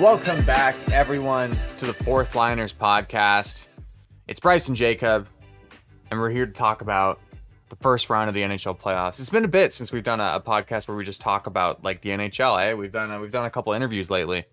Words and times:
Welcome 0.00 0.42
back, 0.46 0.76
everyone, 0.92 1.54
to 1.76 1.84
the 1.84 1.92
Fourth 1.92 2.34
Liners 2.34 2.72
podcast. 2.72 3.68
It's 4.26 4.40
Bryson 4.40 4.74
Jacob, 4.74 5.28
and 6.10 6.18
we're 6.18 6.30
here 6.30 6.46
to 6.46 6.52
talk 6.52 6.80
about 6.80 7.20
the 7.68 7.76
first 7.76 8.08
round 8.08 8.28
of 8.28 8.34
the 8.34 8.40
NHL 8.40 8.78
playoffs. 8.78 9.20
It's 9.20 9.28
been 9.28 9.44
a 9.44 9.48
bit 9.48 9.74
since 9.74 9.92
we've 9.92 10.02
done 10.02 10.18
a, 10.18 10.36
a 10.36 10.40
podcast 10.40 10.88
where 10.88 10.96
we 10.96 11.04
just 11.04 11.20
talk 11.20 11.46
about 11.46 11.84
like 11.84 12.00
the 12.00 12.08
NHL. 12.10 12.62
Eh? 12.64 12.72
We've 12.72 12.90
done 12.90 13.10
a, 13.10 13.20
we've 13.20 13.30
done 13.30 13.44
a 13.44 13.50
couple 13.50 13.74
interviews 13.74 14.10
lately. 14.10 14.44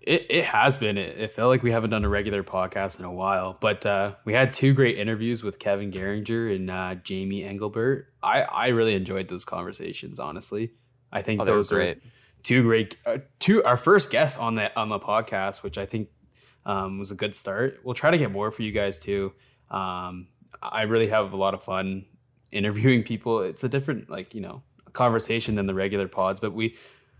It, 0.00 0.24
it 0.30 0.44
has 0.46 0.78
been. 0.78 0.96
It, 0.96 1.18
it 1.18 1.30
felt 1.30 1.50
like 1.50 1.62
we 1.62 1.70
haven't 1.72 1.90
done 1.90 2.06
a 2.06 2.08
regular 2.08 2.42
podcast 2.42 2.98
in 2.98 3.04
a 3.04 3.12
while, 3.12 3.58
but 3.60 3.84
uh, 3.84 4.14
we 4.24 4.32
had 4.32 4.54
two 4.54 4.72
great 4.72 4.96
interviews 4.98 5.44
with 5.44 5.58
Kevin 5.58 5.92
Geringer 5.92 6.48
and 6.56 6.70
uh, 6.70 6.94
Jamie 6.94 7.44
Engelbert. 7.44 8.06
I, 8.22 8.40
I 8.40 8.66
really 8.68 8.94
enjoyed 8.94 9.28
those 9.28 9.44
conversations. 9.44 10.18
Honestly, 10.18 10.72
I 11.12 11.20
think 11.20 11.42
Oh, 11.42 11.44
they 11.44 11.50
were 11.52 11.58
those 11.58 11.68
great. 11.68 11.98
are 11.98 12.00
two 12.44 12.62
great 12.62 12.96
uh, 13.04 13.18
two 13.40 13.64
our 13.64 13.76
first 13.76 14.12
guests 14.12 14.38
on 14.38 14.54
the 14.54 14.74
on 14.78 14.88
the 14.88 15.00
podcast, 15.00 15.64
which 15.64 15.76
I 15.76 15.86
think 15.86 16.08
um, 16.64 16.98
was 16.98 17.10
a 17.10 17.16
good 17.16 17.34
start. 17.34 17.80
We'll 17.82 17.94
try 17.94 18.12
to 18.12 18.18
get 18.18 18.30
more 18.30 18.52
for 18.52 18.62
you 18.62 18.70
guys 18.70 19.00
too. 19.00 19.32
Um, 19.70 20.28
I 20.62 20.82
really 20.82 21.08
have 21.08 21.32
a 21.32 21.36
lot 21.36 21.54
of 21.54 21.62
fun 21.62 22.04
interviewing 22.52 23.02
people. 23.02 23.40
It's 23.40 23.64
a 23.64 23.68
different 23.68 24.08
like 24.08 24.34
you 24.34 24.40
know 24.40 24.62
conversation 24.92 25.56
than 25.56 25.66
the 25.66 25.74
regular 25.74 26.06
pods, 26.06 26.38
but 26.38 26.52
we 26.52 26.76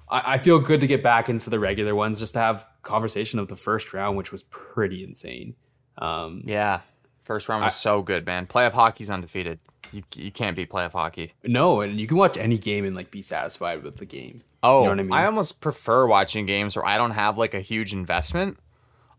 I, 0.09 0.35
I 0.35 0.39
feel 0.39 0.61
good 0.61 0.81
to 0.81 0.87
get 0.87 1.03
back 1.03 1.29
into 1.29 1.51
the 1.51 1.59
regular 1.59 1.95
ones 1.95 2.21
just 2.21 2.35
to 2.35 2.41
have 2.41 2.67
conversation 2.83 3.39
of 3.39 3.49
the 3.49 3.57
first 3.57 3.93
round, 3.93 4.17
which 4.17 4.31
was 4.31 4.45
pretty 4.45 5.03
insane. 5.03 5.57
Um, 5.99 6.43
Yeah, 6.45 6.81
first 7.25 7.49
round 7.49 7.65
was 7.65 7.77
so 7.77 8.03
good, 8.03 8.27
man. 8.27 8.47
Playoff 8.47 8.73
hockey's 8.73 9.11
undefeated. 9.11 9.59
You 9.93 10.03
you 10.15 10.31
can't 10.31 10.57
beat 10.57 10.71
playoff 10.71 10.93
hockey. 10.93 11.33
no, 11.45 11.81
and 11.81 12.01
you 12.01 12.07
can 12.07 12.17
watch 12.17 12.37
any 12.37 12.59
game 12.59 12.85
and 12.85 12.95
like 12.95 13.11
be 13.11 13.23
satisfied 13.23 13.83
with 13.83 13.97
the 13.97 14.07
game. 14.07 14.43
Oh, 14.65 14.81
You 14.81 14.85
know 14.87 14.91
what 14.91 14.99
I 15.01 15.03
mean? 15.03 15.13
almost 15.27 15.61
prefer 15.61 16.07
watching 16.07 16.47
games 16.47 16.75
where 16.77 16.85
I 16.87 16.97
don't 16.99 17.11
have 17.13 17.39
like 17.39 17.55
a 17.55 17.61
huge 17.61 17.93
investment. 17.93 18.59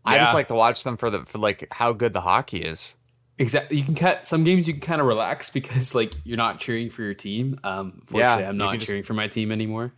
I 0.04 0.18
just 0.18 0.34
like 0.34 0.48
to 0.48 0.54
watch 0.54 0.84
them 0.84 0.96
for 0.96 1.10
the 1.10 1.24
for 1.24 1.38
like 1.38 1.66
how 1.72 1.92
good 1.92 2.12
the 2.12 2.20
hockey 2.20 2.58
is. 2.58 2.94
Exactly. 3.38 3.76
You 3.78 3.84
can 3.84 3.94
cut 3.94 4.24
some 4.24 4.44
games. 4.44 4.66
You 4.68 4.72
can 4.74 4.80
kind 4.80 5.00
of 5.00 5.06
relax 5.06 5.50
because 5.58 5.94
like 5.94 6.14
you're 6.24 6.36
not 6.36 6.58
cheering 6.58 6.90
for 6.90 7.02
your 7.02 7.14
team. 7.14 7.58
Um, 7.64 8.02
fortunately, 8.06 8.42
Yeah, 8.44 8.48
I'm 8.48 8.56
not 8.56 8.70
can 8.72 8.80
just- 8.80 8.88
cheering 8.88 9.02
for 9.02 9.14
my 9.14 9.28
team 9.28 9.50
anymore. 9.52 9.92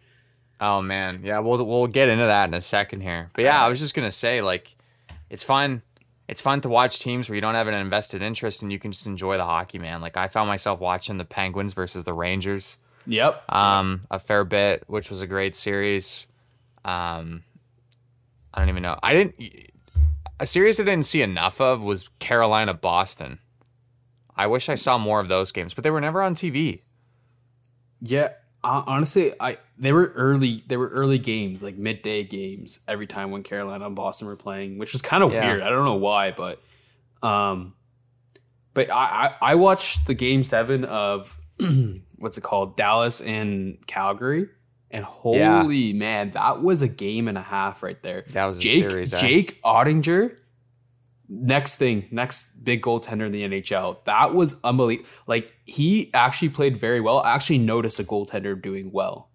Oh 0.61 0.83
man, 0.83 1.21
yeah, 1.23 1.39
we'll 1.39 1.63
we'll 1.65 1.87
get 1.87 2.09
into 2.09 2.25
that 2.27 2.49
in 2.49 2.55
a 2.55 2.61
second 2.61 3.03
here. 3.03 3.31
But 3.35 3.45
yeah, 3.45 3.63
I 3.65 3.69
was 3.69 3.79
just 3.79 3.95
gonna 3.95 4.11
say 4.11 4.43
like, 4.43 4.75
it's 5.31 5.45
fun. 5.45 5.83
It's 6.27 6.41
fun 6.43 6.61
to 6.63 6.69
watch 6.69 6.99
teams 7.01 7.29
where 7.29 7.37
you 7.37 7.41
don't 7.41 7.55
have 7.55 7.69
an 7.69 7.75
invested 7.75 8.21
interest 8.23 8.61
and 8.63 8.71
you 8.73 8.79
can 8.79 8.93
just 8.93 9.07
enjoy 9.07 9.37
the 9.39 9.45
hockey, 9.45 9.79
man. 9.79 10.01
Like 10.01 10.17
I 10.17 10.27
found 10.29 10.49
myself 10.49 10.81
watching 10.81 11.17
the 11.17 11.25
Penguins 11.25 11.73
versus 11.75 12.05
the 12.05 12.13
Rangers 12.13 12.79
Yep. 13.09 13.51
um, 13.53 14.03
a 14.11 14.19
fair 14.19 14.45
bit, 14.45 14.85
which 14.87 15.09
was 15.11 15.23
a 15.23 15.27
great 15.27 15.57
series. 15.57 16.27
Um, 16.85 17.43
I 18.55 18.61
don't 18.61 18.69
even 18.69 18.83
know. 18.83 18.99
I 19.03 19.13
didn't. 19.15 19.35
A 20.41 20.47
series 20.47 20.79
I 20.79 20.85
didn't 20.85 21.05
see 21.07 21.23
enough 21.23 21.61
of 21.61 21.83
was 21.83 22.09
Carolina 22.21 22.73
Boston. 22.75 23.39
I 24.37 24.47
wish 24.47 24.69
I 24.69 24.77
saw 24.77 24.99
more 24.99 25.19
of 25.21 25.29
those 25.29 25.51
games, 25.51 25.75
but 25.75 25.83
they 25.85 25.91
were 25.91 26.01
never 26.01 26.23
on 26.23 26.35
TV. 26.35 26.83
Yeah, 28.01 28.29
uh, 28.63 28.85
honestly, 28.87 29.33
I 29.41 29.59
they 29.79 29.91
were 29.93 30.13
early. 30.15 30.63
They 30.67 30.77
were 30.77 30.89
early 30.89 31.19
games, 31.19 31.63
like 31.63 31.77
midday 31.77 32.23
games, 32.25 32.81
every 32.87 33.07
time 33.09 33.31
when 33.33 33.43
Carolina 33.43 33.87
and 33.87 33.97
Boston 33.97 34.29
were 34.29 34.37
playing, 34.37 34.79
which 34.79 34.93
was 34.93 35.03
kind 35.03 35.25
of 35.25 35.33
Yeah. 35.33 35.51
weird. 35.51 35.63
I 35.63 35.71
don't 35.71 35.85
know 35.85 35.95
why, 35.97 36.31
but 36.31 36.63
um, 37.23 37.75
but 38.75 38.91
I 38.91 39.35
I, 39.41 39.53
I 39.53 39.55
watched 39.57 40.07
the 40.07 40.15
game 40.15 40.45
seven 40.45 40.85
of 40.85 41.37
what's 42.19 42.37
it 42.39 42.43
called, 42.43 42.77
Dallas 42.77 43.21
and 43.21 43.79
Calgary, 43.87 44.49
and 44.91 45.05
Yeah. 45.05 45.11
holy 45.63 45.93
man, 45.93 46.31
that 46.33 46.61
was 46.63 46.83
a 46.83 46.89
game 46.89 47.29
and 47.29 47.37
a 47.39 47.43
half 47.43 47.83
right 47.83 48.01
there. 48.03 48.25
That 48.33 48.47
was 48.47 48.59
a 48.59 48.61
Jake 48.61 48.91
series. 48.91 49.15
eh? 49.15 49.19
Jake 49.19 49.63
Oettinger. 49.63 50.37
Next 51.31 51.77
thing, 51.77 52.09
next 52.11 52.65
big 52.65 52.81
goaltender 52.81 53.27
in 53.27 53.33
the 53.33 53.43
NHL. 53.43 54.03
That 54.05 54.35
was 54.35 54.59
unbelievable. 54.65 55.07
Like 55.27 55.55
he 55.67 56.11
actually 56.15 56.49
played 56.49 56.79
very 56.79 57.01
well. 57.03 57.19
I 57.19 57.35
actually 57.35 57.59
noticed 57.59 58.01
a 58.01 58.05
goaltender 58.05 58.61
doing 58.61 58.91
well 58.93 59.29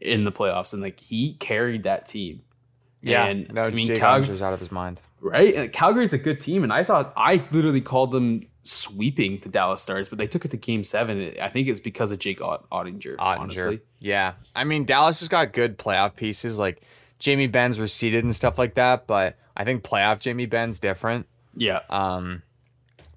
in 0.00 0.24
the 0.24 0.32
playoffs, 0.32 0.72
and 0.72 0.80
like 0.82 0.98
he 1.00 1.34
carried 1.34 1.82
that 1.82 2.06
team. 2.06 2.40
yeah, 3.02 3.26
and 3.26 3.52
no, 3.52 3.66
I 3.66 3.70
mean, 3.70 3.88
Jake 3.88 3.98
Cal- 3.98 4.20
Oettinger's 4.20 4.40
out 4.40 4.54
of 4.54 4.60
his 4.60 4.72
mind. 4.72 5.02
right? 5.20 5.52
And 5.54 5.70
Calgary's 5.72 6.14
a 6.14 6.18
good 6.18 6.40
team, 6.40 6.62
and 6.64 6.72
I 6.72 6.82
thought 6.82 7.12
I 7.14 7.42
literally 7.52 7.82
called 7.82 8.12
them 8.12 8.40
sweeping 8.64 9.36
the 9.38 9.48
Dallas 9.48 9.82
Stars, 9.82 10.08
but 10.08 10.18
they 10.18 10.26
took 10.26 10.44
it 10.44 10.50
to 10.50 10.56
Game 10.56 10.82
Seven. 10.84 11.34
I 11.40 11.48
think 11.48 11.68
it's 11.68 11.80
because 11.80 12.10
of 12.12 12.18
Jake 12.18 12.40
Ott- 12.42 12.68
Oettinger. 12.70 13.16
Oettinger. 13.16 13.38
Honestly, 13.38 13.80
Yeah, 14.00 14.34
I 14.56 14.64
mean 14.64 14.84
Dallas 14.84 15.20
has 15.20 15.28
got 15.28 15.52
good 15.52 15.78
playoff 15.78 16.16
pieces. 16.16 16.58
Like 16.58 16.82
Jamie 17.18 17.46
Benz 17.46 17.78
receded 17.78 18.24
and 18.24 18.34
stuff 18.34 18.58
like 18.58 18.74
that, 18.74 19.06
but 19.06 19.36
I 19.56 19.64
think 19.64 19.84
playoff 19.84 20.18
Jamie 20.18 20.46
Benn's 20.46 20.78
different. 20.80 21.26
yeah, 21.56 21.80
Um, 21.88 22.42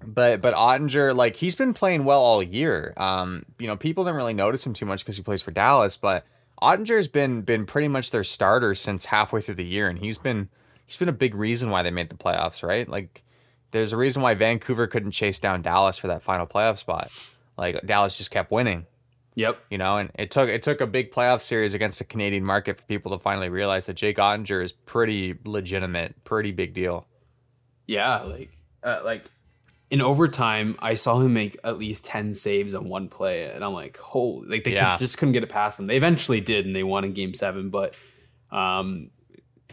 but 0.04 0.40
but 0.40 0.54
Oettinger, 0.54 1.14
like 1.16 1.34
he's 1.36 1.56
been 1.56 1.74
playing 1.74 2.04
well 2.04 2.20
all 2.22 2.42
year. 2.42 2.92
Um, 2.96 3.42
you 3.58 3.66
know, 3.66 3.76
people 3.76 4.04
didn't 4.04 4.16
really 4.16 4.34
notice 4.34 4.64
him 4.66 4.72
too 4.74 4.86
much 4.86 5.00
because 5.04 5.16
he 5.16 5.22
plays 5.22 5.42
for 5.42 5.50
Dallas, 5.50 5.96
but 5.96 6.24
Oettinger's 6.62 7.08
been 7.08 7.42
been 7.42 7.66
pretty 7.66 7.88
much 7.88 8.10
their 8.10 8.24
starter 8.24 8.74
since 8.74 9.06
halfway 9.06 9.40
through 9.40 9.56
the 9.56 9.64
year, 9.64 9.88
and 9.88 9.98
he's 9.98 10.18
been 10.18 10.48
he's 10.86 10.98
been 10.98 11.08
a 11.08 11.12
big 11.12 11.34
reason 11.34 11.70
why 11.70 11.82
they 11.82 11.90
made 11.90 12.10
the 12.10 12.16
playoffs, 12.16 12.62
right? 12.66 12.88
Like, 12.88 13.22
there's 13.70 13.92
a 13.92 13.96
reason 13.96 14.22
why 14.22 14.34
Vancouver 14.34 14.86
couldn't 14.86 15.10
chase 15.12 15.38
down 15.38 15.62
Dallas 15.62 15.98
for 15.98 16.06
that 16.08 16.22
final 16.22 16.46
playoff 16.46 16.78
spot. 16.78 17.10
Like 17.56 17.84
Dallas 17.84 18.16
just 18.16 18.30
kept 18.30 18.50
winning, 18.50 18.86
yep. 19.34 19.58
you 19.70 19.78
know, 19.78 19.98
and 19.98 20.10
it 20.14 20.30
took 20.30 20.48
it 20.48 20.62
took 20.62 20.80
a 20.80 20.86
big 20.86 21.10
playoff 21.10 21.40
series 21.40 21.74
against 21.74 22.00
a 22.00 22.04
Canadian 22.04 22.44
market 22.44 22.76
for 22.78 22.84
people 22.84 23.12
to 23.12 23.18
finally 23.18 23.48
realize 23.48 23.86
that 23.86 23.94
Jake 23.94 24.16
Oettinger 24.16 24.62
is 24.62 24.72
pretty 24.72 25.34
legitimate, 25.44 26.22
pretty 26.24 26.52
big 26.52 26.72
deal. 26.72 27.06
Yeah, 27.86 28.18
like 28.22 28.50
uh, 28.84 29.00
like 29.04 29.24
in 29.90 30.02
overtime, 30.02 30.76
I 30.80 30.94
saw 30.94 31.18
him 31.18 31.32
make 31.34 31.56
at 31.64 31.78
least 31.78 32.04
ten 32.04 32.34
saves 32.34 32.74
on 32.74 32.88
one 32.88 33.08
play, 33.08 33.50
and 33.50 33.64
I'm 33.64 33.72
like, 33.72 33.96
holy! 33.96 34.46
Like 34.46 34.64
they 34.64 34.74
Yeah. 34.74 34.92
could, 34.92 35.00
just 35.00 35.18
couldn't 35.18 35.32
get 35.32 35.42
it 35.42 35.48
past 35.48 35.80
him. 35.80 35.88
They 35.88 35.96
eventually 35.96 36.40
did, 36.40 36.64
and 36.66 36.76
they 36.76 36.82
won 36.84 37.04
in 37.04 37.12
Game 37.12 37.34
Seven. 37.34 37.70
But 37.70 37.94
um, 38.52 39.10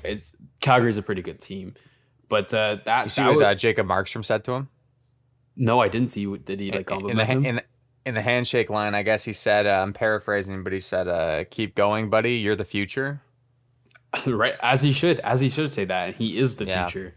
it's 0.03 0.33
Calgary's 0.61 0.97
a 0.97 1.03
pretty 1.03 1.21
good 1.21 1.39
team. 1.39 1.75
But 2.29 2.53
uh, 2.53 2.77
that, 2.85 3.05
You 3.05 3.09
see 3.09 3.21
that 3.23 3.29
what 3.29 3.39
wa- 3.41 3.47
uh, 3.47 3.55
Jacob 3.55 3.87
Markstrom 3.87 4.23
said 4.25 4.43
to 4.45 4.53
him? 4.53 4.69
no, 5.55 5.79
I 5.79 5.87
didn't 5.87 6.09
see. 6.09 6.27
what- 6.27 6.43
Did 6.45 6.59
he 6.59 6.71
like 6.71 6.75
in 6.75 6.79
the 6.79 6.83
compliment 6.85 7.29
him? 7.29 7.45
in 7.45 7.55
the, 7.57 7.63
in 8.05 8.13
the 8.15 8.21
handshake 8.21 8.69
line, 8.69 8.93
I 8.95 9.03
guess 9.03 9.23
he 9.23 9.33
said, 9.33 9.65
uh, 9.65 9.81
I'm 9.81 9.93
paraphrasing, 9.93 10.63
but 10.63 10.73
he 10.73 10.79
said, 10.79 11.07
uh, 11.07 11.43
"Keep 11.49 11.75
going, 11.75 12.09
buddy. 12.09 12.33
You're 12.35 12.55
the 12.55 12.65
future." 12.65 13.21
right 14.27 14.55
as 14.61 14.81
he 14.81 14.91
should, 14.91 15.19
as 15.21 15.41
he 15.41 15.49
should 15.49 15.71
say 15.73 15.85
that. 15.85 16.07
And 16.09 16.15
he 16.15 16.37
is 16.37 16.55
the 16.57 16.65
Yeah. 16.65 16.87
future. 16.87 17.15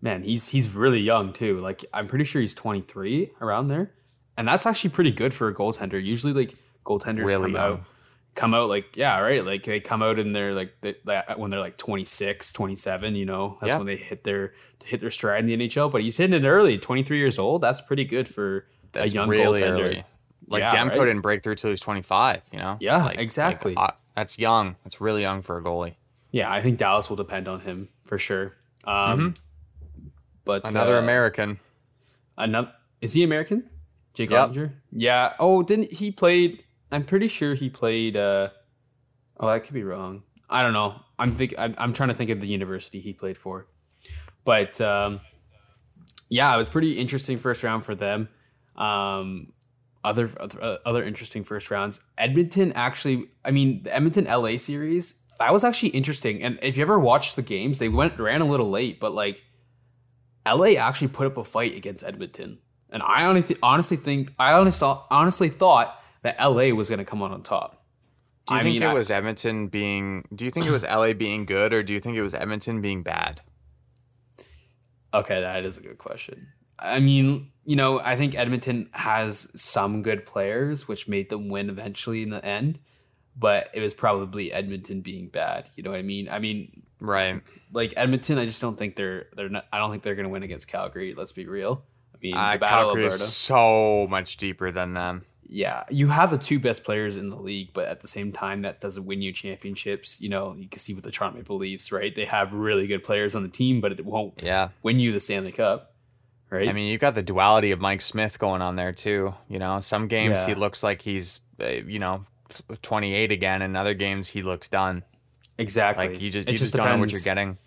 Man, 0.00 0.22
he's 0.24 0.48
he's 0.48 0.74
really 0.74 1.00
young 1.00 1.32
too. 1.32 1.60
Like 1.60 1.84
I'm 1.94 2.06
pretty 2.08 2.24
sure 2.24 2.40
he's 2.40 2.54
23 2.54 3.30
around 3.40 3.68
there, 3.68 3.92
and 4.36 4.48
that's 4.48 4.66
actually 4.66 4.90
pretty 4.90 5.12
good 5.12 5.32
for 5.32 5.48
a 5.48 5.54
goaltender. 5.54 6.02
Usually, 6.02 6.32
like 6.32 6.54
goaltenders 6.84 7.24
Really 7.24 7.42
come 7.44 7.52
young. 7.52 7.72
out, 7.74 7.84
come 8.34 8.54
out 8.54 8.68
like 8.68 8.96
yeah, 8.96 9.18
right. 9.20 9.44
Like 9.44 9.62
they 9.64 9.80
come 9.80 10.02
out 10.02 10.18
and 10.18 10.34
they're 10.34 10.54
like 10.54 10.74
they, 10.80 10.94
that 11.04 11.38
when 11.38 11.50
they're 11.50 11.60
like 11.60 11.76
26, 11.76 12.52
27. 12.52 13.14
You 13.14 13.24
know, 13.26 13.58
that's 13.60 13.72
Yeah. 13.72 13.78
when 13.78 13.86
they 13.86 13.96
hit 13.96 14.24
their 14.24 14.52
hit 14.84 15.00
their 15.00 15.10
stride 15.10 15.40
in 15.40 15.46
the 15.46 15.68
NHL. 15.68 15.90
But 15.90 16.02
he's 16.02 16.16
hitting 16.16 16.42
it 16.42 16.46
early, 16.46 16.78
23 16.78 17.18
years 17.18 17.38
old. 17.38 17.60
That's 17.62 17.80
pretty 17.82 18.04
good 18.04 18.26
for 18.28 18.66
That's 18.92 19.12
a 19.12 19.14
young 19.14 19.28
really 19.28 19.60
goaltender. 19.60 19.80
early. 19.80 20.04
Like 20.48 20.60
Yeah, 20.60 20.70
Demko 20.70 20.88
right? 20.98 21.06
didn't 21.06 21.20
break 21.20 21.42
through 21.42 21.54
till 21.56 21.68
he 21.68 21.72
was 21.72 21.80
25. 21.80 22.42
You 22.52 22.58
know? 22.58 22.76
Yeah, 22.80 22.96
Like- 22.98 23.06
like, 23.06 23.18
exactly. 23.18 23.74
uh, 23.76 23.88
that's 24.16 24.38
young. 24.38 24.76
That's 24.84 25.00
really 25.00 25.22
young 25.22 25.40
for 25.42 25.56
a 25.58 25.62
goalie. 25.62 25.94
Yeah, 26.30 26.50
I 26.50 26.60
think 26.60 26.78
Dallas 26.78 27.08
will 27.08 27.16
depend 27.16 27.46
on 27.48 27.60
him 27.60 27.88
for 28.06 28.18
sure. 28.18 28.54
Um, 28.84 29.34
But 30.44 30.62
Mm-hmm. 30.64 30.76
Another 30.76 30.96
uh, 30.96 31.02
American. 31.02 31.60
Another 32.36 32.72
is 33.00 33.12
he 33.14 33.22
American? 33.22 33.68
Jake 34.14 34.30
Yep. 34.30 34.50
Oettinger? 34.50 34.72
Yeah. 34.90 35.34
Oh, 35.38 35.62
didn't 35.62 35.92
he 35.92 36.10
played? 36.10 36.64
I'm 36.92 37.04
pretty 37.04 37.28
sure 37.28 37.54
he 37.54 37.70
played. 37.70 38.16
uh 38.16 38.50
Oh, 39.40 39.48
I 39.48 39.58
could 39.58 39.74
be 39.74 39.82
wrong. 39.82 40.22
I 40.48 40.62
don't 40.62 40.74
know. 40.74 41.00
I'm 41.18 41.30
think 41.30 41.54
I'm, 41.58 41.74
I'm 41.78 41.92
trying 41.92 42.10
to 42.10 42.14
think 42.14 42.30
of 42.30 42.40
the 42.40 42.46
university 42.46 43.00
he 43.00 43.12
played 43.12 43.38
for, 43.38 43.66
but 44.44 44.80
um, 44.80 45.20
yeah, 46.28 46.54
it 46.54 46.58
was 46.58 46.68
pretty 46.68 46.98
interesting 46.98 47.38
first 47.38 47.64
round 47.64 47.84
for 47.84 47.94
them. 47.94 48.28
Um, 48.76 49.52
other 50.04 50.30
other, 50.38 50.78
other 50.84 51.02
interesting 51.02 51.42
first 51.42 51.70
rounds. 51.70 52.04
Edmonton 52.18 52.72
actually. 52.74 53.30
I 53.44 53.50
mean, 53.50 53.82
the 53.84 53.94
Edmonton 53.94 54.26
LA 54.26 54.58
series 54.58 55.22
that 55.38 55.52
was 55.52 55.64
actually 55.64 55.90
interesting. 55.90 56.42
And 56.42 56.58
if 56.62 56.76
you 56.76 56.82
ever 56.82 56.98
watched 56.98 57.36
the 57.36 57.42
games, 57.42 57.78
they 57.78 57.88
went 57.88 58.18
ran 58.18 58.42
a 58.42 58.44
little 58.44 58.70
late, 58.70 59.00
but 59.00 59.12
like 59.12 59.44
LA 60.46 60.74
actually 60.78 61.08
put 61.08 61.26
up 61.26 61.36
a 61.36 61.44
fight 61.44 61.76
against 61.76 62.04
Edmonton. 62.04 62.58
And 62.90 63.02
I 63.02 63.24
honestly, 63.24 63.56
honestly 63.62 63.96
think 63.96 64.32
I 64.38 64.52
honestly 64.52 64.88
honestly 65.10 65.48
thought 65.48 66.01
that 66.22 66.36
LA 66.40 66.74
was 66.74 66.88
going 66.88 66.98
to 66.98 67.04
come 67.04 67.22
out 67.22 67.30
on 67.32 67.42
top. 67.42 67.84
Do 68.46 68.54
you 68.54 68.60
I 68.60 68.62
think 68.64 68.74
mean, 68.74 68.82
it 68.82 68.86
I- 68.86 68.94
was 68.94 69.10
Edmonton 69.10 69.68
being? 69.68 70.24
Do 70.34 70.44
you 70.44 70.50
think 70.50 70.66
it 70.66 70.72
was 70.72 70.84
LA 70.84 71.12
being 71.12 71.44
good, 71.44 71.72
or 71.72 71.82
do 71.82 71.92
you 71.92 72.00
think 72.00 72.16
it 72.16 72.22
was 72.22 72.34
Edmonton 72.34 72.80
being 72.80 73.02
bad? 73.02 73.40
Okay, 75.14 75.40
that 75.40 75.64
is 75.64 75.78
a 75.78 75.82
good 75.82 75.98
question. 75.98 76.48
I 76.78 76.98
mean, 77.00 77.52
you 77.64 77.76
know, 77.76 78.00
I 78.00 78.16
think 78.16 78.34
Edmonton 78.36 78.88
has 78.92 79.50
some 79.60 80.02
good 80.02 80.26
players, 80.26 80.88
which 80.88 81.06
made 81.06 81.28
them 81.30 81.48
win 81.48 81.68
eventually 81.70 82.22
in 82.22 82.30
the 82.30 82.44
end. 82.44 82.78
But 83.36 83.70
it 83.72 83.80
was 83.80 83.94
probably 83.94 84.52
Edmonton 84.52 85.00
being 85.00 85.28
bad. 85.28 85.70
You 85.76 85.82
know 85.82 85.90
what 85.90 85.98
I 86.00 86.02
mean? 86.02 86.28
I 86.28 86.38
mean, 86.38 86.82
Right. 87.00 87.40
Like 87.72 87.94
Edmonton, 87.96 88.38
I 88.38 88.44
just 88.44 88.60
don't 88.60 88.76
think 88.78 88.94
they're 88.94 89.26
they're 89.34 89.48
not. 89.48 89.66
I 89.72 89.78
don't 89.78 89.90
think 89.90 90.02
they're 90.02 90.14
going 90.14 90.24
to 90.24 90.30
win 90.30 90.42
against 90.44 90.68
Calgary. 90.68 91.14
Let's 91.16 91.32
be 91.32 91.46
real. 91.46 91.82
I 92.14 92.18
mean, 92.22 92.34
Uh, 92.36 92.52
the 92.52 92.66
Calgary 92.66 93.02
Alberta. 93.04 93.06
is 93.22 93.32
so 93.34 94.06
much 94.08 94.36
deeper 94.36 94.70
than 94.70 94.92
them. 94.94 95.24
Yeah, 95.54 95.84
you 95.90 96.08
have 96.08 96.30
the 96.30 96.38
two 96.38 96.58
best 96.58 96.82
players 96.84 97.16
in 97.18 97.28
the 97.28 97.36
league, 97.36 97.70
but 97.74 97.86
at 97.86 98.00
the 98.00 98.08
same 98.08 98.32
time, 98.32 98.62
that 98.62 98.80
doesn't 98.80 99.04
win 99.04 99.20
you 99.20 99.32
championships. 99.32 100.20
You 100.20 100.30
know, 100.30 100.54
you 100.56 100.68
can 100.68 100.78
see 100.78 100.94
with 100.94 101.04
the 101.04 101.10
Toronto 101.10 101.36
Maple 101.38 101.56
Leafs, 101.58 101.92
right? 101.92 102.14
They 102.14 102.24
have 102.24 102.54
really 102.54 102.86
good 102.86 103.02
players 103.02 103.36
on 103.36 103.42
the 103.42 103.48
team, 103.50 103.80
but 103.80 103.92
it 103.92 104.04
won't 104.04 104.42
Yeah. 104.42 104.70
win 104.82 104.98
you 104.98 105.12
the 105.12 105.20
Stanley 105.20 105.52
Cup, 105.52 105.94
right? 106.50 106.68
I 106.68 106.72
mean, 106.72 106.86
you've 106.90 107.00
got 107.02 107.14
the 107.14 107.22
duality 107.22 107.70
of 107.70 107.80
Mike 107.80 108.00
Smith 108.00 108.38
going 108.38 108.62
on 108.62 108.76
there 108.76 108.92
too. 108.92 109.34
You 109.48 109.58
know, 109.58 109.80
some 109.80 110.08
games 110.08 110.40
Yeah. 110.40 110.54
he 110.54 110.54
looks 110.54 110.82
like 110.82 111.02
he's, 111.02 111.40
uh, 111.60 111.66
you 111.66 111.98
know, 111.98 112.24
28 112.82 113.30
again, 113.32 113.62
and 113.62 113.76
other 113.76 113.94
games 113.94 114.28
he 114.28 114.42
looks 114.42 114.68
done. 114.68 115.04
exactly. 115.58 116.08
Like 116.08 116.20
you 116.20 116.30
just 116.30 116.48
It 116.48 116.52
you 116.52 116.58
just, 116.58 116.74
don't 116.74 116.88
know 116.88 116.98
what 116.98 117.10
you're 117.12 117.20
getting. 117.20 117.58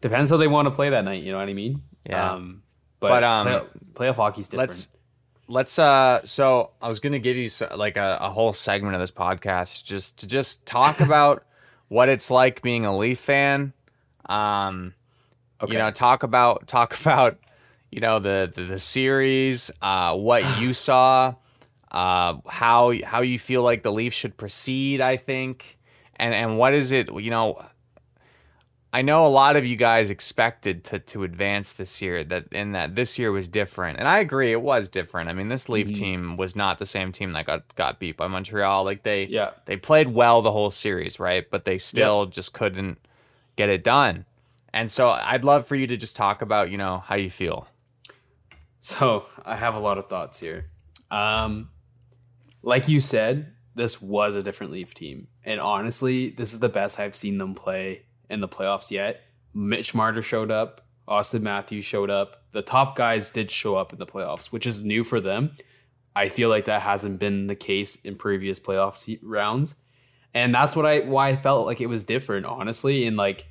Depends 0.00 0.30
how 0.30 0.36
they 0.38 0.48
want 0.48 0.66
to 0.66 0.70
play 0.72 0.90
that 0.90 1.04
night. 1.04 1.22
You 1.22 1.32
know 1.32 1.38
what 1.38 1.48
I 1.48 1.52
mean? 1.54 1.82
Yeah. 2.08 2.32
Um, 2.32 2.62
but, 2.98 3.08
But, 3.10 3.24
um, 3.24 3.46
play, 3.46 4.08
playoff 4.08 4.16
hockey's 4.16 4.48
different. 4.48 4.70
Let's 4.70 4.88
let's 5.48 5.78
uh. 5.78 6.24
So 6.24 6.70
I 6.80 6.88
was 6.88 7.00
gonna 7.00 7.18
give 7.18 7.36
you 7.36 7.48
so, 7.48 7.68
like 7.76 7.96
a, 7.96 8.18
a 8.20 8.30
whole 8.30 8.52
segment 8.52 8.94
of 8.94 9.00
this 9.00 9.10
podcast 9.10 9.84
just 9.84 10.18
to 10.20 10.26
just 10.26 10.66
talk 10.66 11.00
about 11.06 11.44
what 11.88 12.08
it's 12.08 12.30
like 12.30 12.62
being 12.62 12.84
a 12.84 12.96
Leaf 12.96 13.20
fan. 13.20 13.72
Um, 14.26 14.94
okay. 15.62 15.72
you 15.72 15.78
know, 15.78 15.90
talk 15.90 16.22
about 16.22 16.66
talk 16.66 16.98
about 17.00 17.38
you 17.90 18.00
know 18.00 18.18
the 18.18 18.50
the, 18.54 18.62
the 18.62 18.80
series, 18.80 19.70
uh, 19.82 20.16
what 20.16 20.44
you 20.60 20.72
saw, 20.72 21.34
uh, 21.90 22.36
how 22.46 22.92
how 23.04 23.22
you 23.22 23.38
feel 23.38 23.62
like 23.62 23.82
the 23.82 23.92
Leafs 23.92 24.16
should 24.16 24.36
proceed. 24.36 25.00
I 25.00 25.16
think, 25.16 25.78
and 26.16 26.34
and 26.34 26.58
what 26.58 26.74
is 26.74 26.92
it? 26.92 27.12
You 27.12 27.30
know, 27.30 27.64
I 28.96 29.02
know 29.02 29.26
a 29.26 29.28
lot 29.28 29.56
of 29.56 29.66
you 29.66 29.76
guys 29.76 30.08
expected 30.08 30.82
to 30.84 30.98
to 30.98 31.22
advance 31.22 31.74
this 31.74 32.00
year. 32.00 32.24
That 32.24 32.46
and 32.52 32.74
that 32.74 32.94
this 32.94 33.18
year 33.18 33.30
was 33.30 33.46
different, 33.46 33.98
and 33.98 34.08
I 34.08 34.20
agree, 34.20 34.52
it 34.52 34.62
was 34.62 34.88
different. 34.88 35.28
I 35.28 35.34
mean, 35.34 35.48
this 35.48 35.68
Leaf 35.68 35.88
Mhm. 35.88 35.94
team 35.94 36.36
was 36.38 36.56
not 36.56 36.78
the 36.78 36.86
same 36.86 37.12
team 37.12 37.34
that 37.34 37.44
got 37.44 37.74
got 37.74 37.98
beat 38.00 38.16
by 38.16 38.26
Montreal. 38.26 38.84
Like 38.84 39.02
they 39.02 39.24
yeah. 39.26 39.50
they 39.66 39.76
played 39.76 40.14
well 40.14 40.40
the 40.40 40.50
whole 40.50 40.70
series, 40.70 41.20
right? 41.20 41.44
But 41.50 41.66
they 41.66 41.76
still 41.76 42.24
just 42.24 42.54
couldn't 42.54 42.96
get 43.56 43.68
it 43.68 43.84
done. 43.84 44.24
And 44.72 44.90
so 44.90 45.10
I'd 45.10 45.44
love 45.44 45.66
for 45.66 45.76
you 45.76 45.86
to 45.88 45.98
just 45.98 46.16
talk 46.16 46.40
about, 46.40 46.70
you 46.70 46.78
know, 46.78 47.04
how 47.06 47.16
you 47.16 47.28
feel. 47.28 47.68
So 48.80 49.26
I 49.44 49.56
have 49.56 49.74
a 49.74 49.78
lot 49.78 49.98
of 49.98 50.06
thoughts 50.08 50.40
here. 50.40 50.70
Um, 51.10 51.68
like 52.62 52.88
you 52.88 53.00
said, 53.00 53.52
this 53.74 54.00
was 54.00 54.34
a 54.36 54.42
different 54.42 54.72
Leaf 54.72 54.94
team, 54.94 55.28
and 55.44 55.60
honestly, 55.60 56.30
this 56.30 56.54
is 56.54 56.60
the 56.60 56.70
best 56.70 56.98
I've 56.98 57.14
seen 57.14 57.36
them 57.36 57.54
play 57.54 58.05
in 58.30 58.40
the 58.40 58.48
playoffs 58.48 58.90
yet. 58.90 59.22
Mitch 59.54 59.94
Marner 59.94 60.22
showed 60.22 60.50
up. 60.50 60.82
Auston 61.08 61.42
Matthews 61.42 61.84
showed 61.84 62.10
up. 62.10 62.44
The 62.50 62.62
top 62.62 62.96
guys 62.96 63.30
did 63.30 63.50
show 63.50 63.76
up 63.76 63.92
in 63.92 63.98
the 63.98 64.06
playoffs, 64.06 64.52
which 64.52 64.66
is 64.66 64.82
new 64.82 65.04
for 65.04 65.20
them. 65.20 65.56
I 66.14 66.28
feel 66.28 66.48
like 66.48 66.64
that 66.64 66.82
hasn't 66.82 67.20
been 67.20 67.46
the 67.46 67.54
case 67.54 67.96
in 67.96 68.16
previous 68.16 68.58
playoff 68.58 69.18
rounds, 69.22 69.76
and 70.34 70.54
that's 70.54 70.74
what 70.74 70.86
I 70.86 71.00
why 71.00 71.28
I 71.28 71.36
felt 71.36 71.66
like 71.66 71.80
it 71.80 71.88
was 71.88 72.04
different, 72.04 72.46
honestly. 72.46 73.06
And 73.06 73.16
like, 73.16 73.46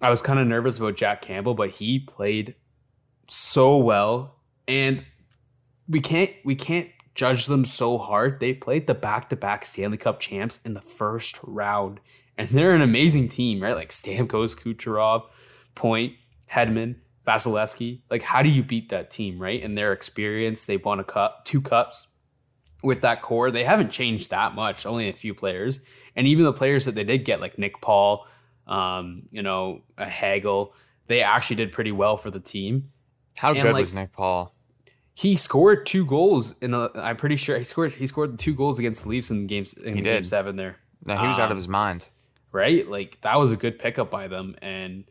I 0.00 0.08
was 0.08 0.22
kind 0.22 0.38
of 0.38 0.46
nervous 0.46 0.78
about 0.78 0.96
Jack 0.96 1.20
Campbell, 1.20 1.54
but 1.54 1.70
he 1.70 1.98
played 1.98 2.54
so 3.28 3.78
well 3.78 4.36
and 4.66 5.04
we 5.88 6.00
can't 6.00 6.30
we 6.44 6.54
can't 6.54 6.90
judge 7.14 7.46
them 7.46 7.64
so 7.64 7.98
hard 7.98 8.40
they 8.40 8.54
played 8.54 8.86
the 8.86 8.94
back-to-back 8.94 9.64
stanley 9.64 9.96
cup 9.96 10.18
champs 10.20 10.60
in 10.64 10.74
the 10.74 10.80
first 10.80 11.38
round 11.44 12.00
and 12.38 12.48
they're 12.48 12.74
an 12.74 12.82
amazing 12.82 13.28
team 13.28 13.62
right 13.62 13.74
like 13.76 13.88
stamkos 13.90 14.56
kucherov 14.56 15.22
point 15.74 16.14
hedman 16.50 16.96
vasilevskiy 17.26 18.00
like 18.10 18.22
how 18.22 18.42
do 18.42 18.48
you 18.48 18.62
beat 18.62 18.88
that 18.90 19.10
team 19.10 19.38
right 19.38 19.62
and 19.62 19.76
their 19.78 19.92
experience 19.92 20.66
they've 20.66 20.84
won 20.84 21.00
a 21.00 21.04
cup 21.04 21.44
two 21.44 21.60
cups 21.60 22.08
with 22.82 23.00
that 23.00 23.22
core 23.22 23.50
they 23.50 23.64
haven't 23.64 23.90
changed 23.90 24.30
that 24.30 24.54
much 24.54 24.84
only 24.86 25.08
a 25.08 25.12
few 25.12 25.34
players 25.34 25.80
and 26.16 26.26
even 26.26 26.44
the 26.44 26.52
players 26.52 26.84
that 26.84 26.94
they 26.94 27.04
did 27.04 27.24
get 27.24 27.40
like 27.40 27.58
nick 27.58 27.80
paul 27.80 28.26
um, 28.66 29.22
you 29.30 29.42
know 29.42 29.82
a 29.98 30.06
hagel 30.08 30.74
they 31.06 31.20
actually 31.22 31.56
did 31.56 31.70
pretty 31.72 31.92
well 31.92 32.16
for 32.16 32.30
the 32.30 32.40
team 32.40 32.90
How 33.36 33.50
And, 33.52 33.60
good 33.62 33.72
like- 33.74 33.80
was 33.82 33.92
Nick 33.94 34.12
Paul? 34.12 34.54
he 35.12 35.36
scored 35.36 35.86
two 35.86 36.04
goals 36.06 36.56
in 36.60 36.70
the. 36.72 36.90
I'm 36.96 37.14
pretty 37.16 37.36
sure 37.36 37.56
he 37.58 37.62
scored 37.64 37.92
he 37.92 38.06
scored 38.06 38.36
two 38.38 38.54
goals 38.54 38.78
against 38.80 39.04
the 39.04 39.10
Leafs 39.10 39.30
in 39.30 39.46
games 39.46 39.74
in 39.74 39.94
He 39.96 40.02
game 40.02 40.14
did. 40.14 40.26
seven 40.26 40.56
there. 40.56 40.76
No, 41.04 41.16
he 41.16 41.26
was 41.28 41.38
out 41.38 41.46
um, 41.46 41.52
of 41.52 41.56
his 41.56 41.68
mind. 41.68 42.06
Right? 42.54 42.88
Like 42.88 43.20
that 43.22 43.36
was 43.38 43.52
a 43.52 43.56
good 43.56 43.80
pickup 43.80 44.10
by 44.12 44.28
them. 44.28 44.54
And 44.62 45.04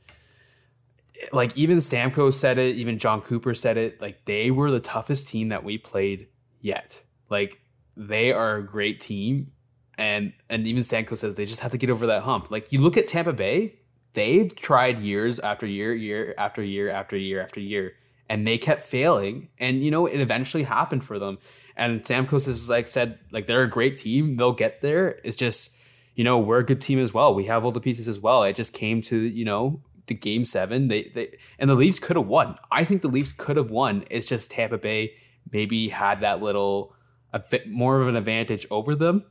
like 1.33 1.55
even 1.57 1.79
Stamkos 1.79 2.35
said 2.35 2.57
it, 2.57 2.77
even 2.77 2.97
Jon 2.97 3.19
Cooper 3.19 3.53
said 3.53 3.75
it, 3.75 4.01
like 4.01 4.23
they 4.23 4.49
were 4.49 4.71
the 4.71 4.79
toughest 4.79 5.27
team 5.27 5.49
that 5.49 5.65
we 5.65 5.77
played 5.77 6.29
yet. 6.61 7.03
Like 7.29 7.61
they 7.97 8.31
are 8.31 8.55
a 8.55 8.65
great 8.65 9.01
team. 9.01 9.51
And 9.97 10.31
and 10.49 10.65
even 10.65 10.83
Stamkos 10.83 11.17
says 11.17 11.35
they 11.35 11.45
just 11.45 11.59
have 11.59 11.71
to 11.71 11.77
get 11.77 11.89
over 11.89 12.07
that 12.07 12.23
hump. 12.23 12.49
Like 12.49 12.71
you 12.71 12.79
look 12.79 12.95
at 12.95 13.07
Tampa 13.07 13.33
Bay, 13.33 13.75
they've 14.13 14.55
tried 14.55 14.99
years 14.99 15.41
after 15.41 15.67
year, 15.67 15.93
year 15.93 16.33
after 16.37 16.63
year 16.63 16.89
after 16.89 17.17
year 17.17 17.41
after 17.43 17.59
year, 17.59 17.93
and 18.29 18.47
they 18.47 18.57
kept 18.57 18.83
failing. 18.83 19.49
And 19.59 19.83
you 19.83 19.91
know, 19.91 20.05
it 20.05 20.21
eventually 20.21 20.63
happened 20.63 21.03
for 21.03 21.19
them. 21.19 21.39
And 21.75 22.01
Stamkos 22.01 22.47
is 22.47 22.69
like 22.69 22.87
said, 22.87 23.19
like 23.31 23.47
they're 23.47 23.63
a 23.63 23.69
great 23.69 23.97
team. 23.97 24.31
They'll 24.31 24.53
get 24.53 24.79
there. 24.79 25.19
It's 25.25 25.35
just, 25.35 25.75
you 26.15 26.23
know, 26.23 26.37
we're 26.37 26.59
a 26.59 26.65
good 26.65 26.81
team 26.81 26.99
as 26.99 27.13
well. 27.13 27.33
We 27.33 27.45
have 27.45 27.65
all 27.65 27.71
the 27.71 27.81
pieces 27.81 28.07
as 28.07 28.19
well. 28.19 28.43
It 28.43 28.55
just 28.55 28.73
came 28.73 29.01
to, 29.03 29.17
you 29.17 29.45
know, 29.45 29.81
the 30.07 30.13
game 30.13 30.45
seven. 30.45 30.87
They 30.87 31.11
they 31.13 31.37
and 31.59 31.69
the 31.69 31.75
Leafs 31.75 31.99
could 31.99 32.15
have 32.15 32.27
won. 32.27 32.55
I 32.71 32.83
think 32.83 33.01
the 33.01 33.07
Leafs 33.07 33.33
could 33.33 33.57
have 33.57 33.71
won. 33.71 34.05
It's 34.09 34.25
just 34.25 34.51
Tampa 34.51 34.77
Bay 34.77 35.13
maybe 35.51 35.89
had 35.89 36.19
that 36.21 36.41
little 36.41 36.95
a 37.31 37.39
bit 37.39 37.69
more 37.69 38.01
of 38.01 38.07
an 38.07 38.15
advantage 38.15 38.67
over 38.69 38.95
them. 38.95 39.25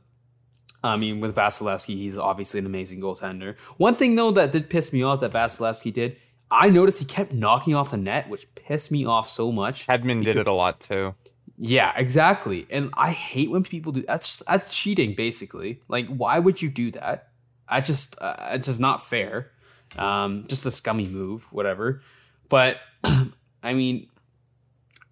I 0.83 0.97
mean, 0.97 1.21
with 1.21 1.35
Vasilevskiy, 1.35 1.95
he's 1.95 2.17
obviously 2.17 2.59
an 2.59 2.65
amazing 2.65 3.01
goaltender. 3.01 3.57
One 3.77 3.95
thing 3.95 4.15
though 4.15 4.31
that 4.31 4.51
did 4.51 4.69
piss 4.69 4.91
me 4.91 5.03
off 5.03 5.21
that 5.21 5.31
Vasilevskiy 5.31 5.93
did, 5.93 6.17
I 6.51 6.69
noticed 6.69 6.99
he 6.99 7.05
kept 7.05 7.33
knocking 7.33 7.73
off 7.73 7.91
the 7.91 7.97
net, 7.97 8.29
which 8.29 8.53
pissed 8.55 8.91
me 8.91 9.05
off 9.05 9.29
so 9.29 9.51
much. 9.51 9.87
Hedman 9.87 10.23
did 10.23 10.35
it 10.35 10.47
a 10.47 10.51
lot 10.51 10.79
too. 10.79 11.15
Yeah, 11.57 11.93
exactly. 11.95 12.65
And 12.69 12.89
I 12.95 13.11
hate 13.11 13.49
when 13.51 13.63
people 13.63 13.91
do 13.91 14.01
that's 14.01 14.41
that's 14.47 14.75
cheating 14.75 15.13
basically. 15.15 15.81
Like 15.87 16.07
why 16.07 16.39
would 16.39 16.61
you 16.61 16.69
do 16.69 16.91
that? 16.91 17.29
I 17.67 17.81
just 17.81 18.19
uh, 18.21 18.35
it's 18.51 18.67
just 18.67 18.79
not 18.79 19.01
fair. 19.03 19.51
Um 19.97 20.43
just 20.47 20.65
a 20.65 20.71
scummy 20.71 21.07
move, 21.07 21.43
whatever. 21.51 22.01
But 22.49 22.77
I 23.63 23.73
mean, 23.73 24.09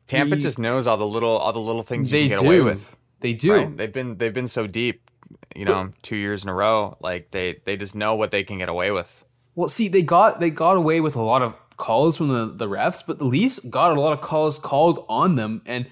Tampa 0.08 0.36
just 0.36 0.60
knows 0.60 0.88
all 0.88 0.98
the 0.98 1.08
little 1.08 1.38
all 1.38 1.54
the 1.54 1.60
little 1.60 1.84
things 1.84 2.10
They 2.10 2.28
can 2.28 2.38
get 2.38 2.44
away 2.46 2.58
do. 2.58 2.64
with. 2.66 2.96
they 3.20 3.34
do. 3.34 3.54
Right? 3.54 3.78
They've 3.78 3.92
been 3.94 4.18
they've 4.18 4.34
been 4.34 4.48
so 4.48 4.68
deep, 4.68 5.10
you 5.56 5.66
know, 5.66 5.92
two 6.02 6.18
years 6.18 6.44
in 6.44 6.50
a 6.50 6.54
row. 6.54 6.98
Like 7.00 7.32
they 7.32 7.62
they 7.66 7.78
just 7.78 7.96
know 7.96 8.16
what 8.16 8.32
they 8.32 8.44
can 8.44 8.58
get 8.58 8.70
away 8.70 8.92
with. 8.92 9.24
Well, 9.56 9.68
see, 9.68 9.88
they 9.88 10.02
got 10.02 10.40
they 10.40 10.50
got 10.50 10.76
away 10.76 11.02
with 11.02 11.16
a 11.16 11.22
lot 11.22 11.42
of 11.42 11.56
calls 11.78 12.18
from 12.18 12.28
the, 12.28 12.46
the 12.54 12.68
refs, 12.68 13.04
but 13.06 13.20
the 13.20 13.26
Leafs 13.26 13.60
got 13.60 13.96
a 13.96 14.00
lot 14.00 14.14
of 14.14 14.22
calls 14.22 14.60
called 14.60 15.06
on 15.10 15.36
them. 15.36 15.62
And 15.66 15.88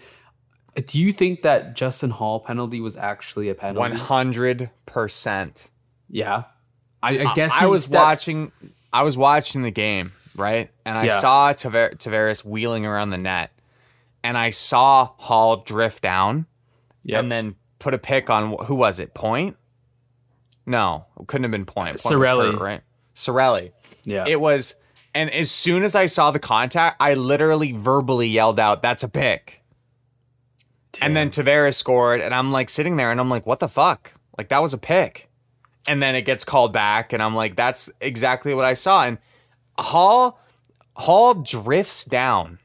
do 0.76 1.00
you 1.00 1.12
think 1.14 1.42
that 1.44 1.76
Justin 1.76 2.10
Holl 2.10 2.40
penalty 2.40 2.80
was 2.82 2.96
actually 2.98 3.50
a 3.50 3.56
penalty? 3.56 3.80
One 3.80 3.92
hundred 3.94 4.70
percent. 4.86 5.72
Yeah, 6.10 6.44
I, 7.04 7.20
I 7.20 7.34
guess 7.34 7.58
I 7.58 7.66
he 7.66 7.72
was 7.72 7.86
stepped- 7.86 8.02
watching. 8.04 8.52
I 8.92 9.04
was 9.04 9.18
watching 9.18 9.62
the 9.62 9.72
game, 9.72 10.12
right, 10.36 10.70
and 10.86 10.98
I 10.98 11.06
Yeah. 11.06 11.20
saw 11.20 11.54
Taver- 11.54 11.96
Tavares 11.98 12.44
wheeling 12.44 12.86
around 12.86 13.12
the 13.12 13.18
net, 13.18 13.52
and 14.24 14.38
I 14.38 14.50
saw 14.50 15.10
Holl 15.18 15.58
drift 15.58 16.02
down, 16.02 16.46
Yep. 17.04 17.20
and 17.20 17.32
then 17.32 17.56
put 17.78 17.94
a 17.94 17.98
pick 18.00 18.30
on 18.30 18.56
who 18.66 18.76
was 18.76 19.00
it? 19.00 19.14
Point? 19.14 19.58
No, 20.66 21.06
it 21.20 21.28
couldn't 21.28 21.44
have 21.44 21.52
been 21.52 21.66
Point. 21.66 22.00
Point 22.00 22.00
Cirelli. 22.00 22.52
hurt, 22.54 22.62
right? 22.62 22.82
Cirelli. 23.16 23.72
yeah, 24.06 24.26
It 24.28 24.40
was, 24.40 24.76
and 25.14 25.30
as 25.32 25.52
soon 25.52 25.84
as 25.84 25.96
I 25.96 26.06
saw 26.06 26.32
the 26.32 26.40
contact, 26.40 26.98
I 27.00 27.14
literally 27.16 27.72
verbally 27.72 28.28
yelled 28.28 28.60
out, 28.60 28.82
"That's 28.82 29.04
a 29.04 29.10
pick!" 29.10 29.59
And 31.02 31.16
then 31.16 31.30
Tavares 31.30 31.76
scored, 31.76 32.22
and 32.22 32.34
I'm 32.34 32.52
like 32.52 32.70
sitting 32.70 32.98
there, 32.98 33.12
and 33.12 33.20
I'm 33.20 33.30
like, 33.30 33.46
"What 33.46 33.60
the 33.60 33.68
fuck? 33.68 34.14
Like 34.38 34.50
that 34.50 34.62
was 34.62 34.74
a 34.74 34.78
pick." 34.78 35.30
And 35.88 36.02
then 36.02 36.16
it 36.16 36.24
gets 36.24 36.44
called 36.44 36.74
back, 36.74 37.14
and 37.14 37.24
I'm 37.24 37.36
like, 37.36 37.56
"That's 37.56 37.90
exactly 38.02 38.54
what 38.54 38.66
I 38.66 38.74
saw." 38.74 39.06
And 39.06 39.18
Holl, 39.78 40.38
Holl 40.96 41.36
drifts 41.36 42.06
down. 42.06 42.60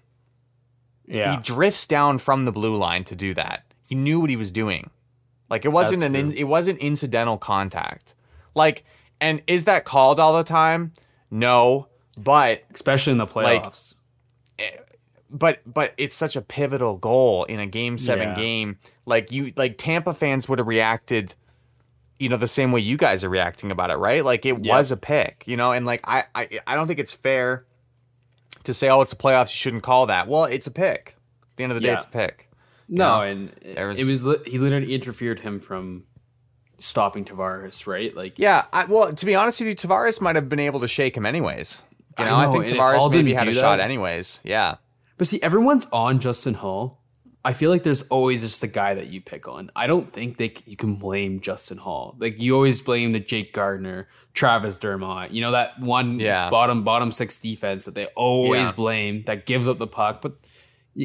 yeah, 1.07 1.37
He 1.37 1.43
drifts 1.43 1.87
down 1.87 2.19
from 2.19 2.45
the 2.45 2.53
blue 2.53 2.77
line 2.77 3.05
to 3.05 3.17
do 3.17 3.35
that. 3.35 3.65
He 3.87 3.95
knew 3.95 4.21
what 4.21 4.31
he 4.31 4.37
was 4.37 4.51
doing. 4.51 4.91
Like 5.51 5.65
it 5.65 5.69
wasn't 5.69 6.01
That's 6.01 6.09
an 6.09 6.17
in, 6.17 6.33
it 6.33 6.45
wasn't 6.45 6.79
incidental 6.81 7.39
contact. 7.39 8.15
Like, 8.55 8.85
and 9.21 9.43
is 9.47 9.65
that 9.65 9.85
called 9.85 10.19
all 10.19 10.37
the 10.37 10.43
time? 10.45 10.93
No, 11.31 11.89
but 12.19 12.65
especially 12.73 13.13
in 13.13 13.19
the 13.19 13.27
playoffs. 13.27 13.95
Eh, 14.59 14.71
but 15.35 15.61
but 15.67 15.93
it's 15.99 16.17
such 16.17 16.37
a 16.37 16.41
pivotal 16.41 16.97
goal 16.97 17.45
in 17.45 17.61
a 17.61 17.67
game 17.67 17.99
seven 17.99 18.29
Yeah. 18.31 18.35
game. 18.37 18.79
Like 19.05 19.33
you 19.33 19.53
like 19.57 19.77
Tampa 19.77 20.15
fans 20.15 20.49
would 20.49 20.59
have 20.61 20.69
reacted, 20.69 21.35
you 22.19 22.29
know, 22.29 22.37
the 22.39 22.47
same 22.47 22.71
way 22.73 22.81
you 22.81 22.97
guys 22.97 23.25
are 23.25 23.29
reacting 23.29 23.71
about 23.71 23.91
it, 23.91 23.97
right? 23.97 24.25
Like 24.25 24.47
it 24.47 24.65
Yeah. 24.65 24.77
was 24.77 24.93
a 24.93 24.97
pick, 24.97 25.43
you 25.47 25.57
know, 25.57 25.73
and 25.73 25.85
like 25.85 26.01
I 26.05 26.25
I 26.35 26.49
I 26.67 26.77
don't 26.77 26.87
think 26.87 27.01
it's 27.01 27.13
fair 27.13 27.67
to 28.63 28.73
say, 28.73 28.89
oh, 28.89 29.01
it's 29.03 29.11
the 29.13 29.21
playoffs. 29.23 29.49
You 29.53 29.57
shouldn't 29.59 29.83
call 29.83 30.07
that. 30.07 30.29
Well, 30.29 30.45
it's 30.45 30.67
a 30.67 30.71
pick. 30.71 31.17
At 31.43 31.57
the 31.57 31.65
end 31.65 31.73
of 31.73 31.77
the 31.77 31.87
day, 31.87 31.93
it's 31.93 32.05
a 32.05 32.09
pick. 32.09 32.49
No, 32.89 33.17
know, 33.17 33.21
and 33.23 33.51
was- 33.89 33.99
it 33.99 34.05
was 34.07 34.29
he 34.47 34.59
literally 34.59 34.95
interfered 34.95 35.41
him 35.41 35.59
from 35.61 36.05
stopping 36.79 37.25
Tavares, 37.25 37.87
right? 37.87 38.15
Like 38.15 38.39
Yeah. 38.39 38.65
I, 38.73 38.85
well, 38.85 39.13
to 39.13 39.27
be 39.27 39.35
honest 39.35 39.61
with 39.61 39.69
you, 39.69 39.75
Tavares 39.75 40.21
might 40.21 40.37
have 40.37 40.49
been 40.49 40.61
able 40.61 40.81
to 40.81 40.89
shake 40.89 41.17
him 41.17 41.27
anyways. 41.27 41.83
You 42.19 42.25
I 42.25 42.29
know, 42.29 42.37
I, 42.37 42.53
think 42.53 42.67
Tavares 42.67 43.11
maybe 43.13 43.33
had 43.33 43.49
a 43.49 43.53
do 43.53 43.59
shot 43.59 43.81
anyways. 43.81 44.41
Yeah. 44.45 44.77
But 45.17 45.27
see, 45.27 45.41
everyone's 45.43 45.87
on 45.93 46.19
Justin 46.19 46.55
Holl. 46.55 47.01
I 47.47 47.53
feel 47.53 47.71
like 47.71 47.83
there's 47.83 48.03
always 48.09 48.41
just 48.43 48.63
the 48.63 48.67
guy 48.69 48.95
that 48.95 49.09
you 49.09 49.21
pick 49.21 49.47
on. 49.47 49.71
I 49.77 49.87
don't 49.87 50.11
think 50.13 50.39
they 50.39 50.49
c- 50.49 50.65
you 50.65 50.77
can 50.77 50.95
blame 50.97 51.41
Justin 51.41 51.77
Holl. 51.77 52.17
Like 52.19 52.41
you 52.41 52.55
always 52.55 52.81
blame 52.81 53.13
the 53.13 53.21
Jake 53.21 53.53
Gardiner, 53.53 54.09
Travis 54.33 54.79
Dermott. 54.79 55.31
You 55.31 55.43
know 55.43 55.51
that 55.51 55.79
one 55.79 56.19
Yeah. 56.19 56.49
bottom 56.49 56.85
bottom 56.85 57.13
six 57.13 57.39
defense 57.39 57.85
that 57.85 57.95
they 57.95 58.07
always 58.17 58.69
Yeah. 58.69 58.73
blame 58.73 59.25
that 59.27 59.45
gives 59.45 59.69
up 59.69 59.79
the 59.79 59.87
puck. 59.87 60.23
But 60.23 60.33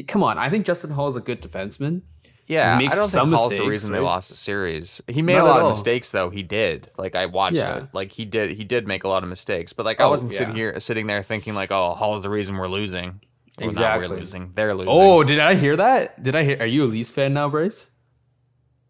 come 0.08 0.22
on, 0.22 0.38
I 0.38 0.48
think 0.48 0.64
Justin 0.64 0.92
Holl 0.92 1.08
is 1.08 1.16
a 1.16 1.20
good 1.20 1.42
defenseman. 1.42 2.02
Yeah, 2.46 2.76
makes 2.78 2.94
I 2.94 2.96
don't 2.96 3.06
some 3.06 3.28
think 3.28 3.38
Holl's 3.38 3.50
the 3.50 3.54
mistakes, 3.56 3.70
reason 3.70 3.92
they 3.92 3.98
lost 4.00 4.28
the 4.30 4.34
series. 4.34 5.00
He 5.06 5.22
made 5.22 5.34
Not 5.34 5.44
a 5.44 5.46
lot 5.46 5.60
of 5.60 5.68
mistakes, 5.68 6.10
though. 6.10 6.30
He 6.30 6.42
did. 6.42 6.88
Like 6.98 7.14
I 7.14 7.26
watched 7.26 7.58
Yeah. 7.58 7.76
it. 7.76 7.88
Like 7.92 8.10
he 8.12 8.24
did. 8.24 8.50
He 8.52 8.64
did 8.64 8.88
make 8.88 9.04
a 9.04 9.08
lot 9.08 9.22
of 9.22 9.28
mistakes. 9.28 9.72
But 9.74 9.84
like 9.86 10.00
I 10.00 10.04
Oh, 10.04 10.10
wasn't 10.10 10.32
sitting 10.32 10.56
here, 10.56 10.80
sitting 10.80 11.06
there 11.06 11.22
thinking 11.22 11.54
like, 11.54 11.70
oh, 11.70 11.94
Holl's 11.94 12.22
the 12.22 12.30
reason 12.30 12.56
we're 12.56 12.66
losing. 12.66 13.20
Well, 13.60 13.66
not 13.66 13.72
Exactly. 13.72 14.08
we're 14.08 14.16
losing. 14.16 14.52
They're 14.54 14.74
losing. 14.74 14.92
Oh, 14.92 15.22
did 15.22 15.38
I 15.38 15.54
hear 15.54 15.76
that? 15.76 16.22
Did 16.22 16.34
I 16.34 16.42
hear? 16.44 16.56
Are 16.60 16.66
you 16.66 16.84
a 16.84 16.86
Leafs 16.86 17.10
fan 17.10 17.34
now, 17.34 17.48
Bryce? 17.48 17.90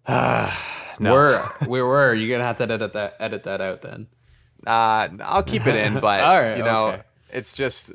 no. 0.09 0.51
Where 0.99 1.45
we 1.69 1.83
were? 1.83 2.15
You're 2.15 2.31
gonna 2.37 2.47
have 2.47 2.57
to 2.57 2.65
edit 2.65 2.93
that 2.93 3.17
edit 3.21 3.43
that 3.45 3.61
out 3.61 3.83
then. 3.83 4.07
Uh, 4.67 5.09
I'll 5.23 5.43
keep 5.43 5.67
it 5.67 5.75
in, 5.77 5.95
but 6.01 6.21
All 6.21 6.41
right, 6.41 6.57
you 6.57 6.65
know, 6.65 6.89
okay. 6.89 7.03
it's 7.31 7.53
just. 7.53 7.93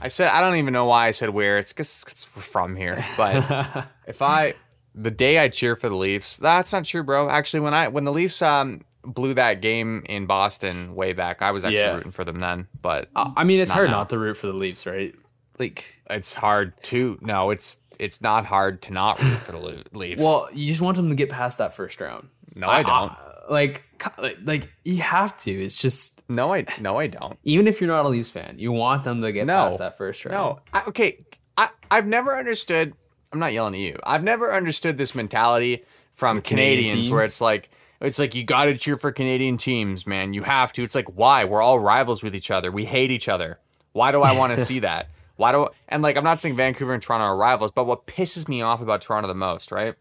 I 0.00 0.08
said 0.08 0.28
I 0.28 0.40
don't 0.42 0.56
even 0.56 0.72
know 0.74 0.84
why 0.86 1.06
I 1.06 1.10
said 1.12 1.30
where. 1.30 1.56
It's 1.58 1.72
because 1.72 2.26
we're 2.36 2.42
from 2.42 2.76
here. 2.76 3.02
But 3.16 3.86
if 4.06 4.20
I 4.20 4.54
the 4.94 5.10
day 5.10 5.38
I 5.38 5.48
cheer 5.48 5.74
for 5.76 5.88
the 5.88 5.96
Leafs, 5.96 6.36
that's 6.36 6.72
not 6.72 6.84
true, 6.84 7.02
bro. 7.02 7.28
Actually, 7.30 7.60
when 7.60 7.74
I 7.74 7.88
when 7.88 8.04
the 8.04 8.12
Leafs 8.12 8.42
um 8.42 8.82
blew 9.04 9.34
that 9.34 9.62
game 9.62 10.04
in 10.08 10.26
Boston 10.26 10.94
way 10.94 11.12
back, 11.14 11.40
I 11.40 11.52
was 11.52 11.64
actually 11.64 11.78
Yeah. 11.78 11.94
rooting 11.94 12.10
for 12.10 12.24
them 12.24 12.40
then. 12.40 12.68
But 12.82 13.08
I 13.14 13.44
mean, 13.44 13.60
it's 13.60 13.70
hard 13.70 13.88
now. 13.90 13.98
not 13.98 14.10
to 14.10 14.18
root 14.18 14.36
for 14.36 14.48
the 14.48 14.52
Leafs, 14.52 14.86
right? 14.86 15.14
Like, 15.58 15.94
it's 16.10 16.34
hard 16.34 16.74
to 16.84 17.18
no. 17.22 17.50
It's 17.50 17.80
it's 17.98 18.20
not 18.20 18.44
hard 18.44 18.82
to 18.82 18.92
not 18.92 19.20
root 19.22 19.38
for 19.38 19.52
the 19.52 19.58
Le- 19.58 19.82
Leafs. 19.98 20.20
well, 20.22 20.48
you 20.52 20.66
just 20.68 20.82
want 20.82 20.96
them 20.96 21.08
to 21.08 21.14
get 21.14 21.30
past 21.30 21.58
that 21.58 21.74
first 21.74 22.00
round. 22.00 22.28
no, 22.56 22.66
I 22.68 22.82
don't. 22.82 23.10
Uh, 23.12 23.32
like, 23.48 23.84
like, 24.18 24.38
like, 24.44 24.72
you 24.84 25.00
have 25.02 25.36
to. 25.38 25.50
It's 25.50 25.80
just 25.80 26.28
no, 26.28 26.52
I 26.52 26.66
no, 26.80 26.98
I 26.98 27.06
don't. 27.06 27.38
even 27.44 27.66
if 27.68 27.80
you're 27.80 27.88
not 27.88 28.04
a 28.04 28.08
Leafs 28.08 28.28
fan, 28.30 28.56
you 28.58 28.72
want 28.72 29.04
them 29.04 29.22
to 29.22 29.32
get 29.32 29.46
No. 29.46 29.64
past 29.66 29.78
that 29.78 29.96
first 29.96 30.24
round. 30.24 30.34
No, 30.34 30.60
I, 30.72 30.82
okay. 30.88 31.24
I 31.56 31.70
I've 31.90 32.06
never 32.06 32.36
understood. 32.36 32.92
I'm 33.32 33.38
not 33.38 33.52
yelling 33.52 33.74
at 33.74 33.80
you. 33.80 33.98
I've 34.04 34.22
never 34.22 34.52
understood 34.52 34.98
this 34.98 35.14
mentality 35.14 35.84
from 36.14 36.40
Canadian 36.40 36.84
Canadians 36.88 37.10
where 37.10 37.22
it's 37.22 37.40
like 37.40 37.70
it's 38.00 38.18
like 38.18 38.34
you 38.34 38.44
got 38.44 38.66
to 38.66 38.76
cheer 38.76 38.96
for 38.98 39.10
Canadian 39.10 39.56
teams, 39.56 40.06
man. 40.06 40.34
You 40.34 40.42
have 40.42 40.72
to. 40.74 40.82
It's 40.82 40.94
like 40.94 41.08
why? 41.16 41.44
We're 41.44 41.62
all 41.62 41.78
rivals 41.78 42.22
with 42.22 42.34
each 42.34 42.50
other. 42.50 42.70
We 42.70 42.84
hate 42.84 43.10
each 43.10 43.28
other. 43.28 43.58
Why 43.92 44.12
do 44.12 44.20
I 44.22 44.36
want 44.36 44.52
to 44.52 44.58
see 44.62 44.80
that? 44.80 45.08
Why 45.36 45.52
do 45.52 45.68
and 45.88 46.02
like 46.02 46.16
I'm 46.16 46.24
not 46.24 46.40
saying 46.40 46.56
Vancouver 46.56 46.94
and 46.94 47.02
Toronto 47.02 47.26
are 47.26 47.36
rivals, 47.36 47.70
but 47.70 47.84
what 47.84 48.06
pisses 48.06 48.48
me 48.48 48.62
off 48.62 48.82
about 48.82 49.02
Toronto 49.02 49.28
the 49.28 49.34
most, 49.34 49.70
right? 49.70 49.94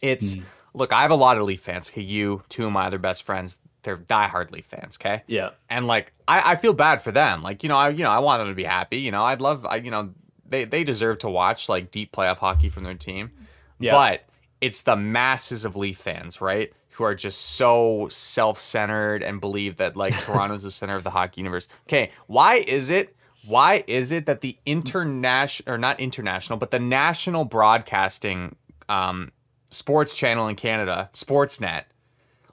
It's 0.00 0.34
hmm. 0.34 0.42
look, 0.74 0.92
I 0.92 1.02
have 1.02 1.10
a 1.10 1.16
lot 1.16 1.36
of 1.36 1.44
Leaf 1.44 1.60
fans. 1.60 1.90
Okay, 1.90 2.02
you, 2.02 2.42
two 2.48 2.66
of 2.66 2.72
my 2.72 2.86
other 2.86 2.98
best 2.98 3.22
friends, 3.22 3.58
they're 3.82 3.96
diehard 3.96 4.50
Leaf 4.50 4.66
fans. 4.66 4.98
Okay, 5.00 5.22
Yeah. 5.26 5.50
and 5.70 5.86
like 5.86 6.12
I, 6.26 6.52
I 6.52 6.56
feel 6.56 6.72
bad 6.72 7.02
for 7.02 7.12
them. 7.12 7.42
Like 7.42 7.62
you 7.62 7.68
know, 7.68 7.76
I 7.76 7.90
you 7.90 8.04
know 8.04 8.10
I 8.10 8.18
want 8.18 8.40
them 8.40 8.48
to 8.48 8.54
be 8.54 8.64
happy. 8.64 8.98
You 8.98 9.10
know, 9.10 9.24
I'd 9.24 9.40
love 9.40 9.64
I 9.66 9.76
you 9.76 9.90
know 9.90 10.10
they 10.46 10.64
they 10.64 10.84
deserve 10.84 11.18
to 11.18 11.28
watch 11.28 11.68
like 11.68 11.90
deep 11.90 12.12
playoff 12.12 12.38
hockey 12.38 12.68
from 12.68 12.84
their 12.84 12.94
team. 12.94 13.30
Yeah. 13.78 13.92
But 13.92 14.24
it's 14.60 14.82
the 14.82 14.96
masses 14.96 15.64
of 15.64 15.76
Leaf 15.76 15.98
fans, 15.98 16.40
right? 16.40 16.72
Who 16.92 17.04
are 17.04 17.14
just 17.14 17.40
so 17.56 18.08
self-centered 18.10 19.22
and 19.22 19.40
believe 19.40 19.76
that 19.76 19.96
like 19.96 20.18
Toronto's 20.18 20.62
the 20.62 20.70
center 20.70 20.96
of 20.96 21.04
the 21.04 21.10
hockey 21.10 21.40
universe. 21.40 21.68
Okay, 21.86 22.10
why 22.26 22.56
is 22.56 22.90
it? 22.90 23.15
Why 23.46 23.84
is 23.86 24.12
it 24.12 24.26
that 24.26 24.40
the 24.40 24.56
international 24.66 25.72
or 25.74 25.78
not 25.78 26.00
international, 26.00 26.58
but 26.58 26.70
the 26.70 26.78
national 26.78 27.44
broadcasting 27.44 28.56
um, 28.88 29.32
sports 29.70 30.14
channel 30.14 30.48
in 30.48 30.56
Canada, 30.56 31.10
Sportsnet, 31.12 31.84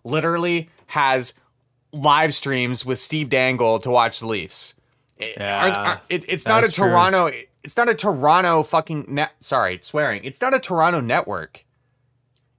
literally 0.04 0.70
has 0.88 1.34
live 1.92 2.34
streams 2.34 2.86
with 2.86 3.00
Steve 3.00 3.30
Dangle 3.30 3.80
to 3.80 3.90
watch 3.90 4.20
the 4.20 4.28
Leafs. 4.28 4.74
Yeah, 5.20 5.62
aren't- 5.64 5.76
aren't- 5.78 6.02
it- 6.10 6.26
it's 6.28 6.46
not 6.46 6.60
a 6.60 6.68
that's 6.68 6.76
true. 6.76 6.88
Toronto. 6.90 7.32
It's 7.64 7.78
not 7.78 7.88
a 7.88 7.96
Toronto 7.96 8.62
fucking 8.64 9.06
net. 9.08 9.32
Sorry, 9.40 9.80
swearing. 9.82 10.24
It's 10.26 10.42
not 10.42 10.54
a 10.54 10.60
Toronto 10.60 11.00
network. 11.00 11.64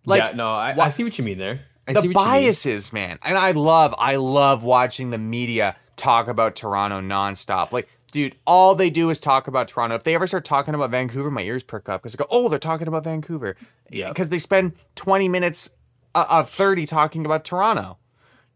Like 0.07 0.23
yeah, 0.23 0.33
no, 0.37 0.50
I, 0.50 0.75
I 0.79 0.88
see 0.88 1.05
what 1.05 1.19
you 1.19 1.25
mean 1.25 1.38
there. 1.38 1.61
I 1.87 1.93
the 1.93 2.00
see 2.00 2.09
what 2.09 2.14
you 2.17 2.21
mean. 2.23 2.43
biases, 2.45 2.93
man. 2.93 3.19
And 3.23 3.37
I 3.37 3.50
love, 3.50 3.95
I 3.99 4.17
love 4.17 4.64
watching 4.64 5.11
the 5.11 5.19
media 5.19 5.76
talk 5.97 6.29
about 6.29 6.57
Toronto 6.57 7.00
nonstop. 7.00 7.73
Like, 7.73 7.88
dude, 8.14 8.37
all 8.47 8.75
they 8.75 8.88
do 8.88 9.11
is 9.11 9.21
talk 9.21 9.49
about 9.49 9.68
Toronto. 9.68 9.97
If 9.97 10.04
they 10.04 10.14
ever 10.14 10.26
start 10.26 10.44
talking 10.44 10.75
about 10.75 10.90
Vancouver, 10.90 11.30
my 11.30 11.42
ears 11.42 11.62
perk 11.62 11.88
up 11.88 12.00
because 12.00 12.12
they 12.14 12.23
go, 12.23 12.28
"Oh, 12.30 12.49
they're 12.49 12.59
talking 12.59 12.88
about 12.88 13.04
Vancouver." 13.04 13.56
Yeah. 13.90 14.09
because 14.09 14.28
they 14.30 14.38
spend 14.38 14.73
twenty 14.94 15.28
minutes 15.28 15.68
uh, 16.14 16.25
of 16.30 16.49
thirty 16.49 16.87
talking 16.87 17.26
about 17.26 17.44
Toronto. 17.44 17.99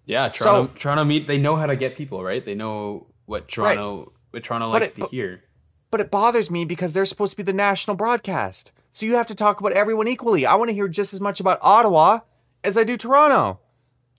Yeah, 0.07 0.29
Toronto. 0.31 0.73
Toronto 0.75 1.05
meet. 1.05 1.27
They 1.27 1.39
know 1.39 1.57
how 1.57 1.67
to 1.67 1.77
get 1.77 1.97
people 1.97 2.23
right. 2.25 2.43
They 2.45 2.55
know 2.55 3.09
what 3.27 3.49
Toronto. 3.49 4.13
What 4.31 4.45
Toronto 4.45 4.69
likes 4.69 4.93
it- 4.93 4.95
to 4.95 5.01
but- 5.03 5.11
hear. 5.11 5.43
But 5.91 6.01
it 6.01 6.11
bothers 6.11 6.51
me 6.51 6.65
because 6.67 6.93
they're 6.93 7.07
supposed 7.07 7.31
to 7.33 7.37
be 7.39 7.43
the 7.43 7.53
national 7.55 7.97
broadcast. 7.97 8.73
So 8.91 9.07
you 9.07 9.15
have 9.17 9.27
to 9.29 9.35
talk 9.35 9.59
about 9.61 9.73
everyone 9.73 10.07
equally. 10.07 10.45
I 10.45 10.55
want 10.55 10.69
to 10.69 10.75
hear 10.75 10.87
just 10.87 11.15
as 11.15 11.21
much 11.21 11.41
about 11.41 11.59
Ottawa 11.63 12.21
as 12.63 12.77
I 12.77 12.85
do 12.85 12.97
Toronto. 12.99 13.59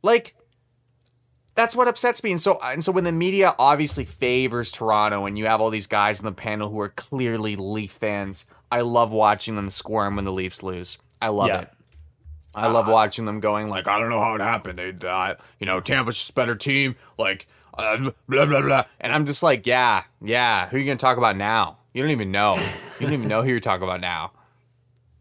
Like 0.01 0.35
that's 1.59 1.75
what 1.75 1.87
upsets 1.89 2.23
me. 2.23 2.31
And 2.31 2.39
so 2.39 2.57
and 2.63 2.81
so 2.83 2.91
when 2.93 3.03
the 3.03 3.11
media 3.11 3.53
obviously 3.59 4.05
favors 4.05 4.71
Toronto 4.71 5.25
and 5.25 5.37
you 5.37 5.45
have 5.47 5.59
all 5.59 5.69
these 5.69 5.87
guys 5.87 6.19
on 6.19 6.25
the 6.25 6.31
panel 6.31 6.69
who 6.69 6.79
are 6.79 6.89
clearly 6.89 7.55
Leaf 7.57 7.91
fans, 7.91 8.45
I 8.71 8.81
love 8.81 9.11
watching 9.11 9.55
them 9.57 9.69
squirm 9.69 10.15
when 10.15 10.23
the 10.25 10.31
Leafs 10.31 10.63
lose. 10.63 10.97
I 11.21 11.27
love 11.29 11.49
Yeah. 11.49 11.61
it. 11.61 11.69
I 12.55 12.67
love 12.67 12.87
watching 12.87 13.25
them 13.25 13.41
going 13.41 13.67
like, 13.69 13.87
I 13.87 13.99
don't 13.99 14.09
know 14.09 14.19
how 14.21 14.35
it 14.35 14.41
happened. 14.41 14.77
They, 14.77 14.93
uh, 15.07 15.35
you 15.59 15.65
know, 15.67 15.79
Tampa's 15.81 16.17
just 16.17 16.31
a 16.31 16.33
better 16.33 16.55
team. 16.55 16.95
Like, 17.17 17.45
uh, 17.77 18.09
blah 18.29 18.45
blah 18.45 18.61
blah. 18.61 18.85
And 19.01 19.11
I'm 19.13 19.25
just 19.25 19.43
like, 19.43 19.67
yeah, 19.67 20.03
yeah. 20.21 20.67
Who 20.69 20.77
are 20.77 20.79
you 20.79 20.85
gonna 20.85 20.95
talk 20.95 21.17
about 21.17 21.35
now? 21.35 21.77
You 21.93 22.01
don't 22.01 22.11
even 22.11 22.31
know. 22.31 22.55
You 22.99 23.05
don't 23.05 23.13
even 23.13 23.27
know 23.27 23.43
who 23.43 23.49
you're 23.49 23.59
talking 23.59 23.83
about 23.83 24.01
now. 24.01 24.31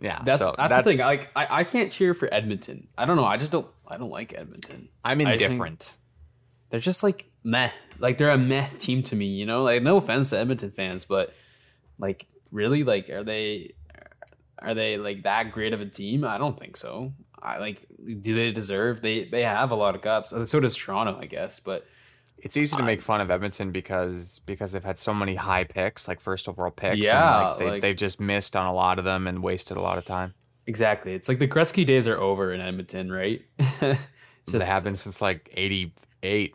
Yeah, 0.01 0.21
That's 0.25 0.39
so 0.39 0.55
that's 0.57 0.71
that- 0.71 0.85
the 0.85 0.91
thing. 0.91 0.99
Like 0.99 1.31
I, 1.35 1.47
I 1.61 1.65
can't 1.65 1.91
cheer 1.91 2.15
for 2.15 2.33
Edmonton. 2.33 2.87
I 2.97 3.05
don't 3.05 3.17
know. 3.17 3.25
I 3.25 3.37
just 3.37 3.51
don't. 3.51 3.67
I 3.87 3.97
don't 3.97 4.11
like 4.11 4.33
Edmonton. 4.37 4.89
I'm 5.05 5.21
I 5.21 5.25
just 5.37 5.39
think 5.41 5.53
indifferent. 5.53 5.99
They're 6.71 6.81
just 6.81 7.03
like 7.03 7.31
meh. 7.45 7.71
Like 7.99 8.19
they're 8.19 8.31
a 8.31 8.39
meh 8.39 8.67
team 8.79 9.03
to 9.05 9.17
me. 9.17 9.27
You 9.27 9.47
know. 9.47 9.63
Like 9.63 9.83
no 9.83 9.97
offense 9.97 10.31
to 10.31 10.39
Edmonton 10.39 10.71
fans, 10.71 11.05
but 11.05 11.35
like 11.99 12.27
really, 12.51 12.85
like 12.85 13.11
are 13.11 13.25
they 13.25 13.75
are 14.59 14.75
they 14.75 14.99
like 14.99 15.23
that 15.23 15.53
great 15.53 15.73
of 15.73 15.81
a 15.81 15.87
team? 15.87 16.25
I 16.25 16.39
don't 16.39 16.59
think 16.59 16.77
so. 16.77 17.13
I 17.41 17.59
like. 17.59 17.85
Do 18.21 18.35
they 18.35 18.53
deserve? 18.53 19.01
They 19.01 19.25
they 19.25 19.43
have 19.45 19.71
a 19.71 19.75
lot 19.77 19.95
of 19.95 20.01
cups. 20.01 20.35
So 20.51 20.61
does 20.61 20.77
Toronto, 20.77 21.19
I 21.21 21.27
guess. 21.27 21.61
But 21.61 21.87
It's 22.39 22.57
easy 22.57 22.77
to 22.77 22.83
make 22.83 23.01
fun 23.01 23.21
of 23.21 23.31
Edmonton 23.31 23.71
because 23.73 24.41
because 24.47 24.73
they've 24.73 24.85
had 24.85 24.99
so 24.99 25.15
many 25.15 25.37
high 25.37 25.65
picks, 25.65 26.09
like 26.09 26.21
first 26.21 26.49
overall 26.49 26.71
picks. 26.73 27.07
Yeah, 27.07 27.39
and 27.39 27.49
like 27.51 27.59
they, 27.59 27.71
like- 27.71 27.83
they've 27.83 27.97
just 27.97 28.21
missed 28.21 28.57
on 28.57 28.67
a 28.67 28.73
lot 28.73 28.99
of 28.99 29.05
them 29.05 29.27
and 29.27 29.43
wasted 29.43 29.77
a 29.77 29.81
lot 29.81 29.99
of 29.99 30.05
time. 30.05 30.35
exactly, 30.67 31.15
it's 31.15 31.29
like 31.29 31.39
the 31.39 31.49
Gretzky 31.49 31.87
days 31.87 32.09
are 32.09 32.19
over 32.21 32.53
in 32.53 32.61
Edmonton, 32.61 33.11
right? 33.11 33.43
it's 33.59 34.07
they 34.53 34.65
have 34.65 34.85
been 34.85 34.97
since 34.97 35.21
like 35.23 35.51
'88. 36.23 36.55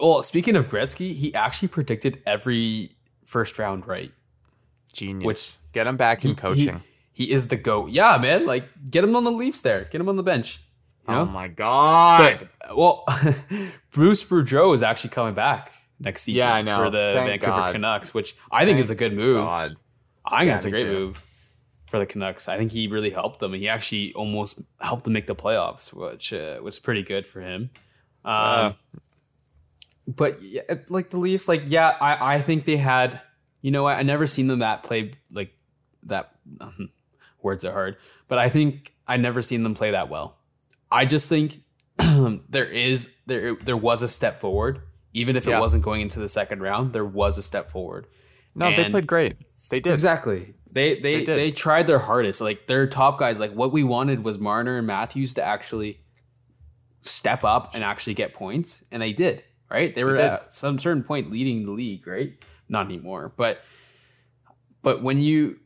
Well, 0.00 0.22
speaking 0.22 0.56
of 0.56 0.68
Gretzky, 0.68 1.14
he 1.14 1.34
actually 1.34 1.68
predicted 1.68 2.20
every 2.26 2.90
first 3.24 3.58
round 3.58 3.86
right. 3.86 4.10
Genius. 4.92 5.24
Which- 5.24 5.54
Get 5.72 5.86
him 5.86 5.96
back 5.96 6.22
in 6.26 6.34
coaching. 6.34 6.82
He, 7.14 7.24
he 7.24 7.32
is 7.32 7.48
the 7.48 7.56
goat. 7.56 7.90
Yeah, 7.92 8.18
man. 8.18 8.44
Like 8.44 8.68
get 8.90 9.04
him 9.04 9.16
on 9.16 9.24
the 9.24 9.30
Leafs 9.30 9.62
there. 9.62 9.84
Get 9.84 10.00
him 10.02 10.08
on 10.10 10.16
the 10.16 10.22
bench. 10.22 10.58
You 11.08 11.14
know? 11.14 11.20
oh 11.20 11.24
my 11.24 11.48
god! 11.48 12.46
but 12.60 12.76
well, 12.76 13.04
Bruce 13.90 14.22
Boudreau 14.22 14.74
is 14.74 14.82
actually 14.82 15.10
coming 15.10 15.32
back 15.34 15.72
next 15.98 16.22
season 16.24 16.46
Yeah, 16.46 16.54
I 16.54 16.60
know. 16.62 16.76
for 16.76 16.90
the 16.90 17.12
Thank 17.16 17.40
Vancouver 17.40 17.56
God. 17.62 17.72
Canucks, 17.72 18.12
which 18.12 18.34
I 18.50 18.66
think 18.66 18.78
is 18.78 18.90
a 18.90 18.94
good 18.94 19.14
move. 19.14 19.46
God. 19.46 19.76
I 20.26 20.40
think 20.40 20.46
Yeah, 20.48 20.52
that's 20.52 20.64
a 20.66 20.70
great 20.70 20.82
too. 20.84 20.92
move 20.92 21.26
for 21.86 21.98
the 21.98 22.04
Canucks. 22.06 22.48
I 22.48 22.58
think 22.58 22.70
he 22.70 22.86
really 22.86 23.10
helped 23.10 23.40
them, 23.40 23.54
and 23.54 23.62
he 23.62 23.68
actually 23.70 24.12
almost 24.12 24.60
helped 24.80 25.04
them 25.04 25.14
make 25.14 25.26
the 25.26 25.34
playoffs, 25.34 25.92
which 25.94 26.32
uh, 26.34 26.60
was 26.62 26.78
pretty 26.78 27.02
good 27.02 27.26
for 27.26 27.40
him. 27.40 27.70
Um, 28.24 28.32
Uh, 28.34 28.72
but 30.06 30.42
yeah, 30.42 30.62
like 30.88 31.10
the 31.10 31.18
Leafs, 31.18 31.48
like 31.48 31.62
yeah, 31.66 31.96
I, 32.00 32.34
I 32.34 32.38
think 32.38 32.64
they 32.64 32.76
had. 32.76 33.20
You 33.60 33.70
know, 33.70 33.86
I, 33.86 34.00
I 34.00 34.02
never 34.02 34.26
seen 34.26 34.48
them 34.48 34.58
that 34.58 34.82
play 34.82 35.12
like 35.32 35.54
that. 36.04 36.32
words 37.42 37.64
are 37.64 37.72
hard, 37.72 37.96
but 38.28 38.38
I 38.38 38.48
think 38.48 38.92
I 39.06 39.16
never 39.16 39.42
seen 39.42 39.62
them 39.62 39.74
play 39.74 39.92
that 39.92 40.08
well. 40.08 40.36
I 40.90 41.06
just 41.06 41.28
think 41.28 41.60
there 42.48 42.66
is 42.66 43.16
there 43.26 43.54
there 43.56 43.76
was 43.76 44.02
a 44.02 44.08
step 44.08 44.40
forward 44.40 44.80
Even 45.14 45.36
if 45.36 45.46
Yeah. 45.46 45.58
it 45.58 45.60
wasn't 45.60 45.82
going 45.84 46.00
into 46.00 46.18
the 46.20 46.28
second 46.28 46.60
round, 46.62 46.92
there 46.92 47.04
was 47.04 47.38
a 47.38 47.42
step 47.42 47.70
forward. 47.70 48.06
No, 48.54 48.74
they 48.74 48.90
played 48.90 49.06
great. 49.06 49.36
They 49.70 49.80
did. 49.80 49.92
Exactly. 49.92 50.54
They 50.70 51.00
they 51.00 51.24
They 51.24 51.36
they, 51.36 51.50
tried 51.52 51.86
their 51.86 51.98
hardest. 52.00 52.40
Like 52.40 52.66
their 52.66 52.86
top 52.86 53.18
guys, 53.18 53.38
like 53.40 53.52
what 53.52 53.72
we 53.72 53.84
wanted 53.84 54.24
was 54.24 54.38
Marner 54.38 54.76
and 54.78 54.86
Matthews 54.86 55.34
to 55.34 55.42
actually 55.44 56.00
step 57.02 57.44
up 57.44 57.74
and 57.74 57.84
actually 57.84 58.14
get 58.14 58.32
points, 58.34 58.84
and 58.90 59.02
they 59.02 59.12
did. 59.12 59.44
Right? 59.70 59.94
They 59.94 60.04
were 60.04 60.16
at 60.16 60.52
some 60.52 60.78
certain 60.78 61.02
point 61.02 61.30
leading 61.30 61.64
the 61.64 61.72
league. 61.72 62.06
Right? 62.06 62.34
Not 62.68 62.86
anymore, 62.86 63.32
but 63.36 63.62
but 64.82 65.02
when 65.02 65.18
you 65.18 65.58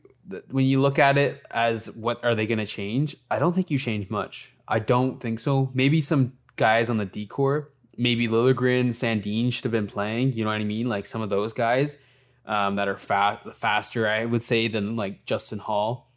when 0.51 0.65
you 0.65 0.81
look 0.81 0.99
at 0.99 1.17
it 1.17 1.41
as 1.51 1.91
what 1.91 2.23
are 2.23 2.35
they 2.35 2.45
going 2.45 2.57
to 2.59 2.65
change? 2.65 3.15
I 3.31 3.39
don't 3.39 3.53
think 3.53 3.71
you 3.71 3.77
change 3.77 4.09
much. 4.09 4.53
I 4.67 4.79
don't 4.79 5.19
think 5.19 5.39
so. 5.39 5.71
Maybe 5.73 6.01
some 6.01 6.33
guys 6.57 6.89
on 6.89 6.97
the 6.97 7.05
decor, 7.05 7.71
maybe 7.97 8.27
Liljegren, 8.27 8.89
Sandin 8.89 9.51
should 9.51 9.63
have 9.63 9.71
been 9.71 9.87
playing. 9.87 10.33
You 10.33 10.43
know 10.43 10.49
what 10.49 10.59
I 10.59 10.65
mean? 10.65 10.87
Like 10.89 11.05
some 11.05 11.21
of 11.21 11.29
those 11.29 11.53
guys 11.53 12.01
um, 12.45 12.75
that 12.75 12.87
are 12.87 12.97
fa- 12.97 13.41
faster, 13.53 14.07
I 14.07 14.25
would 14.25 14.43
say, 14.43 14.67
than 14.67 14.95
like 14.95 15.25
Justin 15.25 15.59
Holl. 15.59 16.07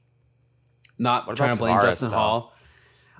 Not 0.99 1.27
What 1.27 1.37
trying 1.37 1.55
to 1.55 1.59
blame 1.59 1.77
Tavares, 1.77 1.83
Justin 1.83 2.11
though? 2.11 2.17
Holl. 2.17 2.53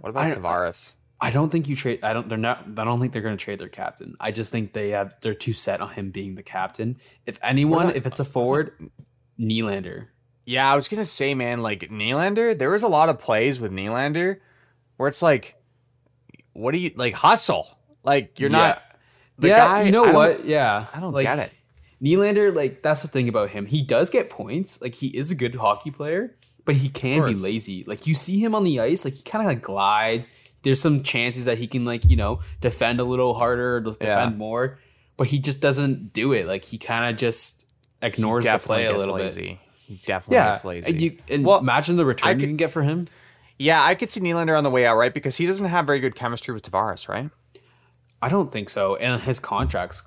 What 0.01 0.11
about 0.11 0.33
Tavares? 0.33 0.95
I 1.21 1.31
don't 1.31 1.53
think 1.53 1.69
you 1.69 1.77
trade. 1.77 2.01
I 2.03 2.13
don't. 2.13 2.29
They're 2.29 2.39
not. 2.39 2.65
I 2.79 2.85
don't 2.85 2.99
think 2.99 3.13
they're 3.13 3.23
going 3.23 3.37
to 3.37 3.45
trade 3.45 3.59
their 3.59 3.69
captain. 3.69 4.17
I 4.19 4.31
just 4.31 4.51
think 4.53 4.73
they 4.73 4.91
have. 4.91 5.15
They're 5.21 5.35
too 5.35 5.53
set 5.53 5.81
on 5.81 5.91
him 5.91 6.11
being 6.11 6.35
the 6.35 6.43
captain. 6.43 6.97
If 7.27 7.39
anyone, 7.43 7.87
about- 7.87 7.97
if 7.97 8.07
it's 8.07 8.21
a 8.21 8.25
forward, 8.25 8.91
Nylander. 9.39 10.09
Yeah, 10.47 10.71
I 10.71 10.75
was 10.75 10.89
gonna 10.89 11.05
say, 11.05 11.35
man, 11.35 11.63
like 11.63 11.91
Nylander, 11.91 12.59
there 12.59 12.71
was 12.71 12.83
a 12.83 12.89
lot 12.89 13.09
of 13.09 13.19
plays 13.19 13.61
with 13.61 13.71
Nylander 13.71 14.39
where 14.97 15.09
it's 15.09 15.23
like, 15.23 15.55
what 16.55 16.73
do 16.73 16.79
you 16.79 16.91
like 16.97 17.15
hustle? 17.15 17.69
Like 18.03 18.41
you're 18.41 18.51
not 18.51 18.83
the 19.39 19.49
yeah, 19.49 19.59
guy. 19.59 19.83
you 19.83 19.93
know 19.93 20.07
I 20.07 20.13
what? 20.13 20.45
Yeah, 20.45 20.87
I 20.93 21.01
don't 21.01 21.13
like, 21.13 21.27
get 21.27 21.39
it. 21.39 21.53
Nylander, 22.03 22.55
like 22.55 22.83
that's 22.83 23.03
the 23.03 23.09
thing 23.09 23.29
about 23.29 23.51
him. 23.51 23.67
He 23.67 23.83
does 23.83 24.11
get 24.11 24.31
points. 24.31 24.81
Like 24.83 24.95
he 24.95 25.09
is 25.09 25.31
a 25.31 25.35
good 25.35 25.55
hockey 25.55 25.91
player, 25.91 26.35
but 26.65 26.75
he 26.75 26.89
can 26.89 27.25
be 27.27 27.35
lazy. 27.35 27.85
Like 27.87 28.07
you 28.07 28.15
see 28.15 28.41
him 28.43 28.55
on 28.55 28.65
the 28.65 28.81
ice, 28.81 29.05
like 29.05 29.15
he 29.15 29.23
kind 29.23 29.43
of 29.43 29.47
like 29.47 29.63
glides. 29.63 30.31
There's 30.63 30.81
some 30.81 31.03
chances 31.03 31.47
that 31.47 31.59
he 31.59 31.67
can 31.67 31.85
like 31.85 32.05
you 32.05 32.17
know 32.17 32.41
defend 32.61 33.01
a 33.01 33.05
little 33.05 33.35
harder, 33.35 33.77
or 33.77 33.81
defend 33.81 34.33
Yeah. 34.33 34.37
more, 34.37 34.79
but 35.17 35.29
he 35.29 35.39
just 35.39 35.61
doesn't 35.61 36.13
do 36.13 36.33
it. 36.33 36.47
Like 36.47 36.65
he 36.65 36.79
kind 36.79 37.11
of 37.11 37.19
just 37.19 37.67
ignores 38.03 38.45
the 38.45 38.59
play 38.59 38.87
a 38.87 38.97
little 38.97 39.17
bit. 39.17 39.23
lazy. 39.25 39.61
He 39.87 39.97
definitely 40.07 40.37
Yeah, 40.37 40.51
gets 40.51 40.65
lazy. 40.65 40.91
and, 40.93 41.01
you, 41.01 41.17
and 41.29 41.45
Well, 41.45 41.59
imagine 41.59 41.97
the 41.97 42.05
return 42.05 42.29
I 42.29 42.33
you 42.33 42.47
can 42.47 42.57
get 42.57 42.71
for 42.71 42.83
him. 42.83 43.09
yeah, 43.59 43.83
I 43.83 43.95
could 43.95 44.11
see 44.11 44.21
Nylander 44.21 44.57
on 44.57 44.63
the 44.65 44.71
way 44.71 44.87
out, 44.87 44.97
right? 44.97 45.13
Because 45.13 45.37
he 45.37 45.47
doesn't 45.47 45.67
have 45.67 45.85
very 45.87 45.99
good 46.01 46.15
chemistry 46.15 46.55
with 46.55 46.63
Tavares, 46.71 47.09
right? 47.09 47.31
I 48.23 48.29
don't 48.29 48.51
think 48.53 48.69
so, 48.69 48.97
and 48.97 49.21
his 49.23 49.41
contract's 49.41 50.07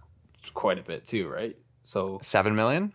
quite 0.54 0.78
a 0.80 0.84
bit 0.84 1.06
too, 1.06 1.28
right? 1.28 1.58
So 1.84 2.20
Seven 2.22 2.56
million. 2.56 2.94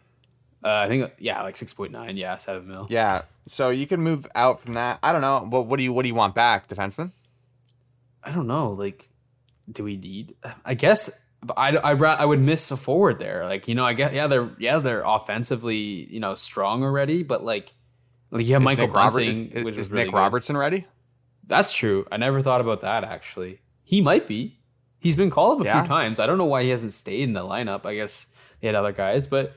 uh, 0.65 0.69
I 0.69 0.89
think 0.89 1.13
yeah, 1.19 1.43
like 1.43 1.57
six 1.57 1.75
point 1.75 1.93
nine, 1.93 2.17
yeah, 2.17 2.37
seven 2.37 2.67
mil. 2.69 2.87
Yeah, 2.89 3.23
so 3.47 3.71
you 3.71 3.87
can 3.87 4.01
move 4.01 4.27
out 4.35 4.61
from 4.61 4.75
that. 4.75 4.99
I 5.03 5.13
don't 5.13 5.21
know. 5.21 5.41
What 5.49 5.67
what 5.67 5.77
do 5.77 5.83
you 5.83 5.93
what 5.93 6.03
do 6.03 6.09
you 6.09 6.15
want 6.15 6.35
back, 6.35 6.69
defenseman? 6.69 7.11
I 8.23 8.31
don't 8.31 8.47
know. 8.47 8.73
Like, 8.73 9.07
do 9.71 9.85
we 9.85 9.97
need? 9.97 10.35
I 10.65 10.75
guess 10.75 11.25
I 11.57 11.77
I 11.77 11.93
I 11.93 12.25
would 12.25 12.41
miss 12.41 12.71
a 12.71 12.77
forward 12.77 13.19
there. 13.19 13.45
Like 13.45 13.69
you 13.69 13.75
know, 13.75 13.85
I 13.85 13.93
guess 13.95 14.13
yeah, 14.13 14.27
they're 14.27 14.51
yeah 14.59 14.79
they're 14.79 15.03
offensively 15.05 15.77
you 16.13 16.21
know 16.21 16.35
strong 16.35 16.83
already, 16.83 17.23
but 17.23 17.45
like 17.45 17.73
like 18.31 18.43
Is 18.45 18.51
Michael 18.61 18.87
Nick 18.89 18.97
Robert- 18.97 19.21
is, 19.23 19.47
is- 19.47 19.65
which 19.65 19.77
is 19.77 19.91
really 19.91 20.05
Nick 20.05 20.13
good. 20.13 20.19
Robertson 20.19 20.57
ready? 20.57 20.87
That's 21.47 21.73
true. 21.75 22.07
I 22.13 22.17
never 22.19 22.43
thought 22.43 22.61
about 22.61 22.81
that 22.83 23.05
actually. 23.05 23.61
He 23.85 24.01
might 24.03 24.27
be. 24.27 24.59
He's 25.01 25.17
been 25.17 25.31
called 25.31 25.61
up 25.61 25.65
a 25.65 25.69
Yeah. 25.69 25.81
few 25.83 25.89
times. 25.89 26.19
I 26.21 26.27
don't 26.27 26.37
know 26.39 26.45
why 26.47 26.65
he 26.65 26.69
hasn't 26.71 26.93
stayed 26.93 27.23
in 27.23 27.33
the 27.33 27.41
lineup. 27.43 27.87
I 27.87 27.95
guess 27.95 28.27
they 28.61 28.67
had 28.67 28.75
other 28.75 28.93
guys, 28.93 29.27
but 29.29 29.55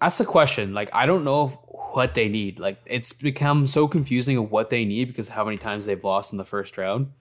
that's 0.00 0.18
the 0.18 0.24
question. 0.24 0.74
Like 0.74 0.90
I 0.92 1.06
don't 1.06 1.24
know 1.24 1.48
what 1.92 2.14
they 2.14 2.28
need. 2.28 2.58
Like 2.58 2.78
it's 2.84 3.12
become 3.12 3.66
so 3.66 3.86
confusing 3.88 4.36
of 4.36 4.50
what 4.50 4.70
they 4.70 4.84
need 4.84 5.04
because 5.06 5.28
of 5.28 5.34
how 5.34 5.44
many 5.44 5.56
times 5.56 5.86
they've 5.86 6.02
lost 6.02 6.32
in 6.32 6.38
the 6.38 6.44
first 6.44 6.76
round. 6.76 7.12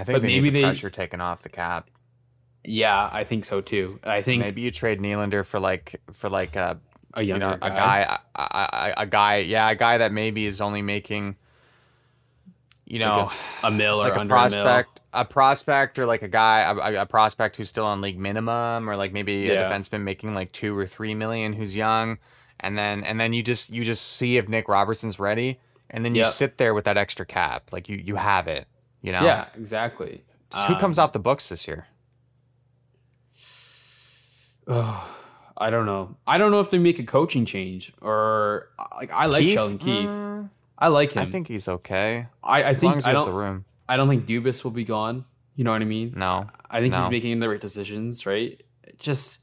I 0.00 0.04
think 0.04 0.14
But 0.16 0.22
they 0.22 0.28
maybe 0.28 0.50
the 0.50 0.60
they- 0.60 0.66
pressure 0.66 0.90
taken 0.90 1.20
off 1.20 1.42
the 1.42 1.48
cap. 1.48 1.90
Yeah, 2.64 3.08
I 3.12 3.24
think 3.24 3.44
so 3.44 3.60
too. 3.60 3.98
I 4.04 4.20
think 4.20 4.44
Maybe 4.44 4.60
you 4.60 4.70
trade 4.70 4.98
Nylander 4.98 5.44
for 5.46 5.58
like 5.60 6.00
for 6.12 6.28
like 6.28 6.54
a 6.56 6.78
a 7.14 7.22
you 7.22 7.28
younger 7.28 7.46
know 7.50 7.56
guy. 7.56 7.66
a 7.66 7.70
guy 7.70 8.18
a, 8.36 8.40
a, 8.42 8.92
a 9.02 9.06
guy 9.06 9.36
yeah 9.38 9.70
a 9.70 9.74
guy 9.74 9.98
that 9.98 10.12
maybe 10.12 10.44
is 10.44 10.60
only 10.60 10.82
making 10.82 11.34
you 12.84 12.98
know 12.98 13.24
Like 13.24 13.36
a 13.64 13.70
mill 13.70 14.00
or 14.02 14.08
like 14.08 14.16
a 14.16 14.20
under 14.20 14.34
a 14.34 14.36
prospect 14.36 15.00
a 15.12 15.24
prospect 15.24 15.98
or 15.98 16.06
like 16.06 16.22
a 16.22 16.28
guy 16.28 16.60
a, 16.60 17.02
a 17.02 17.06
prospect 17.06 17.56
who's 17.56 17.68
still 17.68 17.84
on 17.86 18.00
league 18.00 18.18
minimum 18.18 18.88
or 18.88 18.96
like 18.96 19.12
maybe 19.12 19.48
a 19.50 19.62
defenseman 19.62 20.02
making 20.02 20.34
like 20.34 20.52
two 20.52 20.76
or 20.76 20.86
three 20.86 21.14
million 21.14 21.52
who's 21.54 21.76
young 21.76 22.18
and 22.60 22.76
then 22.76 23.04
and 23.04 23.18
then 23.18 23.32
you 23.32 23.42
just 23.42 23.70
you 23.70 23.84
just 23.84 24.02
see 24.16 24.36
if 24.36 24.48
Nick 24.48 24.68
Robertson's 24.68 25.18
ready 25.18 25.58
and 25.90 26.04
then 26.04 26.14
you 26.14 26.22
Yep. 26.22 26.30
sit 26.30 26.56
there 26.58 26.74
with 26.74 26.84
that 26.84 26.96
extra 26.98 27.24
cap 27.24 27.72
like 27.72 27.88
you 27.88 27.96
you 27.96 28.16
have 28.16 28.48
it 28.48 28.66
you 29.02 29.12
know 29.12 29.22
Yeah, 29.24 29.46
exactly. 29.56 30.24
So 30.50 30.60
who 30.62 30.76
comes 30.76 30.98
Um, 30.98 31.04
off 31.04 31.12
the 31.12 31.18
books 31.18 31.48
this 31.48 31.66
year 31.68 31.86
I 35.60 35.70
don't 35.70 35.86
know. 35.86 36.16
I 36.26 36.38
don't 36.38 36.50
know 36.52 36.60
if 36.60 36.70
they 36.70 36.78
make 36.78 36.98
a 36.98 37.02
coaching 37.04 37.44
change 37.44 37.92
or 38.00 38.68
like 38.96 39.10
I 39.12 39.26
like 39.26 39.42
Keefe? 39.42 39.52
Sheldon 39.54 39.78
Keefe. 39.78 40.08
Mm, 40.08 40.50
I 40.78 40.88
like 40.88 41.12
him. 41.14 41.22
I 41.22 41.26
think 41.26 41.48
he's 41.48 41.68
okay 41.68 42.26
I, 42.44 42.62
I 42.62 42.70
as 42.70 42.82
long 42.82 42.92
think 42.92 42.98
as 42.98 43.06
I 43.06 43.12
don't 43.12 43.26
the 43.26 43.32
room 43.32 43.64
I 43.88 43.96
don't 43.96 44.08
think 44.08 44.26
Dubas 44.26 44.62
will 44.64 44.70
be 44.70 44.84
gone. 44.84 45.24
You 45.56 45.64
know 45.64 45.72
what 45.72 45.82
I 45.82 45.86
mean? 45.86 46.12
no 46.16 46.46
I 46.70 46.80
think 46.80 46.94
he's 46.94 47.10
making 47.10 47.40
the 47.40 47.48
right 47.48 47.60
decisions, 47.60 48.26
right? 48.26 48.62
Just 48.98 49.38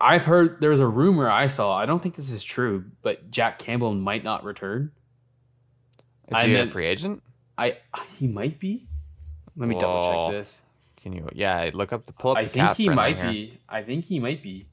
I've 0.00 0.26
heard 0.26 0.60
there's 0.60 0.80
a 0.80 0.86
rumor 0.86 1.30
I 1.30 1.46
saw. 1.46 1.74
I 1.76 1.86
don't 1.86 2.00
think 2.02 2.16
this 2.16 2.30
is 2.30 2.42
true, 2.44 2.84
but 3.02 3.30
Jack 3.30 3.58
Campbell 3.58 3.94
might 3.94 4.24
not 4.24 4.44
return. 4.44 4.90
is 6.28 6.36
I 6.36 6.46
he 6.46 6.52
meant- 6.52 6.68
a 6.68 6.72
free 6.72 6.86
agent 6.86 7.22
I 7.58 7.76
he 8.16 8.28
might 8.28 8.58
be. 8.58 8.82
Let 9.56 9.68
me 9.68 9.76
double 9.76 10.30
check 10.30 10.38
this. 10.38 10.62
Can 11.02 11.12
you? 11.12 11.28
Yeah, 11.32 11.70
look 11.74 11.92
up 11.92 12.06
the 12.06 12.12
pull 12.12 12.32
up. 12.32 12.38
I 12.38 12.44
think 12.44 12.72
he 12.76 12.88
might 12.88 13.18
here. 13.18 13.30
be. 13.30 13.58
I 13.68 13.82
think 13.82 14.04
he 14.04 14.20
might 14.20 14.42
be. 14.42 14.66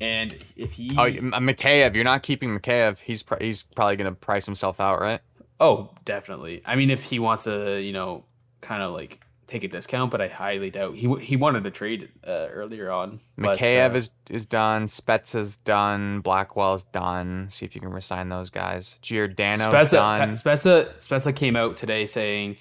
And 0.00 0.32
if 0.56 0.74
he 0.74 0.90
Oh, 0.92 1.10
Mikheyev. 1.10 1.94
You're 1.94 2.04
not 2.04 2.22
keeping 2.22 2.50
Mikheyev. 2.58 2.98
He's 2.98 3.22
pr- 3.22 3.40
he's 3.40 3.62
probably 3.62 3.96
gonna 3.96 4.12
price 4.12 4.44
himself 4.44 4.80
out, 4.80 5.00
right? 5.00 5.20
Oh, 5.58 5.90
definitely. 6.04 6.62
I 6.66 6.76
mean, 6.76 6.90
if 6.90 7.04
he 7.04 7.18
wants 7.18 7.44
to, 7.44 7.80
you 7.80 7.92
know, 7.92 8.24
kind 8.60 8.82
of 8.82 8.92
like 8.92 9.18
take 9.46 9.64
a 9.64 9.68
discount, 9.68 10.10
but 10.10 10.20
I 10.20 10.28
highly 10.28 10.70
doubt 10.70 10.94
he 10.96 11.14
he 11.20 11.36
wanted 11.36 11.64
to 11.64 11.70
trade 11.70 12.08
uh, 12.26 12.48
earlier 12.50 12.90
on. 12.90 13.20
but, 13.38 13.58
Mikheyev 13.58 13.92
uh, 13.92 13.96
is 13.96 14.10
is 14.30 14.46
done. 14.46 14.86
Spezza's 14.86 15.56
done. 15.56 16.20
Blackwell's 16.20 16.84
done. 16.84 17.48
See 17.50 17.64
if 17.66 17.74
you 17.74 17.80
can 17.80 17.90
resign 17.90 18.28
those 18.28 18.50
guys. 18.50 18.98
Giordano's 19.02 19.66
Spezza, 19.66 19.92
done. 19.92 20.32
Spezza 20.32 20.94
Spezza 20.96 21.34
came 21.34 21.56
out 21.56 21.76
today 21.76 22.06
saying, 22.06 22.56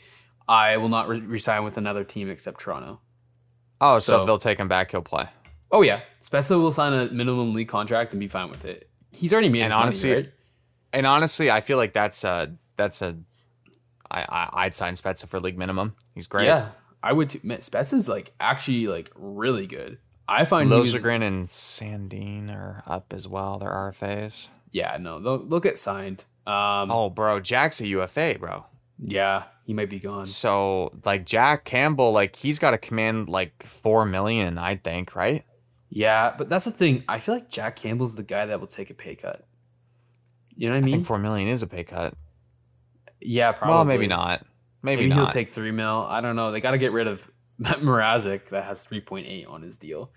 "I 0.47 0.77
will 0.77 0.89
not 0.89 1.07
re- 1.07 1.21
resign 1.21 1.63
with 1.63 1.77
another 1.77 2.03
team 2.03 2.29
except 2.29 2.59
Toronto." 2.59 2.99
oh, 3.81 3.99
so, 3.99 4.13
so- 4.13 4.19
if 4.21 4.25
they'll 4.25 4.37
take 4.37 4.59
him 4.59 4.67
back, 4.67 4.91
he'll 4.91 5.01
play. 5.01 5.27
Oh 5.71 5.81
yeah, 5.81 6.01
Spezza 6.21 6.59
will 6.59 6.71
sign 6.71 6.93
a 6.93 7.11
minimum 7.11 7.53
league 7.53 7.67
contract 7.67 8.13
and 8.13 8.19
be 8.19 8.27
fine 8.27 8.49
with 8.49 8.65
it. 8.65 8.89
He's 9.11 9.33
already 9.33 9.49
made 9.49 9.63
And 9.63 9.65
his 9.65 9.73
money, 9.73 9.83
honestly, 9.83 10.13
right? 10.13 10.31
And 10.93 11.05
honestly, 11.05 11.51
I 11.51 11.61
feel 11.61 11.77
like 11.77 11.93
that's 11.93 12.23
a 12.23 12.55
that's 12.75 13.01
a. 13.01 13.17
I, 14.11 14.21
I 14.21 14.49
I'd 14.65 14.75
sign 14.75 14.93
Spezza 14.95 15.27
for 15.27 15.39
league 15.39 15.57
minimum. 15.57 15.95
He's 16.13 16.27
great. 16.27 16.45
Yeah, 16.45 16.69
I 17.03 17.13
would. 17.13 17.29
Too. 17.31 17.39
Man, 17.43 17.59
Spezza's 17.59 18.07
like 18.09 18.33
actually 18.39 18.87
like 18.87 19.11
really 19.15 19.67
good. 19.67 19.97
I 20.27 20.45
find 20.45 20.71
he's 20.71 20.95
Liljegren 20.95 21.21
and 21.21 21.45
Sandin 21.45 22.51
are 22.55 22.81
up 22.87 23.13
as 23.13 23.27
well. 23.27 23.59
They're 23.59 23.69
RFAs. 23.69 24.49
yeah 24.71 24.97
no 24.99 25.19
they'll, 25.19 25.45
they'll 25.45 25.59
get 25.59 25.77
signed. 25.77 26.23
Um, 26.47 26.89
Oh, 26.91 27.09
bro, 27.09 27.39
Jack's 27.39 27.79
a 27.81 27.87
UFA, 27.87 28.37
bro. 28.39 28.65
yeah, 28.99 29.43
he 29.65 29.73
might 29.75 29.89
be 29.89 29.99
gone. 29.99 30.25
So 30.25 30.91
like 31.05 31.25
Jack 31.25 31.63
Campbell, 31.65 32.11
like 32.11 32.35
he's 32.35 32.57
got 32.59 32.71
to 32.71 32.77
command 32.79 33.29
like 33.29 33.61
four 33.63 34.05
million, 34.05 34.57
I 34.57 34.77
think, 34.77 35.15
right? 35.15 35.43
Yeah, 35.89 36.33
but 36.37 36.49
that's 36.49 36.65
the 36.65 36.71
thing. 36.71 37.03
I 37.07 37.19
feel 37.19 37.35
like 37.35 37.49
Jack 37.49 37.75
Campbell's 37.75 38.15
the 38.15 38.23
guy 38.23 38.47
that 38.47 38.59
will 38.59 38.67
take 38.67 38.89
a 38.89 38.93
pay 38.95 39.15
cut. 39.15 39.45
You 40.57 40.67
know 40.67 40.73
what 40.73 40.77
I 40.77 40.79
I 40.79 40.85
mean? 40.85 40.91
think 40.95 41.05
four 41.05 41.19
million 41.19 41.47
is 41.49 41.61
a 41.61 41.67
pay 41.67 41.83
cut. 41.83 42.15
Yeah, 43.25 43.51
probably. 43.51 43.73
Well, 43.75 43.85
maybe 43.85 44.07
not. 44.07 44.45
Maybe, 44.83 45.03
Maybe, 45.03 45.13
he'll 45.13 45.25
take 45.27 45.49
three 45.49 45.71
mil. 45.71 46.05
I 46.07 46.21
don't 46.21 46.35
know. 46.35 46.51
They 46.51 46.61
got 46.61 46.71
to 46.71 46.77
get 46.77 46.91
rid 46.91 47.07
of 47.07 47.29
Mrazek 47.61 48.49
that 48.49 48.65
has 48.65 48.83
three 48.85 49.01
point 49.01 49.27
eight 49.27 49.47
on 49.47 49.61
his 49.61 49.77
deal. 49.77 50.11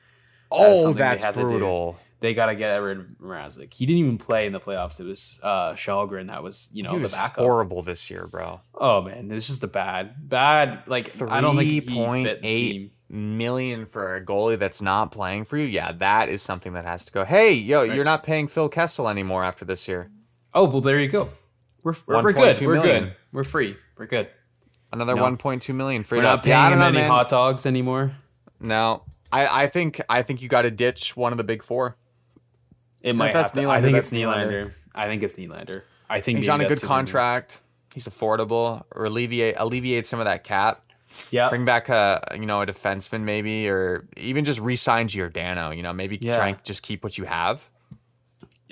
Oh, 0.50 0.92
they 0.92 0.98
that's 0.98 1.24
had 1.24 1.34
to 1.34 1.40
do. 1.42 1.48
brutal. 1.48 1.98
They 2.20 2.34
got 2.34 2.46
to 2.46 2.54
get 2.56 2.74
rid 2.78 2.98
of 2.98 3.06
Mrazek. 3.22 3.72
He 3.72 3.86
didn't 3.86 4.00
even 4.00 4.18
play 4.18 4.46
in 4.46 4.52
the 4.52 4.60
playoffs. 4.60 4.98
It 5.00 5.04
was 5.04 5.38
uh, 5.42 5.72
Kallgren 5.72 6.26
that 6.28 6.42
was 6.42 6.68
you 6.72 6.82
know 6.82 6.90
he 6.92 6.96
the 6.96 7.02
was 7.02 7.14
backup. 7.14 7.38
horrible 7.44 7.82
this 7.82 8.10
year, 8.10 8.26
bro. 8.30 8.60
Oh 8.74 9.02
man, 9.02 9.30
it's 9.30 9.46
just 9.46 9.62
a 9.64 9.68
bad, 9.68 10.28
bad. 10.28 10.82
Like 10.86 11.04
3. 11.06 11.28
I 11.28 11.40
don't 11.40 11.56
think 11.56 11.70
he 11.70 11.80
fit 11.80 11.92
the 11.94 12.00
3.8 12.00 12.42
team. 12.42 12.90
Million 13.10 13.86
for 13.86 14.16
a 14.16 14.24
goalie 14.24 14.58
that's 14.58 14.82
not 14.82 15.12
playing 15.12 15.44
for 15.46 15.56
you. 15.56 15.64
Yeah, 15.64 15.92
that 15.92 16.28
is 16.28 16.42
something 16.42 16.74
that 16.74 16.84
has 16.84 17.04
to 17.06 17.12
go. 17.12 17.24
Hey, 17.24 17.54
yo, 17.54 17.80
Right. 17.86 17.94
you're 17.94 18.04
not 18.04 18.22
paying 18.22 18.48
Phil 18.48 18.68
Kessel 18.68 19.08
anymore 19.08 19.44
after 19.44 19.64
this 19.64 19.86
year. 19.88 20.10
Oh 20.52 20.64
well, 20.68 20.80
there 20.82 20.98
you 21.00 21.08
go. 21.08 21.30
We're 21.82 21.92
we're, 22.06 22.22
we're 22.22 22.32
good. 22.32 22.56
1.2 22.56 22.66
We're 22.66 22.74
million. 22.74 23.04
good. 23.04 23.16
We're 23.32 23.44
free. 23.44 23.76
We're 23.96 24.06
good. 24.06 24.28
Another 24.92 25.14
No. 25.14 25.22
1.2 25.22 25.74
million 25.74 26.02
free 26.02 26.18
We're 26.18 26.22
not 26.22 26.40
up. 26.40 26.46
Yeah, 26.46 26.60
I 26.60 26.62
paying 26.68 26.72
him 26.74 26.78
know, 26.80 26.86
any 26.86 26.98
man. 26.98 27.10
hot 27.10 27.28
dogs 27.28 27.66
anymore. 27.66 28.12
No, 28.60 29.02
I, 29.30 29.64
I 29.64 29.66
think 29.68 30.00
I 30.08 30.22
think 30.22 30.42
you 30.42 30.48
got 30.48 30.62
to 30.62 30.70
ditch 30.70 31.16
one 31.16 31.32
of 31.32 31.38
the 31.38 31.44
big 31.44 31.62
four. 31.62 31.96
It 33.02 33.14
might 33.14 33.32
that's 33.32 33.52
have 33.52 33.62
to, 33.62 33.70
I 33.70 33.80
think 33.80 33.94
that's 33.94 34.12
it's 34.12 34.18
Nylander. 34.20 34.72
I 34.94 35.06
think 35.06 35.22
it's 35.22 35.36
Nylander. 35.36 35.82
I 36.10 36.20
think 36.20 36.38
He's 36.38 36.48
on 36.48 36.60
a 36.60 36.64
good 36.64 36.70
who 36.70 36.80
they're- 36.80 36.88
contract. 36.88 37.60
He's 37.94 38.08
affordable, 38.08 38.82
or 38.92 39.04
alleviate 39.06 39.54
alleviate 39.58 40.06
some 40.06 40.18
of 40.20 40.24
that 40.26 40.44
cap. 40.44 40.78
Yeah, 41.30 41.48
Bring 41.48 41.64
back 41.64 41.88
a 41.88 42.20
you 42.34 42.46
know 42.46 42.60
a 42.62 42.66
defenseman 42.66 43.22
maybe, 43.22 43.68
or 43.68 44.06
even 44.16 44.44
just 44.44 44.60
re-sign 44.60 45.08
Giordano. 45.08 45.70
You 45.70 45.82
know, 45.82 45.92
maybe 45.92 46.18
Yeah. 46.20 46.32
try 46.32 46.48
and 46.48 46.64
just 46.64 46.82
keep 46.82 47.02
what 47.04 47.18
you 47.18 47.24
have. 47.24 47.68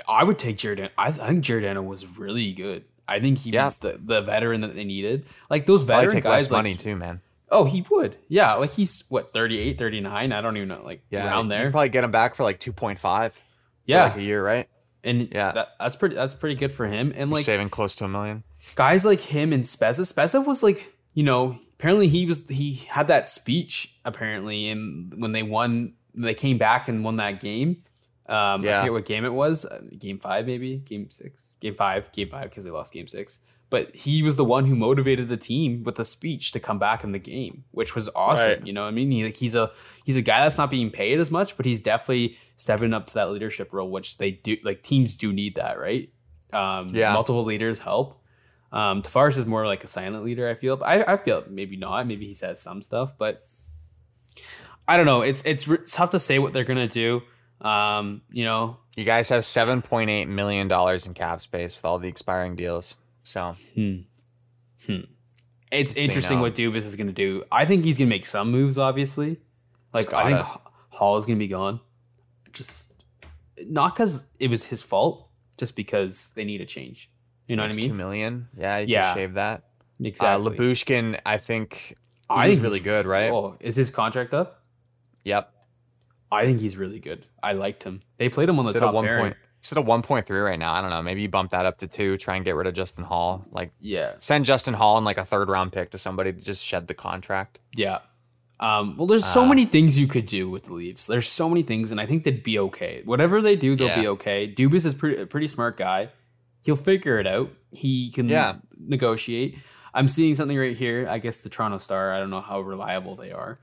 I 0.08 0.22
would 0.24 0.38
take 0.38 0.58
Jordan. 0.58 0.90
I, 0.98 1.10
th- 1.10 1.20
I 1.20 1.28
think 1.28 1.42
Giordano 1.44 1.82
was 1.82 2.18
really 2.18 2.52
good. 2.52 2.84
I 3.08 3.20
think 3.20 3.38
he 3.38 3.50
Yeah. 3.50 3.64
was 3.66 3.78
the, 3.78 3.98
the 4.02 4.20
veteran 4.22 4.60
that 4.62 4.74
they 4.74 4.84
needed. 4.84 5.26
Like 5.50 5.66
those 5.66 5.84
Probably 5.84 6.06
veteran 6.06 6.14
take 6.22 6.24
guys, 6.24 6.42
less 6.42 6.52
like 6.52 6.64
money 6.64 6.74
too, 6.74 6.96
man. 6.96 7.20
oh, 7.50 7.64
he 7.64 7.84
would. 7.90 8.16
Yeah, 8.28 8.54
like 8.54 8.72
he's 8.72 9.04
what 9.08 9.30
38, 9.32 9.78
39? 9.78 10.32
I 10.32 10.40
don't 10.40 10.56
even 10.56 10.68
know, 10.68 10.82
like 10.84 11.02
around 11.14 11.48
there. 11.48 11.70
probably 11.70 11.88
get 11.90 12.04
him 12.04 12.10
back 12.10 12.34
for 12.34 12.42
like 12.42 12.58
two 12.60 12.72
point 12.72 12.98
five. 12.98 13.40
yeah, 13.84 14.04
like 14.04 14.16
a 14.16 14.22
year, 14.22 14.44
right? 14.44 14.68
and 15.04 15.28
Yeah. 15.32 15.52
that, 15.52 15.68
that's 15.78 15.94
pretty. 15.96 16.16
That's 16.16 16.34
pretty 16.34 16.56
good 16.56 16.72
for 16.72 16.86
him. 16.86 17.12
And 17.16 17.30
Like 17.30 17.36
like 17.38 17.44
saving 17.44 17.70
close 17.70 17.94
to 17.96 18.04
a 18.06 18.08
million. 18.08 18.42
guys 18.74 19.06
like 19.06 19.20
him 19.20 19.52
and 19.52 19.62
Spezza. 19.64 20.00
Spezza 20.00 20.44
was 20.44 20.62
like, 20.64 20.92
you 21.14 21.22
know, 21.22 21.56
apparently 21.78 22.08
he 22.08 22.26
was 22.26 22.48
he 22.48 22.74
had 22.90 23.06
that 23.08 23.28
speech 23.28 23.96
apparently, 24.04 24.68
and 24.68 25.14
when 25.22 25.30
they 25.30 25.44
won, 25.44 25.94
they 26.14 26.34
came 26.34 26.58
back 26.58 26.88
and 26.88 27.04
won 27.04 27.16
that 27.18 27.38
game. 27.38 27.84
Um, 28.28 28.62
I 28.62 28.64
Yeah. 28.64 28.78
forget 28.80 28.92
what 28.92 29.04
game 29.04 29.24
it 29.24 29.32
was. 29.32 29.64
uh, 29.64 29.80
Game 29.98 30.18
five, 30.18 30.46
maybe 30.46 30.76
game 30.78 31.08
six, 31.10 31.54
game 31.60 31.74
five, 31.74 32.10
game 32.12 32.28
five, 32.28 32.44
because 32.50 32.64
they 32.64 32.70
lost 32.70 32.92
game 32.92 33.06
six. 33.06 33.40
But 33.68 33.94
he 33.96 34.22
was 34.22 34.36
the 34.36 34.44
one 34.44 34.64
who 34.66 34.76
motivated 34.76 35.28
the 35.28 35.36
team 35.36 35.82
with 35.82 35.98
a 35.98 36.04
speech 36.04 36.52
to 36.52 36.60
come 36.60 36.78
back 36.78 37.02
in 37.02 37.10
the 37.10 37.18
game, 37.18 37.64
which 37.72 37.96
was 37.96 38.08
awesome. 38.14 38.50
Right. 38.50 38.66
You 38.66 38.72
know, 38.72 38.82
what 38.82 38.88
I 38.88 38.92
mean, 38.92 39.10
he, 39.10 39.24
like, 39.24 39.36
he's 39.36 39.56
a 39.56 39.72
he's 40.04 40.16
a 40.16 40.22
guy 40.22 40.42
that's 40.44 40.56
not 40.58 40.70
being 40.70 40.90
paid 40.90 41.18
as 41.18 41.30
much, 41.32 41.56
but 41.56 41.66
he's 41.66 41.82
definitely 41.82 42.36
stepping 42.54 42.92
up 42.94 43.06
to 43.06 43.14
that 43.14 43.30
leadership 43.32 43.72
role, 43.72 43.90
which 43.90 44.18
they 44.18 44.30
do. 44.32 44.56
Like 44.64 44.82
teams 44.82 45.16
do 45.16 45.32
need 45.32 45.56
that, 45.56 45.78
right? 45.80 46.10
Um, 46.52 46.86
Yeah. 46.94 47.12
multiple 47.12 47.42
leaders 47.44 47.80
help. 47.80 48.22
Um, 48.72 49.02
Tavares 49.02 49.36
is 49.36 49.46
more 49.46 49.66
like 49.66 49.82
a 49.84 49.88
silent 49.88 50.24
leader. 50.24 50.48
I 50.48 50.54
feel. 50.54 50.80
I, 50.84 51.02
I 51.02 51.16
feel 51.16 51.42
maybe 51.48 51.76
not. 51.76 52.06
Maybe 52.06 52.26
he 52.26 52.34
says 52.34 52.60
some 52.60 52.82
stuff, 52.82 53.14
but 53.18 53.36
I 54.88 54.96
don't 54.96 55.06
know. 55.06 55.22
It's 55.22 55.42
it's, 55.44 55.66
it's 55.68 55.96
tough 55.96 56.10
to 56.10 56.18
say 56.18 56.38
what 56.38 56.52
they're 56.52 56.64
gonna 56.64 56.88
do. 56.88 57.22
Um, 57.60 58.22
you 58.30 58.44
know, 58.44 58.76
You 58.96 59.04
guys 59.04 59.28
have 59.30 59.44
seven 59.44 59.82
point 59.82 60.10
eight 60.10 60.26
million 60.26 60.68
dollars 60.68 61.06
in 61.06 61.14
cap 61.14 61.40
space 61.40 61.74
with 61.76 61.84
all 61.84 61.98
the 61.98 62.08
expiring 62.08 62.56
deals. 62.56 62.96
So 63.22 63.54
it's 65.72 65.92
Say 65.92 66.04
interesting 66.04 66.36
no. 66.38 66.42
what 66.42 66.54
Dubas 66.54 66.76
is 66.86 66.96
gonna 66.96 67.12
do. 67.12 67.44
I 67.50 67.64
think 67.64 67.84
he's 67.84 67.98
gonna 67.98 68.08
make 68.08 68.26
some 68.26 68.50
moves. 68.50 68.78
Obviously, 68.78 69.40
like 69.92 70.12
I 70.12 70.34
think 70.34 70.46
Holl 70.90 71.16
is 71.16 71.26
gonna 71.26 71.38
be 71.38 71.48
gone. 71.48 71.80
Just 72.52 72.92
not 73.66 73.94
because 73.94 74.26
it 74.38 74.48
was 74.50 74.64
his 74.66 74.82
fault, 74.82 75.28
just 75.58 75.76
because 75.76 76.30
they 76.34 76.44
need 76.44 76.60
a 76.60 76.66
change. 76.66 77.10
You 77.48 77.56
know 77.56 77.62
what 77.62 77.74
I 77.74 77.76
mean? 77.76 77.96
million. 77.96 78.48
Yeah, 78.56 78.78
you 78.78 78.86
Yeah. 78.88 79.02
can 79.08 79.14
shave 79.16 79.34
that. 79.34 79.64
Exactly. 80.02 80.46
Uh, 80.46 80.50
Labushkin, 80.50 81.20
I 81.24 81.38
think 81.38 81.96
I 82.28 82.50
think 82.50 82.62
really 82.62 82.80
good, 82.80 83.06
right? 83.06 83.30
Oh, 83.30 83.56
is 83.60 83.76
his 83.76 83.90
contract 83.90 84.34
up? 84.34 84.62
Yep. 85.24 85.52
I 86.30 86.44
think 86.44 86.60
he's 86.60 86.76
really 86.76 86.98
good. 86.98 87.26
I 87.42 87.52
liked 87.52 87.84
him. 87.84 88.02
They 88.18 88.28
played 88.28 88.48
him 88.48 88.58
on 88.58 88.64
the 88.66 88.72
He's 88.72 88.82
at 88.82 88.84
top 88.86 88.94
one 88.94 89.04
pairing. 89.04 89.22
point. 89.26 89.36
He's 89.60 89.72
at 89.72 89.78
a 89.78 89.82
one 89.82 90.02
point 90.02 90.26
three 90.26 90.40
right 90.40 90.58
now. 90.58 90.72
I 90.74 90.80
don't 90.80 90.90
know. 90.90 91.02
Maybe 91.02 91.22
you 91.22 91.28
bump 91.28 91.50
that 91.50 91.66
up 91.66 91.78
to 91.78 91.86
two. 91.88 92.16
Try 92.18 92.36
and 92.36 92.44
get 92.44 92.54
rid 92.56 92.66
of 92.66 92.74
Justin 92.74 93.04
Holl. 93.04 93.44
Like 93.50 93.72
Yeah, 93.80 94.12
send 94.18 94.44
Justin 94.44 94.74
Holl 94.74 94.96
and 94.96 95.04
like 95.06 95.18
a 95.18 95.24
third 95.24 95.48
round 95.48 95.72
pick 95.72 95.90
to 95.90 95.98
somebody 95.98 96.32
to 96.32 96.40
just 96.40 96.64
shed 96.64 96.86
the 96.88 96.94
contract. 96.94 97.58
yeah. 97.74 97.98
Um, 98.58 98.96
well, 98.96 99.06
there's 99.06 99.26
so 99.26 99.42
Uh, 99.42 99.48
many 99.48 99.66
things 99.66 99.98
you 99.98 100.06
could 100.06 100.24
do 100.24 100.48
with 100.48 100.64
the 100.64 100.72
Leafs. 100.72 101.06
There's 101.06 101.28
so 101.28 101.46
many 101.50 101.62
things, 101.62 101.92
and 101.92 102.00
I 102.00 102.06
think 102.06 102.24
they'd 102.24 102.42
be 102.42 102.58
okay. 102.58 103.02
Whatever 103.04 103.42
they 103.42 103.54
do, 103.54 103.76
they'll 103.76 103.94
be 103.94 104.08
okay. 104.08 104.50
Dubas 104.50 104.86
is 104.86 104.94
pretty, 104.94 105.20
a 105.20 105.26
pretty 105.26 105.46
smart 105.46 105.76
guy. 105.76 106.08
He'll 106.64 106.74
figure 106.74 107.18
it 107.18 107.26
out. 107.26 107.50
He 107.72 108.10
can 108.12 108.30
Yeah. 108.30 108.54
negotiate. 108.78 109.58
I'm 109.92 110.08
seeing 110.08 110.34
something 110.34 110.56
right 110.56 110.74
here. 110.74 111.06
I 111.06 111.18
guess 111.18 111.42
the 111.42 111.50
Toronto 111.50 111.76
Star. 111.76 112.14
I 112.14 112.18
don't 112.18 112.30
know 112.30 112.40
how 112.40 112.60
reliable 112.62 113.14
they 113.14 113.30
are, 113.30 113.58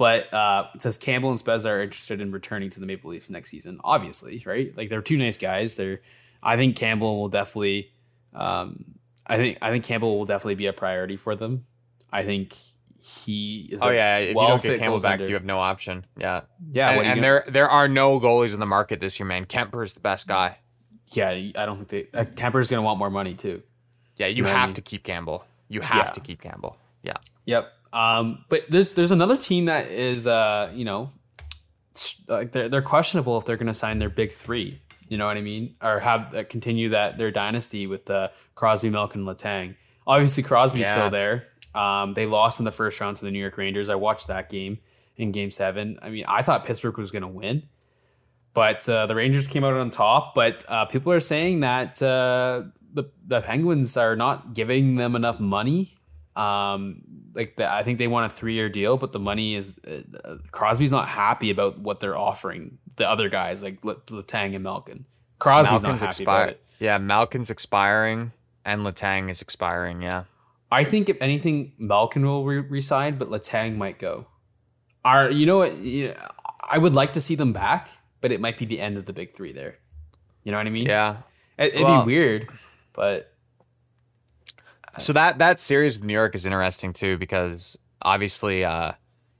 but 0.00 0.32
uh, 0.32 0.66
it 0.74 0.80
says 0.80 0.96
Campbell 0.96 1.28
and 1.28 1.38
Spezza 1.38 1.66
are 1.68 1.82
interested 1.82 2.22
in 2.22 2.32
returning 2.32 2.70
to 2.70 2.80
the 2.80 2.86
Maple 2.86 3.10
Leafs 3.10 3.28
next 3.28 3.50
season. 3.50 3.78
Obviously, 3.84 4.42
right? 4.46 4.74
Like 4.74 4.88
they're 4.88 5.02
two 5.02 5.18
nice 5.18 5.36
guys. 5.36 5.76
They're. 5.76 6.00
I 6.42 6.56
think 6.56 6.74
Campbell 6.74 7.20
will 7.20 7.28
definitely. 7.28 7.90
Um, 8.34 8.94
I 9.26 9.36
think 9.36 9.58
I 9.60 9.70
think 9.70 9.84
Campbell 9.84 10.16
will 10.18 10.24
definitely 10.24 10.54
be 10.54 10.66
a 10.66 10.72
priority 10.72 11.18
for 11.18 11.36
them. 11.36 11.66
I 12.10 12.24
think 12.24 12.54
he 13.02 13.68
is. 13.70 13.82
Oh 13.82 13.90
yeah, 13.90 14.16
if 14.16 14.28
you 14.30 14.34
don't 14.36 14.62
get 14.62 14.78
Campbell 14.78 15.00
back, 15.00 15.20
goaltender. 15.20 15.28
you 15.28 15.34
have 15.34 15.44
no 15.44 15.58
option. 15.60 16.06
Yeah, 16.16 16.40
Yeah, 16.72 16.88
and, 16.92 16.96
you 16.96 17.02
and 17.02 17.08
gonna- 17.16 17.20
there 17.20 17.44
there 17.48 17.68
are 17.68 17.86
no 17.88 18.18
goalies 18.18 18.54
in 18.54 18.60
the 18.60 18.66
market 18.66 19.00
this 19.00 19.20
year, 19.20 19.26
man. 19.26 19.44
Kuemper's 19.44 19.92
the 19.92 20.00
best 20.00 20.26
guy. 20.26 20.56
yeah, 21.12 21.28
I 21.30 21.66
don't 21.66 21.76
think 21.76 21.88
they. 21.88 22.18
Uh, 22.18 22.24
Kuemper's 22.24 22.70
gonna 22.70 22.80
want 22.82 22.98
more 22.98 23.10
money 23.10 23.34
too. 23.34 23.62
Yeah, 24.16 24.28
you 24.28 24.42
know 24.42 24.48
what 24.48 24.56
I 24.56 24.60
have 24.60 24.68
mean? 24.70 24.74
to 24.76 24.82
keep 24.82 25.02
Campbell. 25.04 25.44
You 25.68 25.82
have 25.82 26.06
Yeah. 26.06 26.10
to 26.12 26.20
keep 26.20 26.40
Campbell. 26.40 26.78
Yeah. 27.02 27.14
Yep. 27.44 27.70
Um, 27.92 28.44
but 28.48 28.62
there's 28.68 28.94
there's 28.94 29.10
another 29.10 29.36
team 29.36 29.64
that 29.64 29.88
is 29.90 30.26
uh 30.26 30.70
you 30.74 30.84
know 30.84 31.10
like 32.28 32.52
they're 32.52 32.68
they're 32.68 32.82
questionable 32.82 33.36
if 33.36 33.44
they're 33.44 33.56
gonna 33.56 33.74
sign 33.74 33.98
their 33.98 34.10
big 34.10 34.32
three. 34.32 34.80
You 35.08 35.18
know 35.18 35.26
what 35.26 35.36
I 35.36 35.40
mean? 35.40 35.74
Or 35.82 35.98
have 35.98 36.34
uh, 36.34 36.44
continue 36.44 36.90
that 36.90 37.18
their 37.18 37.32
dynasty 37.32 37.88
with 37.88 38.08
uh, 38.10 38.28
Crosby, 38.54 38.90
Malkin, 38.90 39.24
Letang. 39.24 39.74
Obviously, 40.06 40.44
Crosby's 40.44 40.82
Yeah. 40.86 40.92
still 40.92 41.10
there. 41.10 41.46
Um, 41.74 42.14
they 42.14 42.26
lost 42.26 42.60
in 42.60 42.64
the 42.64 42.70
first 42.72 43.00
round 43.00 43.16
to 43.16 43.24
the 43.24 43.30
New 43.32 43.40
York 43.40 43.56
Rangers. 43.58 43.90
I 43.90 43.96
watched 43.96 44.28
that 44.28 44.48
game 44.48 44.78
in 45.16 45.32
Game 45.32 45.50
Seven. 45.50 45.98
I 46.00 46.10
mean, 46.10 46.24
I 46.28 46.42
thought 46.42 46.64
Pittsburgh 46.64 46.96
was 46.96 47.10
gonna 47.10 47.28
win. 47.28 47.64
But 48.54 48.88
uh, 48.88 49.06
the 49.06 49.14
Rangers 49.16 49.46
came 49.48 49.64
out 49.64 49.74
on 49.74 49.90
top. 49.90 50.34
But 50.34 50.64
uh, 50.68 50.84
people 50.86 51.12
are 51.12 51.20
saying 51.20 51.60
that 51.60 52.00
uh, 52.02 52.62
the 52.94 53.04
the 53.26 53.40
Penguins 53.40 53.96
are 53.96 54.14
not 54.14 54.54
giving 54.54 54.94
them 54.94 55.16
enough 55.16 55.40
money. 55.40 55.96
Um, 56.36 57.02
like 57.34 57.56
the, 57.56 57.70
I 57.72 57.82
think 57.82 57.98
they 57.98 58.08
want 58.08 58.26
a 58.26 58.34
three 58.34 58.54
year 58.54 58.68
deal, 58.68 58.96
but 58.96 59.12
the 59.12 59.18
money 59.18 59.54
is 59.54 59.78
uh, 59.86 60.36
Crosby's 60.50 60.92
not 60.92 61.08
happy 61.08 61.50
about 61.50 61.78
what 61.78 62.00
they're 62.00 62.18
offering 62.18 62.78
the 62.96 63.08
other 63.08 63.28
guys 63.28 63.62
like 63.62 63.78
L- 63.84 64.02
Letang 64.08 64.54
and 64.54 64.64
Malkin. 64.64 65.04
Crosby's 65.38 65.82
Malkin's 65.82 66.02
not 66.02 66.12
happy 66.14 66.24
about 66.24 66.48
it. 66.50 66.62
Yeah, 66.78 66.98
Malkin's 66.98 67.50
expiring 67.50 68.32
and 68.64 68.84
Letang 68.84 69.30
is 69.30 69.40
expiring. 69.42 70.02
Yeah. 70.02 70.24
I 70.72 70.84
think 70.84 71.08
if 71.08 71.16
anything, 71.20 71.72
Malkin 71.78 72.24
will 72.24 72.44
re- 72.44 72.58
resign, 72.58 73.16
but 73.16 73.28
Letang 73.28 73.76
might 73.76 73.98
go. 73.98 74.26
Are 75.04 75.30
you 75.30 75.46
know 75.46 75.58
what? 75.58 75.76
yeah, 75.78 76.14
I 76.62 76.78
would 76.78 76.94
like 76.94 77.14
to 77.14 77.20
see 77.20 77.34
them 77.34 77.52
back, 77.52 77.88
but 78.20 78.32
it 78.32 78.40
might 78.40 78.58
be 78.58 78.66
the 78.66 78.80
end 78.80 78.96
of 78.98 79.06
the 79.06 79.12
big 79.12 79.34
three 79.34 79.52
there. 79.52 79.78
You 80.44 80.52
know 80.52 80.58
what 80.58 80.66
I 80.66 80.70
mean? 80.70 80.86
Yeah. 80.86 81.18
It, 81.58 81.74
would 81.74 81.84
Well- 81.84 82.04
be 82.04 82.06
weird, 82.12 82.48
but 82.92 83.29
So 84.98 85.12
that 85.12 85.38
that 85.38 85.60
series 85.60 85.96
with 85.98 86.04
New 86.04 86.12
York 86.14 86.34
is 86.34 86.46
interesting 86.46 86.92
too 86.92 87.16
because 87.18 87.78
obviously, 88.02 88.64
uh, 88.64 88.92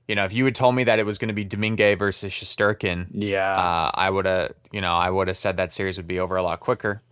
you 0.08 0.14
know, 0.14 0.24
if 0.24 0.32
you 0.32 0.44
had 0.44 0.54
told 0.54 0.74
me 0.74 0.84
that 0.84 0.98
it 0.98 1.06
was 1.06 1.18
going 1.18 1.28
to 1.28 1.34
be 1.34 1.44
Domingue 1.44 1.96
versus 1.96 2.32
Shesterkin, 2.32 3.08
yeah. 3.12 3.52
uh, 3.52 3.90
I 3.94 4.10
would 4.10 4.26
have, 4.26 4.52
you 4.72 4.80
know, 4.80 4.92
I 4.94 5.08
would 5.10 5.28
have 5.28 5.36
said 5.36 5.56
that 5.58 5.72
series 5.72 5.96
would 5.96 6.06
be 6.08 6.18
over 6.18 6.36
a 6.36 6.42
lot 6.42 6.60
quicker. 6.60 7.02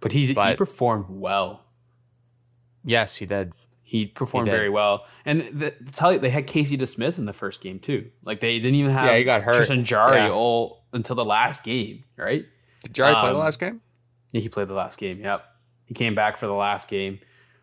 but 0.00 0.12
he 0.12 0.26
he 0.26 0.54
performed 0.56 1.06
well. 1.08 1.62
Yes, 2.84 3.16
he 3.16 3.26
did. 3.26 3.52
He 3.82 4.06
performed 4.06 4.48
He 4.48 4.50
very 4.52 4.70
well, 4.70 5.04
and 5.26 5.42
the, 5.52 5.70
to 5.70 5.92
tell 5.92 6.12
you, 6.14 6.18
they 6.18 6.30
had 6.30 6.46
Casey 6.46 6.78
DeSmith 6.78 7.18
in 7.18 7.26
the 7.26 7.32
first 7.34 7.60
game 7.60 7.78
too. 7.78 8.10
Like 8.24 8.40
they 8.40 8.58
didn't 8.58 8.74
even 8.76 8.90
have 8.92 9.04
Yeah, 9.06 9.18
he 9.18 9.24
got 9.24 9.42
hurt. 9.42 9.54
Tristan 9.54 9.84
Jarry 9.84 10.16
Yeah. 10.16 10.30
all 10.30 10.82
until 10.94 11.14
the 11.14 11.24
last 11.26 11.62
game, 11.62 12.04
right? 12.16 12.46
Did 12.82 12.94
Jarry 12.94 13.12
play 13.12 13.28
the 13.28 13.34
Um, 13.34 13.40
last 13.40 13.60
game? 13.60 13.80
Yeah, 14.32 14.40
he 14.40 14.48
played 14.48 14.68
the 14.68 14.74
last 14.74 14.98
game. 14.98 15.20
Yep, 15.20 15.44
he 15.84 15.94
came 15.94 16.14
back 16.14 16.38
for 16.38 16.46
the 16.46 16.54
last 16.54 16.88
game, 16.88 17.18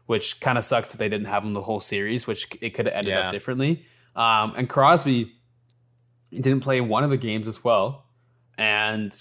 which 0.10 0.42
kind 0.42 0.58
of 0.58 0.64
sucks 0.64 0.92
that 0.92 0.98
they 0.98 1.08
didn't 1.08 1.28
have 1.28 1.46
him 1.46 1.54
the 1.54 1.62
whole 1.62 1.80
series, 1.80 2.26
which 2.26 2.48
it 2.62 2.72
could 2.72 2.88
have 2.88 2.96
ended 2.96 3.12
Yeah. 3.14 3.28
up 3.28 3.32
differently. 3.32 3.86
Um, 4.16 4.54
and 4.58 4.68
Crosby 4.68 5.32
didn't 6.32 6.62
play 6.62 6.82
one 6.82 7.04
of 7.04 7.12
the 7.12 7.18
games 7.18 7.48
as 7.48 7.64
well, 7.64 8.06
and 8.58 9.16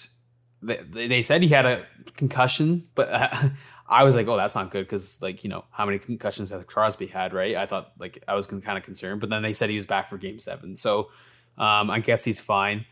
they, 0.63 0.79
they 1.07 1.21
said 1.21 1.43
he 1.43 1.49
had 1.49 1.67
a 1.67 1.85
concussion, 2.17 2.89
but 2.95 3.09
I 3.87 4.03
was 4.05 4.17
like, 4.17 4.27
oh, 4.29 4.37
that's 4.39 4.57
not 4.57 4.71
good 4.71 4.87
because 4.87 5.21
like 5.21 5.45
you 5.45 5.51
know 5.51 5.67
how 5.71 5.85
many 5.85 5.99
concussions 5.99 6.49
has 6.51 6.65
Crosby 6.65 7.07
had, 7.07 7.35
right? 7.35 7.55
I 7.55 7.67
thought 7.67 7.93
like 7.99 8.25
I 8.27 8.35
was 8.35 8.47
kind 8.47 8.79
of 8.79 8.83
concerned, 8.83 9.21
but 9.21 9.29
then 9.29 9.43
they 9.43 9.53
said 9.53 9.69
he 9.69 9.75
was 9.75 9.85
back 9.87 10.09
for 10.09 10.17
Game 10.17 10.39
Seven, 10.39 10.75
so 10.75 11.11
um, 11.59 11.91
I 11.91 12.01
guess 12.01 12.25
he's 12.25 12.41
fine. 12.41 12.87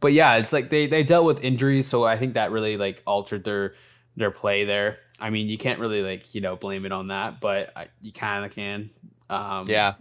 But 0.00 0.12
yeah, 0.12 0.38
it's 0.38 0.52
like 0.52 0.70
they 0.70 0.88
they 0.88 1.04
dealt 1.04 1.24
with 1.24 1.44
injuries, 1.44 1.86
so 1.86 2.04
I 2.04 2.16
think 2.16 2.34
that 2.34 2.50
really 2.50 2.76
like 2.76 3.00
altered 3.06 3.44
their 3.44 3.74
their 4.16 4.30
play 4.30 4.64
there. 4.64 4.98
I 5.20 5.30
mean, 5.30 5.48
you 5.48 5.58
can't 5.58 5.78
really 5.78 6.02
like 6.02 6.34
you 6.34 6.40
know 6.40 6.56
blame 6.56 6.84
it 6.86 6.92
on 6.92 7.08
that, 7.08 7.40
but 7.40 7.72
I, 7.76 7.88
you 8.02 8.12
kind 8.12 8.44
of 8.44 8.54
can. 8.54 8.90
Um, 9.30 9.68
Yeah. 9.68 9.94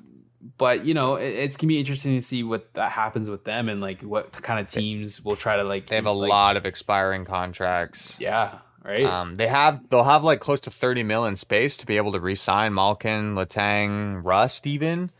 but 0.57 0.85
you 0.85 0.93
know, 0.93 1.15
it, 1.15 1.27
it's 1.29 1.57
gonna 1.57 1.67
be 1.69 1.79
interesting 1.79 2.15
to 2.15 2.21
see 2.21 2.43
what 2.43 2.73
that 2.73 2.91
happens 2.91 3.29
with 3.29 3.43
them 3.43 3.69
and 3.69 3.79
like 3.81 4.01
what 4.01 4.31
kind 4.33 4.59
of 4.59 4.69
teams 4.69 5.23
will 5.23 5.35
try 5.35 5.57
to 5.57 5.63
like. 5.63 5.87
They 5.87 5.95
have 5.95 6.05
a 6.05 6.11
like, 6.11 6.29
lot 6.29 6.57
of 6.57 6.65
expiring 6.65 7.25
contracts. 7.25 8.19
Yeah. 8.19 8.59
Right. 8.83 9.03
Um, 9.03 9.35
they 9.35 9.47
have 9.47 9.87
they'll 9.89 10.03
have 10.03 10.23
like 10.23 10.39
close 10.39 10.59
to 10.61 10.71
30 10.71 11.03
mil 11.03 11.25
in 11.25 11.35
space 11.35 11.77
to 11.77 11.85
be 11.85 11.97
able 11.97 12.11
to 12.13 12.19
re-sign 12.19 12.73
Malkin, 12.73 13.35
Letang, 13.35 14.21
Rust 14.23 14.65
even. 14.65 15.11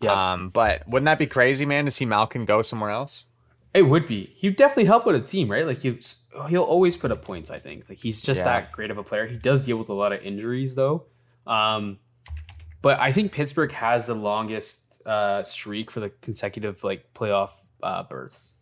Yeah. 0.00 0.32
Um, 0.34 0.50
but 0.54 0.86
wouldn't 0.86 1.06
that 1.06 1.18
be 1.18 1.26
crazy, 1.26 1.66
man, 1.66 1.84
to 1.86 1.90
see 1.90 2.04
Malkin 2.04 2.44
go 2.44 2.62
somewhere 2.62 2.90
else? 2.90 3.24
It 3.74 3.82
would 3.82 4.06
be. 4.06 4.30
He'd 4.36 4.56
definitely 4.56 4.84
help 4.84 5.06
with 5.06 5.16
a 5.16 5.20
team, 5.20 5.50
right? 5.50 5.66
Like 5.66 5.78
he 5.78 5.98
he'll 6.48 6.62
always 6.62 6.96
put 6.96 7.10
up 7.10 7.22
points. 7.24 7.50
I 7.50 7.58
think. 7.58 7.88
Like 7.88 7.98
he's 7.98 8.22
just 8.22 8.40
Yeah. 8.44 8.60
that 8.60 8.72
great 8.72 8.90
of 8.90 8.98
a 8.98 9.02
player. 9.02 9.26
He 9.26 9.36
does 9.36 9.62
deal 9.62 9.76
with 9.78 9.88
a 9.88 9.94
lot 9.94 10.12
of 10.12 10.20
injuries 10.22 10.74
though. 10.74 11.04
Um, 11.46 11.98
but 12.82 13.00
I 13.00 13.12
think 13.12 13.32
Pittsburgh 13.32 13.72
has 13.72 14.06
the 14.08 14.14
longest 14.14 15.00
uh, 15.06 15.42
streak 15.42 15.90
for 15.90 16.00
the 16.00 16.10
consecutive 16.10 16.84
like 16.84 17.12
playoff 17.14 17.50
uh, 17.82 18.02
berths. 18.04 18.54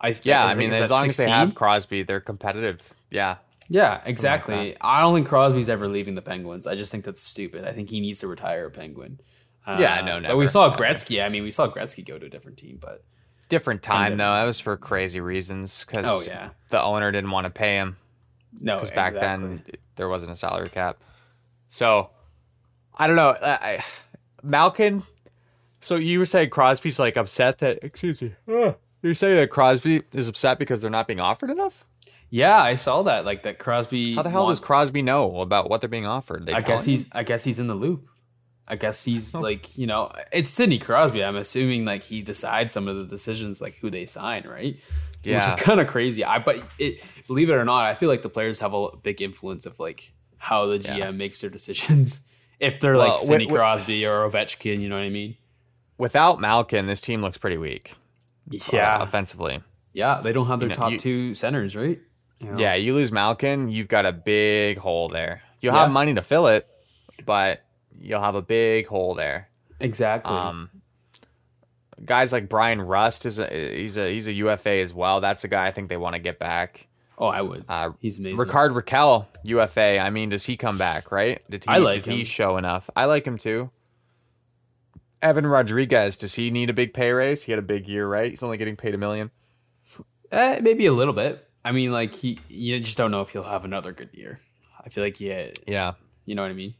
I 0.00 0.14
Yeah, 0.22 0.44
I, 0.44 0.48
think 0.54 0.70
mean, 0.70 0.82
as 0.82 0.90
long 0.90 1.08
as 1.08 1.16
they 1.16 1.28
have 1.28 1.54
Crosby, 1.54 2.02
they're 2.02 2.20
competitive. 2.20 2.92
Yeah. 3.10 3.36
Yeah, 3.70 4.02
exactly. 4.04 4.76
I 4.82 5.00
don't 5.00 5.14
think 5.14 5.26
Crosby's 5.26 5.70
ever 5.70 5.88
leaving 5.88 6.14
the 6.14 6.22
Penguins. 6.22 6.66
I 6.66 6.74
just 6.74 6.92
think 6.92 7.04
that's 7.04 7.22
stupid. 7.22 7.64
I 7.64 7.72
think 7.72 7.88
he 7.90 8.00
needs 8.00 8.20
to 8.20 8.28
retire 8.28 8.66
a 8.66 8.70
Penguin. 8.70 9.18
Uh, 9.66 9.78
Yeah, 9.80 10.02
no, 10.02 10.20
But 10.20 10.36
we 10.36 10.44
never, 10.44 10.46
saw 10.48 10.68
never. 10.68 10.82
Gretzky. 10.82 11.24
I 11.24 11.30
mean, 11.30 11.42
we 11.42 11.50
saw 11.50 11.68
Gretzky 11.70 12.04
go 12.06 12.18
to 12.18 12.26
a 12.26 12.28
different 12.28 12.58
team, 12.58 12.78
but 12.80 13.02
Different 13.54 13.82
time, 13.82 14.16
though. 14.16 14.32
That 14.32 14.44
was 14.46 14.58
for 14.58 14.76
crazy 14.76 15.20
reasons 15.20 15.84
because 15.84 16.06
Oh, 16.08 16.22
yeah. 16.26 16.48
the 16.70 16.82
owner 16.82 17.12
didn't 17.12 17.30
want 17.30 17.44
to 17.44 17.50
pay 17.50 17.76
him 17.76 17.96
no, 18.60 18.74
because 18.76 18.90
back 18.90 19.14
then 19.14 19.62
there 19.96 20.08
wasn't 20.08 20.32
a 20.32 20.34
salary 20.34 20.68
cap. 20.68 20.98
So 21.68 22.10
I 22.96 23.06
don't 23.06 23.14
know. 23.16 23.28
I, 23.30 23.50
I, 23.52 23.84
Malkin. 24.42 25.04
So 25.80 25.94
you 25.96 26.18
were 26.18 26.24
saying 26.24 26.50
Crosby's 26.50 26.98
like 26.98 27.16
upset 27.16 27.58
that? 27.58 27.78
Excuse 27.84 28.20
me. 28.22 28.32
You're 28.48 29.14
saying 29.14 29.36
that 29.36 29.50
Crosby 29.50 30.02
is 30.12 30.28
upset 30.28 30.58
because 30.58 30.80
they're 30.82 30.90
not 30.90 31.06
being 31.06 31.20
offered 31.20 31.50
enough? 31.50 31.84
Yeah, 32.30 32.60
I 32.60 32.74
saw 32.74 33.02
that. 33.02 33.24
Like 33.24 33.44
that 33.44 33.58
Crosby. 33.60 34.14
How 34.16 34.22
the 34.22 34.30
hell 34.30 34.44
wants- 34.44 34.58
does 34.60 34.66
Crosby 34.66 35.02
know 35.02 35.40
about 35.40 35.70
what 35.70 35.80
they're 35.80 35.88
being 35.88 36.06
offered? 36.06 36.46
They 36.46 36.54
I 36.54 36.58
telling 36.60 36.78
guess 36.78 36.86
him? 36.86 36.90
he's. 36.92 37.06
I 37.12 37.22
guess 37.22 37.44
he's 37.44 37.60
in 37.60 37.68
the 37.68 37.74
loop. 37.74 38.08
I 38.66 38.76
guess 38.76 39.04
he's 39.04 39.34
like 39.34 39.76
you 39.76 39.86
know 39.86 40.10
it's 40.32 40.50
Sidney 40.50 40.78
Crosby. 40.78 41.22
I'm 41.22 41.36
assuming 41.36 41.84
like 41.84 42.02
he 42.02 42.22
decides 42.22 42.72
some 42.72 42.88
of 42.88 42.96
the 42.96 43.04
decisions 43.04 43.60
like 43.60 43.76
who 43.76 43.90
they 43.90 44.06
sign, 44.06 44.46
right? 44.48 44.76
Yeah. 45.22 45.36
Which 45.38 45.48
is 45.48 45.54
kind 45.54 45.80
of 45.80 45.86
crazy. 45.86 46.24
I 46.24 46.38
but 46.38 46.62
it 46.78 47.02
believe 47.26 47.50
it 47.50 47.54
or 47.54 47.64
not, 47.64 47.84
I 47.84 47.94
feel 47.94 48.08
like 48.08 48.22
the 48.22 48.28
players 48.28 48.60
have 48.60 48.72
a 48.74 48.96
big 49.02 49.20
influence 49.22 49.66
of 49.66 49.78
like 49.80 50.12
how 50.38 50.66
the 50.66 50.78
GM 50.78 50.96
Yeah. 50.98 51.10
makes 51.10 51.40
their 51.40 51.50
decisions. 51.50 52.28
If 52.60 52.78
they're 52.80 52.92
Well, 52.94 53.08
like 53.08 53.18
Sidney 53.18 53.46
wi- 53.46 53.58
Crosby 53.58 54.06
or 54.06 54.26
Ovechkin, 54.28 54.78
you 54.80 54.88
know 54.88 54.94
what 54.94 55.02
I 55.02 55.08
mean? 55.10 55.36
Without 55.98 56.40
Malkin, 56.40 56.86
this 56.86 57.00
team 57.00 57.20
looks 57.20 57.36
pretty 57.36 57.56
weak. 57.58 57.94
uh, 58.52 58.56
Yeah, 58.72 59.02
offensively. 59.02 59.60
yeah. 59.92 60.20
They 60.22 60.30
don't 60.30 60.46
have 60.46 60.60
their 60.60 60.68
You 60.68 60.74
know, 60.74 60.80
top 60.80 60.92
you- 60.92 60.98
two 60.98 61.34
centers, 61.34 61.74
right? 61.74 61.98
You 62.38 62.52
know? 62.52 62.58
Yeah, 62.58 62.74
you 62.74 62.94
lose 62.94 63.10
Malkin, 63.10 63.68
you've 63.68 63.88
got 63.88 64.06
a 64.06 64.12
big 64.12 64.78
hole 64.78 65.08
there. 65.08 65.42
You'll 65.60 65.74
Yeah. 65.74 65.80
have 65.80 65.90
money 65.90 66.14
to 66.14 66.22
fill 66.22 66.46
it, 66.46 66.66
but 67.26 67.60
you'll 68.00 68.20
have 68.20 68.34
a 68.34 68.42
big 68.42 68.86
hole 68.86 69.14
there. 69.14 69.48
exactly. 69.80 70.34
Um, 70.34 70.70
guys 72.04 72.32
like 72.32 72.48
Bryan 72.48 72.80
Rust 72.82 73.26
is 73.26 73.38
a 73.38 73.46
he's 73.76 73.96
a 73.96 74.10
he's 74.12 74.26
a 74.28 74.32
UFA 74.32 74.80
as 74.80 74.92
well. 74.94 75.20
That's 75.20 75.44
a 75.44 75.48
guy 75.48 75.66
I 75.66 75.70
think 75.70 75.88
they 75.88 75.96
want 75.96 76.14
to 76.14 76.18
get 76.20 76.38
back. 76.38 76.86
oh, 77.18 77.26
I 77.26 77.40
would. 77.40 77.64
Uh, 77.68 77.92
He's 78.00 78.18
amazing. 78.18 78.38
Rickard 78.38 78.72
Rakell 78.72 79.26
UFA. 79.44 79.98
I 79.98 80.10
mean, 80.10 80.28
does 80.30 80.44
he 80.44 80.56
come 80.56 80.78
back? 80.78 81.12
Right? 81.12 81.42
Did 81.50 81.64
he? 81.64 81.70
I 81.70 81.78
like 81.78 82.02
did 82.02 82.12
he 82.12 82.24
show 82.24 82.56
enough? 82.56 82.90
I 82.96 83.04
like 83.06 83.24
him 83.26 83.38
too. 83.38 83.70
Evan 85.22 85.46
Rodrigues. 85.46 86.16
Does 86.18 86.34
he 86.34 86.50
need 86.50 86.68
a 86.68 86.74
big 86.74 86.92
pay 86.92 87.12
raise? 87.12 87.42
He 87.44 87.52
had 87.52 87.58
a 87.58 87.62
big 87.62 87.88
year, 87.88 88.06
right? 88.06 88.30
He's 88.30 88.42
only 88.42 88.58
getting 88.58 88.76
paid 88.76 88.94
a 88.94 88.98
million. 88.98 89.30
Eh, 90.30 90.60
maybe 90.62 90.84
a 90.86 90.92
little 90.92 91.14
bit. 91.14 91.48
I 91.64 91.72
mean, 91.72 91.92
like 91.92 92.14
he, 92.14 92.38
you 92.48 92.78
just 92.80 92.98
don't 92.98 93.10
know 93.10 93.22
if 93.22 93.30
he'll 93.30 93.42
have 93.42 93.64
another 93.64 93.92
good 93.92 94.10
year. 94.12 94.38
I 94.84 94.90
feel 94.90 95.02
like 95.02 95.18
yeah, 95.20 95.48
Yeah, 95.66 95.92
you 96.26 96.34
know 96.34 96.42
what 96.42 96.50
I 96.50 96.54
mean. 96.54 96.74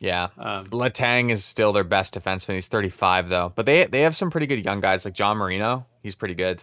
Yeah. 0.00 0.28
Um, 0.38 0.64
Letang 0.66 1.30
is 1.30 1.44
still 1.44 1.72
their 1.72 1.84
best 1.84 2.14
defenseman. 2.14 2.54
He's 2.54 2.68
35 2.68 3.28
though, 3.28 3.52
but 3.56 3.66
they 3.66 3.84
they 3.86 4.02
have 4.02 4.14
some 4.14 4.30
pretty 4.30 4.46
good 4.46 4.64
young 4.64 4.80
guys 4.80 5.04
like 5.04 5.14
John 5.14 5.36
Marino. 5.36 5.86
He's 6.02 6.14
pretty 6.14 6.34
good. 6.34 6.62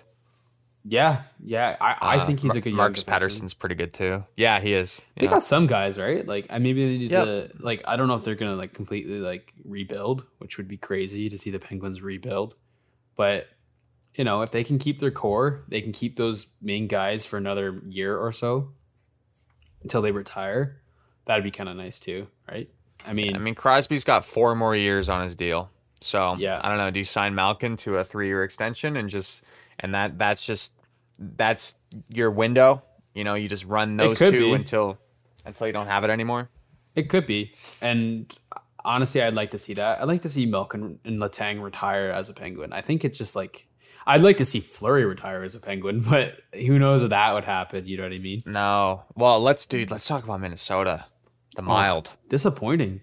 yeah, 0.88 1.24
yeah. 1.44 1.76
I, 1.82 1.98
I 2.00 2.18
Uh, 2.20 2.26
think 2.28 2.40
he's 2.40 2.56
a 2.56 2.62
good. 2.62 2.70
young 2.70 2.78
Marcus. 2.78 3.04
Pettersson's 3.04 3.54
pretty 3.56 3.74
good 3.76 3.92
too. 3.94 4.24
Yeah, 4.38 4.60
he 4.60 4.74
is. 4.74 5.02
They 5.18 5.26
Yeah. 5.26 5.32
got 5.32 5.44
some 5.44 5.66
guys 5.68 5.98
right. 6.00 6.26
Like 6.26 6.46
I 6.50 6.60
maybe 6.60 6.86
they 6.86 6.98
need 6.98 7.12
Yep. 7.12 7.26
to 7.26 7.52
like. 7.60 7.82
I 7.88 7.96
don't 7.98 8.08
know 8.08 8.14
if 8.16 8.24
they're 8.24 8.36
gonna 8.36 8.56
like 8.56 8.74
completely 8.74 9.20
like 9.20 9.52
rebuild, 9.64 10.26
which 10.38 10.58
would 10.58 10.68
be 10.68 10.78
crazy 10.78 11.28
to 11.28 11.38
see 11.38 11.50
the 11.52 11.60
Penguins 11.60 12.02
rebuild. 12.04 12.56
But 13.16 13.48
you 14.14 14.24
know, 14.24 14.44
if 14.44 14.52
they 14.52 14.64
can 14.64 14.78
keep 14.80 15.00
their 15.00 15.12
core, 15.12 15.66
they 15.68 15.82
can 15.82 15.92
keep 15.92 16.16
those 16.16 16.48
main 16.62 16.88
guys 16.88 17.26
for 17.26 17.36
another 17.38 17.82
year 17.90 18.16
or 18.18 18.32
so 18.32 18.70
until 19.82 20.02
they 20.02 20.12
retire. 20.12 20.82
That'd 21.26 21.44
be 21.44 21.52
kind 21.52 21.68
of 21.68 21.76
nice 21.76 22.00
too, 22.00 22.28
right? 22.50 22.70
I 23.08 23.14
mean, 23.14 23.36
I 23.36 23.40
mean, 23.40 23.56
Crosby's 23.56 24.04
got 24.04 24.26
four 24.26 24.56
more 24.56 24.76
years 24.76 25.10
on 25.10 25.24
his 25.24 25.36
deal. 25.36 25.70
So 26.02 26.36
Yeah. 26.38 26.60
I 26.64 26.70
don't 26.70 26.78
know. 26.78 26.92
Do 26.92 27.00
you 27.00 27.04
sign 27.04 27.36
Malkin 27.36 27.78
to 27.78 27.98
a 27.98 28.04
three 28.04 28.28
year 28.28 28.44
extension 28.44 28.98
and 28.98 29.10
just 29.10 29.44
and 29.80 29.94
that 29.94 30.18
that's 30.18 30.46
just 30.46 30.74
that's 31.20 31.80
your 32.10 32.32
window? 32.32 32.84
You 33.14 33.24
know, 33.24 33.36
you 33.36 33.48
just 33.48 33.66
run 33.66 33.98
those 33.98 34.20
two 34.20 34.32
be. 34.32 34.54
until 34.54 34.98
until 35.46 35.68
you 35.68 35.74
don't 35.74 35.88
have 35.88 36.04
it 36.04 36.10
anymore. 36.10 36.50
It 36.96 37.10
could 37.10 37.26
be. 37.26 37.54
And 37.82 38.34
honestly, 38.84 39.22
I'd 39.22 39.34
like 39.34 39.52
to 39.52 39.58
see 39.58 39.74
that. 39.74 40.02
I'd 40.02 40.08
like 40.08 40.22
to 40.22 40.30
see 40.30 40.46
Malkin 40.46 41.00
and 41.06 41.20
Letang 41.20 41.62
retire 41.62 42.12
as 42.12 42.30
a 42.30 42.34
Penguin. 42.34 42.74
I 42.74 42.82
think 42.82 43.04
it's 43.04 43.18
just 43.18 43.36
like 43.36 43.68
I'd 44.08 44.22
like 44.22 44.38
to 44.38 44.46
see 44.46 44.60
Fleury 44.60 45.06
retire 45.06 45.44
as 45.44 45.56
a 45.56 45.60
Penguin, 45.60 46.02
but 46.10 46.38
who 46.54 46.78
knows 46.80 47.04
if 47.04 47.10
that 47.10 47.34
would 47.34 47.44
happen, 47.44 47.88
you 47.88 47.98
know 47.98 48.04
what 48.04 48.14
I 48.14 48.20
mean? 48.20 48.42
No. 48.46 49.04
Well, 49.16 49.40
let's 49.40 49.66
dude, 49.66 49.92
let's 49.92 50.08
talk 50.08 50.24
about 50.24 50.42
Minnesota. 50.42 51.06
The 51.56 51.62
mild. 51.62 52.14
Disappointing. 52.30 53.02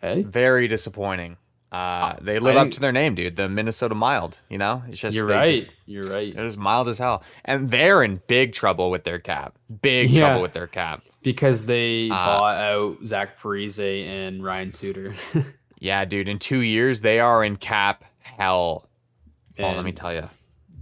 Hey? 0.00 0.22
Very 0.22 0.68
disappointing. 0.68 1.36
Uh, 1.72 2.16
they 2.20 2.38
live 2.40 2.56
I- 2.56 2.60
up 2.62 2.70
to 2.72 2.80
their 2.80 2.90
name, 2.92 3.14
dude. 3.14 3.36
The 3.36 3.48
Minnesota 3.48 3.94
Mild. 3.94 4.40
You 4.48 4.58
know, 4.58 4.82
it's 4.88 4.98
just 4.98 5.14
You're 5.16 5.26
right. 5.26 5.54
just- 5.54 5.66
You're 5.86 6.02
right. 6.12 6.34
They're 6.34 6.44
just 6.46 6.58
mild 6.58 6.88
as 6.88 6.98
hell, 6.98 7.22
and 7.44 7.70
they're 7.70 8.02
in 8.02 8.20
big 8.26 8.52
trouble 8.52 8.90
with 8.90 9.04
their 9.04 9.18
cap. 9.20 9.56
Big 9.82 10.10
Yeah. 10.10 10.20
trouble 10.20 10.42
with 10.42 10.52
their 10.52 10.66
cap. 10.66 11.02
Because 11.22 11.66
they 11.66 12.06
Uh, 12.10 12.14
bought 12.14 12.56
out 12.56 13.04
Zach 13.04 13.38
Parise 13.38 14.04
and 14.06 14.42
Ryan 14.42 14.72
Suter. 14.72 15.14
Yeah, 15.82 16.04
dude. 16.04 16.28
In 16.28 16.38
two 16.38 16.60
years, 16.60 17.00
they 17.00 17.20
are 17.20 17.42
in 17.42 17.56
cap 17.56 18.04
hell. 18.18 18.86
Oh, 19.58 19.72
let 19.72 19.82
me 19.82 19.92
tell 19.92 20.12
you. 20.12 20.24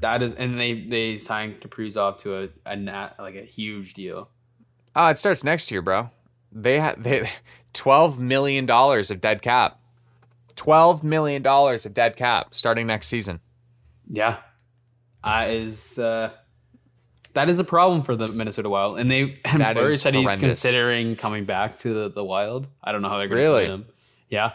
that 0.01 0.23
is 0.25 0.35
and 0.35 0.59
they 0.59 0.81
they 0.87 1.17
signed 1.19 1.61
Kaprizov 1.61 2.19
to 2.19 2.43
a, 2.45 2.49
a 2.67 2.75
nat, 2.75 3.15
like 3.19 3.37
a 3.37 3.43
huge 3.45 3.95
deal. 3.95 4.29
Oh, 4.97 5.07
it 5.09 5.17
starts 5.19 5.45
next 5.45 5.71
year, 5.71 5.83
bro. 5.83 6.11
They 6.53 6.81
have 6.81 7.03
they 7.03 7.29
twelve 7.73 8.19
million 8.19 8.67
dollars 8.67 9.11
of 9.11 9.21
dead 9.21 9.43
cap. 9.43 9.79
Twelve 10.57 11.05
million 11.05 11.43
dollars 11.43 11.87
of 11.87 11.95
dead 11.95 12.17
cap 12.17 12.49
starting 12.55 12.87
next 12.87 13.07
season. 13.09 13.41
Yeah, 14.11 14.39
uh, 15.23 15.47
is 15.49 15.99
uh, 15.99 16.31
that 17.35 17.49
is 17.51 17.61
a 17.61 17.65
problem 17.65 18.03
for 18.03 18.17
the 18.17 18.27
Minnesota 18.33 18.69
Wild, 18.69 18.99
and 18.99 19.11
they 19.11 19.23
and 19.23 19.33
That 19.61 19.77
Fleury 19.77 19.97
said 19.97 20.15
he's 20.15 20.35
considering 20.37 21.15
coming 21.15 21.45
back 21.45 21.77
to 21.79 21.93
the, 21.93 22.09
the 22.09 22.25
Wild. 22.25 22.67
I 22.83 22.93
don't 22.93 23.03
know 23.03 23.09
how 23.09 23.19
they're 23.19 23.29
going 23.29 23.45
to 23.45 23.49
Really? 23.51 23.65
sign 23.67 23.75
him. 23.75 23.87
Yeah, 24.31 24.53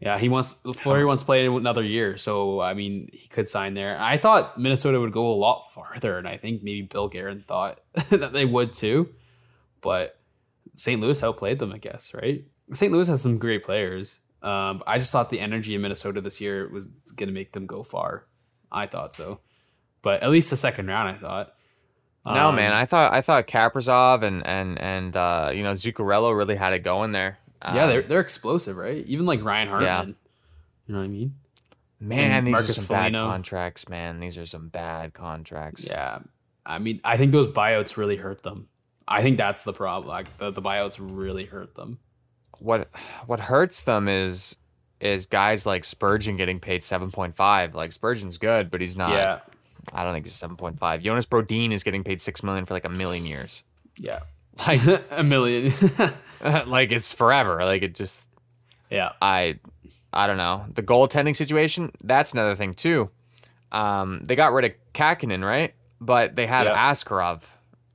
yeah, 0.00 0.18
he 0.18 0.28
wants 0.28 0.52
Fleury 0.74 1.04
wants 1.04 1.22
to 1.22 1.26
play 1.26 1.46
another 1.46 1.84
year, 1.84 2.16
so 2.16 2.60
I 2.60 2.74
mean 2.74 3.08
he 3.12 3.28
could 3.28 3.48
sign 3.48 3.74
there. 3.74 3.96
I 4.00 4.18
thought 4.18 4.58
Minnesota 4.58 5.00
would 5.00 5.12
go 5.12 5.28
a 5.32 5.34
lot 5.36 5.60
farther, 5.72 6.18
and 6.18 6.28
I 6.28 6.36
think 6.36 6.62
maybe 6.62 6.82
Bill 6.82 7.08
Guerin 7.08 7.44
thought 7.46 7.80
that 8.10 8.32
they 8.32 8.44
would 8.44 8.72
too, 8.72 9.08
but 9.80 10.18
St. 10.74 11.00
Louis 11.00 11.22
outplayed 11.22 11.58
them, 11.58 11.72
I 11.72 11.78
guess. 11.78 12.14
Right? 12.14 12.44
St. 12.72 12.92
Louis 12.92 13.08
has 13.08 13.20
some 13.22 13.38
great 13.38 13.64
players. 13.64 14.20
Um, 14.42 14.82
I 14.86 14.98
just 14.98 15.12
thought 15.12 15.28
the 15.30 15.40
energy 15.40 15.74
in 15.74 15.82
Minnesota 15.82 16.20
this 16.20 16.40
year 16.40 16.68
was 16.68 16.86
going 17.16 17.28
to 17.28 17.34
make 17.34 17.52
them 17.52 17.66
go 17.66 17.82
far. 17.82 18.26
I 18.72 18.86
thought 18.86 19.14
so, 19.14 19.40
but 20.02 20.22
at 20.22 20.30
least 20.30 20.50
the 20.50 20.56
second 20.56 20.86
round, 20.86 21.08
I 21.10 21.14
thought. 21.14 21.54
No, 22.24 22.48
Um, 22.50 22.56
man. 22.56 22.72
I 22.72 22.86
thought 22.86 23.12
I 23.12 23.20
thought 23.22 23.46
Kaprizov 23.46 24.22
and 24.22 24.46
and 24.46 24.78
and 24.80 25.16
uh, 25.16 25.50
you 25.52 25.62
know 25.62 25.72
Zuccarello 25.72 26.36
really 26.36 26.54
had 26.56 26.72
it 26.72 26.80
going 26.84 27.12
there. 27.12 27.38
yeah, 27.62 27.84
Um, 27.84 27.90
they're 27.90 28.02
they're 28.02 28.20
explosive, 28.20 28.76
right? 28.76 29.04
Even 29.06 29.26
like 29.26 29.42
Ryan 29.42 29.68
Hartman. 29.70 29.86
Yeah. 29.88 30.04
You 30.86 30.94
know 30.94 30.98
what 31.00 31.04
I 31.04 31.08
mean? 31.08 31.34
man. 31.98 32.30
and 32.32 32.46
These 32.46 32.52
Marcus 32.52 32.70
are 32.70 32.72
some 32.82 32.96
bad 32.96 33.12
contracts, 33.14 33.88
man. 33.88 34.20
These 34.20 34.38
are 34.38 34.46
some 34.46 34.68
bad 34.68 35.12
contracts. 35.14 35.86
Yeah. 35.86 36.20
I 36.64 36.78
mean, 36.78 37.00
I 37.04 37.16
think 37.16 37.32
those 37.32 37.46
buyouts 37.46 37.96
really 37.96 38.16
hurt 38.16 38.42
them. 38.42 38.68
I 39.10 39.22
think 39.22 39.36
that's 39.36 39.64
the 39.64 39.72
problem. 39.72 40.08
Like 40.08 40.36
the, 40.38 40.50
the 40.50 40.62
buyouts 40.62 40.98
really 41.02 41.44
hurt 41.44 41.74
them. 41.74 41.98
what 42.60 42.88
what 43.26 43.40
hurts 43.40 43.82
them 43.82 44.08
is 44.08 44.56
is 45.00 45.26
guys 45.26 45.64
like 45.66 45.82
Spurgeon 45.84 46.36
getting 46.36 46.60
paid 46.60 46.84
seven 46.84 47.10
point 47.10 47.34
five. 47.34 47.74
Like 47.74 47.90
Spurgeon's 47.92 48.38
good, 48.38 48.70
but 48.70 48.80
he's 48.80 48.96
not. 48.96 49.12
yeah. 49.12 49.40
I 49.92 50.04
don't 50.04 50.12
think 50.12 50.26
he's 50.26 50.34
seven 50.34 50.56
point 50.56 50.78
five. 50.78 51.02
Jonas 51.02 51.26
Brodin 51.26 51.72
is 51.72 51.82
getting 51.82 52.04
paid 52.04 52.20
six 52.20 52.42
million 52.42 52.66
for 52.66 52.74
like 52.74 52.84
a 52.84 52.90
million 52.90 53.24
years. 53.26 53.64
Yeah. 53.98 54.20
Like 54.66 54.80
a 55.10 55.22
million. 55.22 55.72
like 56.66 56.92
it's 56.92 57.12
forever. 57.12 57.64
Like 57.64 57.82
it 57.82 57.94
just 57.94 58.28
yeah. 58.90 59.12
I 59.22 59.58
I 60.12 60.26
don't 60.26 60.36
know. 60.36 60.66
The 60.74 60.82
goaltending 60.82 61.34
situation, 61.34 61.92
that's 62.04 62.34
another 62.34 62.54
thing 62.56 62.74
too. 62.74 63.08
Um, 63.72 64.20
they 64.24 64.36
got 64.36 64.52
rid 64.52 64.66
of 64.66 64.72
Kahkonen, 64.92 65.42
right? 65.42 65.72
But 66.00 66.36
they 66.36 66.46
had 66.46 66.66
Yeah. 66.66 66.90
Askarov, 66.90 67.44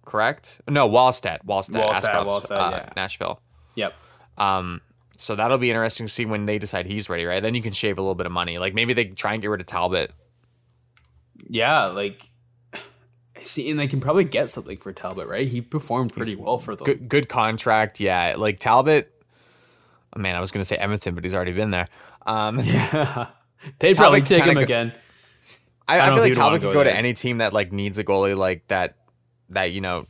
correct? 0.06 0.62
No, 0.70 0.88
Wallstedt. 0.90 1.46
Wallstedt. 1.46 1.82
Wallstedt, 1.82 1.94
Askarov's, 1.94 2.50
Wallstedt, 2.50 2.58
uh, 2.58 2.72
yeah. 2.74 2.90
Nashville. 2.96 3.42
Yep. 3.76 3.94
Um, 4.38 4.82
So 5.18 5.36
that'll 5.36 5.58
be 5.58 5.70
interesting 5.70 6.06
to 6.08 6.12
see 6.12 6.26
when 6.26 6.46
they 6.46 6.58
decide 6.60 6.86
he's 6.86 7.10
ready, 7.10 7.26
right? 7.26 7.42
Then 7.42 7.56
you 7.56 7.62
can 7.62 7.72
shave 7.72 7.98
a 7.98 8.02
little 8.02 8.16
bit 8.16 8.26
of 8.26 8.32
money. 8.32 8.58
Like 8.58 8.74
maybe 8.74 8.94
they 8.94 9.06
try 9.06 9.34
and 9.34 9.42
get 9.42 9.50
rid 9.50 9.62
of 9.62 9.68
Talbot. 9.68 10.12
Yeah, 11.50 11.86
like 11.88 12.30
see, 13.38 13.70
and 13.70 13.80
they 13.80 13.88
can 13.88 14.00
probably 14.00 14.24
get 14.24 14.50
something 14.50 14.78
for 14.78 14.92
Talbot, 14.94 15.28
right? 15.28 15.48
He 15.48 15.62
performed 15.62 16.14
pretty 16.14 16.36
well 16.36 16.58
for 16.58 16.76
them. 16.76 16.86
Good, 16.86 17.10
good 17.10 17.30
contract. 17.30 18.00
Yeah, 18.00 18.36
like 18.38 18.60
Talbot. 18.60 19.12
oh, 20.16 20.20
man, 20.20 20.36
I 20.36 20.40
was 20.40 20.52
gonna 20.52 20.64
say 20.66 20.78
Edmonton, 20.78 21.16
but 21.16 21.24
he's 21.24 21.36
already 21.36 21.54
been 21.54 21.72
there. 21.72 21.88
Um, 22.26 22.60
Yeah, 22.60 23.28
they'd 23.80 23.96
probably 23.96 24.22
take 24.22 24.44
him 24.44 24.56
go- 24.56 24.62
again. 24.62 24.94
I, 25.88 26.00
I 26.00 26.08
I, 26.08 26.14
feel 26.16 26.24
like 26.24 26.34
Talbot 26.34 26.62
could 26.62 26.68
go 26.68 26.74
go 26.74 26.84
to 26.84 26.96
any 26.96 27.14
team 27.14 27.38
that 27.38 27.54
like 27.54 27.72
needs 27.72 28.00
a 28.00 28.04
goalie 28.04 28.36
like 28.36 28.68
that. 28.68 28.96
That 29.50 29.72
you 29.72 29.82
know, 29.82 30.06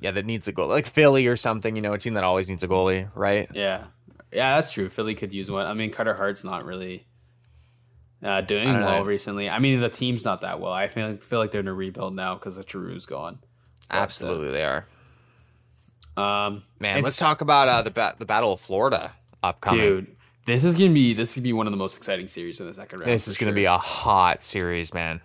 yeah, 0.00 0.10
that 0.10 0.26
needs 0.26 0.48
a 0.48 0.52
goal 0.52 0.68
like 0.68 0.86
Philly 0.86 1.26
or 1.26 1.36
something. 1.36 1.76
You 1.76 1.82
know, 1.82 1.92
a 1.92 1.98
team 1.98 2.14
that 2.14 2.24
always 2.24 2.48
needs 2.48 2.62
a 2.62 2.68
goalie, 2.68 3.08
right? 3.14 3.48
Yeah, 3.54 3.84
yeah, 4.32 4.56
that's 4.56 4.72
true. 4.72 4.88
Philly 4.88 5.14
could 5.14 5.32
use 5.32 5.50
one. 5.50 5.66
I 5.66 5.74
mean, 5.74 5.90
Carter 5.90 6.14
Hart's 6.14 6.44
not 6.44 6.64
really 6.64 7.06
uh, 8.22 8.40
doing 8.40 8.68
well 8.68 9.00
know. 9.00 9.04
recently. 9.04 9.48
I 9.48 9.58
mean, 9.58 9.80
the 9.80 9.88
team's 9.88 10.24
not 10.24 10.40
that 10.40 10.60
well. 10.60 10.72
I 10.72 10.88
feel 10.88 11.16
feel 11.18 11.38
like 11.38 11.50
they're 11.50 11.60
in 11.60 11.68
a 11.68 11.74
rebuild 11.74 12.14
now 12.14 12.34
because 12.34 12.56
the 12.56 12.64
Giroux's 12.64 13.06
gone. 13.06 13.38
Absolutely, 13.90 14.50
they 14.50 14.64
are. 14.64 14.86
Um, 16.16 16.64
Man, 16.80 17.02
let's 17.02 17.16
talk 17.16 17.40
about 17.40 17.68
uh, 17.68 17.82
the 17.82 17.90
ba- 17.90 18.16
the 18.18 18.26
Battle 18.26 18.52
of 18.52 18.60
Florida 18.60 19.12
upcoming. 19.42 19.80
dude. 19.80 20.16
This 20.46 20.64
is 20.64 20.76
gonna 20.76 20.92
be 20.92 21.14
this 21.14 21.30
is 21.30 21.36
gonna 21.36 21.44
be 21.44 21.52
one 21.52 21.66
of 21.66 21.72
the 21.72 21.76
most 21.76 21.96
exciting 21.96 22.26
series 22.26 22.60
in 22.60 22.66
the 22.66 22.74
second 22.74 23.00
round. 23.00 23.12
this 23.12 23.28
is 23.28 23.36
going 23.36 23.52
to 23.52 23.54
be 23.54 23.66
a 23.66 23.76
hot 23.76 24.42
series, 24.42 24.94
man. 24.94 25.20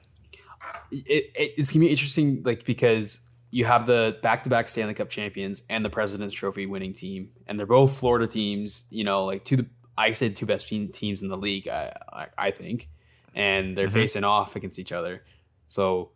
It, 1.06 1.32
it, 1.36 1.54
it's 1.58 1.72
gonna 1.74 1.86
be 1.86 1.90
interesting, 1.92 2.44
like 2.44 2.66
because 2.66 3.22
you 3.52 3.66
have 3.66 3.86
the 3.86 4.18
back-to-back 4.24 4.68
Stanley 4.68 4.94
Cup 4.96 5.10
champions 5.10 5.64
and 5.70 5.86
the 5.86 5.90
President's 5.90 6.34
Trophy 6.34 6.66
winning 6.66 6.94
team, 6.94 7.30
and 7.48 7.58
they're 7.60 7.66
both 7.68 7.98
Florida 7.98 8.28
teams. 8.28 8.86
You 8.90 9.04
know, 9.04 9.26
like 9.26 9.44
two 9.46 9.58
the 9.58 9.66
I 9.98 10.12
say 10.12 10.28
the 10.30 10.36
two 10.36 10.46
best 10.46 10.68
teams 10.68 11.22
in 11.22 11.28
the 11.30 11.38
league. 11.38 11.68
I 11.68 11.96
I, 12.12 12.28
I 12.38 12.52
think, 12.52 12.90
and 13.36 13.76
they're 13.78 13.90
facing 13.90 14.24
off 14.24 14.56
against 14.56 14.80
each 14.80 14.92
other. 14.92 15.24
So 15.68 16.12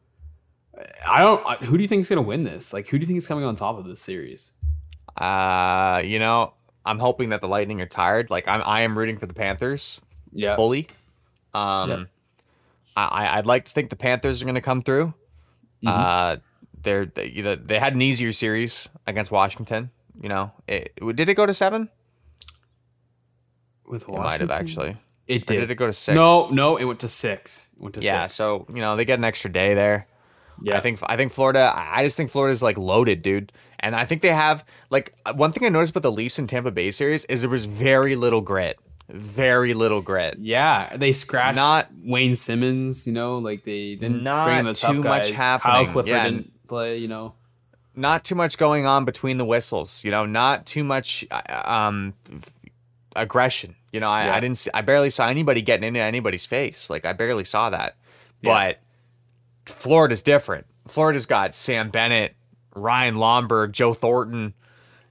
I 1.08 1.20
don't. 1.20 1.46
I- 1.46 1.66
Who 1.66 1.78
do 1.78 1.84
you 1.84 1.88
think 1.88 2.02
is 2.02 2.10
gonna 2.10 2.22
win 2.22 2.44
this? 2.44 2.74
Like, 2.74 2.88
who 2.88 2.98
do 2.98 3.04
you 3.04 3.08
think 3.08 3.18
is 3.18 3.28
coming 3.28 3.44
on 3.46 3.56
top 3.56 3.78
of 3.78 3.86
this 3.86 4.02
series? 4.02 4.54
Uh, 5.16 6.02
you 6.06 6.20
know, 6.20 6.54
I'm 6.86 7.00
hoping 7.00 7.30
that 7.30 7.42
the 7.42 7.48
Lightning 7.48 7.82
are 7.82 7.88
tired. 7.88 8.30
Like 8.30 8.48
I'm, 8.48 8.62
I 8.66 8.82
am 8.82 8.98
rooting 8.98 9.18
for 9.18 9.26
the 9.26 9.34
Panthers 9.34 10.00
Yeah, 10.32 10.56
fully. 10.56 10.88
Um, 11.54 11.90
Yeah. 11.90 12.04
I, 13.06 13.38
I'd 13.38 13.46
like 13.46 13.66
to 13.66 13.72
think 13.72 13.90
the 13.90 13.96
Panthers 13.96 14.42
are 14.42 14.46
going 14.46 14.56
to 14.56 14.62
come 14.62 14.82
through. 14.82 15.14
Uh, 15.86 16.38
they're 16.82 17.06
they, 17.06 17.28
you 17.28 17.44
know, 17.44 17.56
they 17.56 17.80
had 17.80 17.94
an 17.94 18.02
easier 18.02 18.32
series 18.32 18.90
against 19.06 19.32
Washington. 19.32 19.92
You 20.22 20.30
know, 20.30 20.52
it, 20.68 20.94
did 21.16 21.30
it 21.30 21.36
go 21.36 21.46
to 21.46 21.54
seven? 21.54 21.90
with 23.88 24.04
It 24.04 24.10
might 24.10 24.40
have 24.42 24.52
actually. 24.52 24.98
It 25.28 25.44
Or 25.44 25.46
did. 25.54 25.60
did 25.62 25.72
it 25.72 25.76
go 25.76 25.86
to 25.88 25.94
six? 25.94 26.16
No, 26.16 26.50
no, 26.50 26.78
it 26.78 26.86
went 26.86 27.00
to 27.02 27.08
six. 27.08 27.70
It 27.76 27.82
went 27.82 27.96
to 27.96 28.02
Yeah, 28.02 28.24
six. 28.28 28.34
so 28.36 28.66
you 28.70 28.82
know 28.82 28.96
they 28.96 29.06
get 29.06 29.20
an 29.20 29.26
extra 29.26 29.52
day 29.52 29.74
there. 29.74 30.08
yeah, 30.62 30.78
I 30.78 30.82
think 30.82 31.00
I 31.04 31.18
think 31.18 31.32
Florida. 31.32 31.72
I 31.76 32.00
I 32.00 32.04
just 32.04 32.18
think 32.18 32.30
Florida's 32.30 32.64
like 32.64 32.78
loaded, 32.78 33.22
dude. 33.22 33.52
And 33.80 33.96
I 33.96 34.06
think 34.06 34.22
they 34.22 34.32
have 34.32 34.66
like 34.90 35.14
one 35.36 35.52
thing 35.52 35.66
I 35.66 35.70
noticed 35.70 35.92
about 35.92 36.04
the 36.04 36.12
Leafs 36.12 36.40
and 36.40 36.50
Tampa 36.50 36.72
Bay 36.72 36.92
series 36.92 37.26
is 37.26 37.42
there 37.42 37.50
was 37.50 37.66
very 37.66 38.16
little 38.16 38.42
grit, 38.42 38.80
very 39.10 39.74
little 39.74 40.02
grit. 40.02 40.38
Yeah, 40.39 40.96
they 40.98 41.12
scratched 41.13 41.58
Not- 41.58 41.88
Wayne 42.04 42.36
Simmonds. 42.36 43.08
You 43.08 43.13
know, 43.13 43.38
like 43.38 43.63
they 43.63 43.96
didn't 43.96 44.24
Not 44.24 44.46
bring 44.46 44.60
in 44.60 44.65
the 44.65 44.74
tough 44.74 44.96
too 44.96 45.02
much 45.02 45.30
guys. 45.30 45.38
Kyle 45.38 45.58
happening. 45.60 45.91
Clifford 45.93 46.12
Yeah, 46.12 46.24
didn't 46.26 46.67
play. 46.67 46.98
You 46.98 47.08
know, 47.08 47.34
Not 47.96 48.24
too 48.26 48.36
much 48.36 48.58
going 48.58 48.86
on 48.86 49.06
between 49.06 49.38
the 49.38 49.46
whistles. 49.46 50.04
You 50.04 50.12
know, 50.12 50.26
not 50.26 50.65
too 50.65 50.84
much 50.84 51.26
uh, 51.32 51.41
um, 51.65 52.13
aggression. 53.15 53.76
You 53.91 54.00
know, 54.02 54.10
I, 54.10 54.26
Yeah. 54.26 54.36
I 54.36 54.39
didn't. 54.39 54.58
See, 54.58 54.72
I 54.74 54.82
barely 54.82 55.10
saw 55.10 55.28
anybody 55.28 55.62
getting 55.62 55.88
into 55.88 56.02
anybody's 56.02 56.46
face. 56.46 56.89
Like 56.89 57.06
I 57.06 57.13
barely 57.13 57.43
saw 57.46 57.70
that. 57.70 57.96
Yeah. 58.41 58.54
But 59.65 59.74
Florida's 59.74 60.22
different. 60.22 60.65
Florida's 60.88 61.26
got 61.26 61.56
Sam 61.56 61.89
Bennett, 61.89 62.36
Ryan 62.76 63.15
Lomberg, 63.15 63.72
Joe 63.72 63.93
Thornton. 63.93 64.54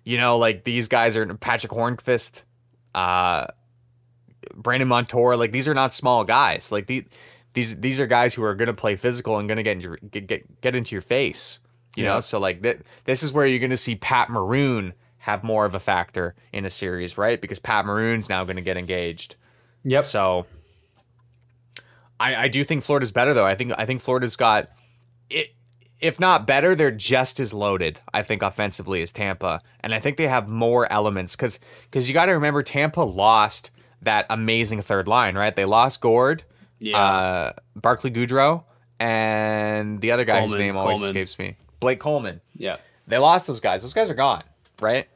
You 0.04 0.18
know, 0.18 0.38
like 0.38 0.62
these 0.64 0.86
guys 0.88 1.16
are 1.16 1.26
Patrick 1.34 1.72
Hornqvist, 1.72 2.44
uh, 2.94 3.46
Brandon 4.54 4.88
Montour. 4.88 5.36
Like 5.36 5.52
these 5.52 5.68
are 5.68 5.74
not 5.74 5.92
small 5.94 6.24
guys. 6.24 6.70
Like 6.72 6.86
these 6.86 7.04
these 7.54 7.76
these 7.80 8.00
are 8.00 8.06
guys 8.06 8.34
who 8.34 8.42
are 8.44 8.54
going 8.54 8.68
to 8.68 8.74
play 8.74 8.96
physical 8.96 9.38
and 9.38 9.48
going 9.48 9.56
to 9.56 9.62
get 9.62 9.72
into 9.72 9.88
your, 9.88 9.98
get, 10.10 10.26
get 10.26 10.60
get 10.60 10.76
into 10.76 10.94
your 10.94 11.02
face. 11.02 11.60
You 11.96 12.04
Yeah. 12.04 12.14
know, 12.14 12.20
so 12.20 12.38
like 12.38 12.62
th- 12.62 12.80
this 13.04 13.22
is 13.22 13.32
where 13.32 13.46
you're 13.46 13.58
going 13.58 13.70
to 13.70 13.76
see 13.76 13.94
Pat 13.96 14.28
Maroon 14.30 14.92
have 15.18 15.42
more 15.42 15.64
of 15.64 15.74
a 15.74 15.80
factor 15.80 16.34
in 16.52 16.64
a 16.64 16.70
series, 16.70 17.16
right? 17.18 17.40
Because 17.40 17.58
Pat 17.58 17.84
Maroon's 17.86 18.28
now 18.28 18.44
going 18.44 18.56
to 18.56 18.62
get 18.62 18.76
engaged. 18.76 19.36
Yep. 19.84 20.04
So 20.04 20.46
I, 22.18 22.34
I 22.44 22.48
do 22.48 22.64
think 22.64 22.82
Florida's 22.82 23.12
better 23.12 23.34
though. 23.34 23.46
I 23.46 23.54
think 23.54 23.72
I 23.76 23.86
think 23.86 24.00
Florida's 24.00 24.36
got 24.36 24.68
it 25.30 25.52
if 25.98 26.20
not 26.20 26.46
better, 26.46 26.74
they're 26.74 26.90
just 26.90 27.40
as 27.40 27.54
loaded, 27.54 28.00
I 28.12 28.22
think, 28.22 28.42
offensively 28.42 29.00
as 29.00 29.12
Tampa. 29.12 29.62
And 29.80 29.94
I 29.94 30.00
think 30.00 30.18
they 30.18 30.28
have 30.28 30.46
more 30.46 30.90
elements 30.92 31.34
because 31.34 31.58
because 31.84 32.06
you 32.08 32.14
gotta 32.14 32.32
remember 32.32 32.62
Tampa 32.62 33.00
lost 33.00 33.70
that 34.02 34.26
amazing 34.30 34.82
third 34.82 35.08
line, 35.08 35.34
right? 35.36 35.54
They 35.54 35.64
lost 35.64 36.00
Gord, 36.00 36.42
Yeah. 36.78 36.98
uh, 36.98 37.52
Barclay 37.74 38.10
Goodrow, 38.10 38.64
and 39.00 40.00
the 40.00 40.10
other 40.12 40.24
guy 40.24 40.42
whose 40.42 40.56
name 40.56 40.76
always 40.76 40.96
Coleman. 40.98 41.10
escapes 41.16 41.38
me. 41.38 41.56
Blake 41.80 41.98
Coleman. 42.00 42.40
yeah. 42.54 42.76
They 43.08 43.18
lost 43.18 43.46
those 43.46 43.60
guys. 43.60 43.82
Those 43.82 43.94
guys 43.94 44.10
are 44.10 44.14
gone, 44.14 44.42
right? 44.80 45.06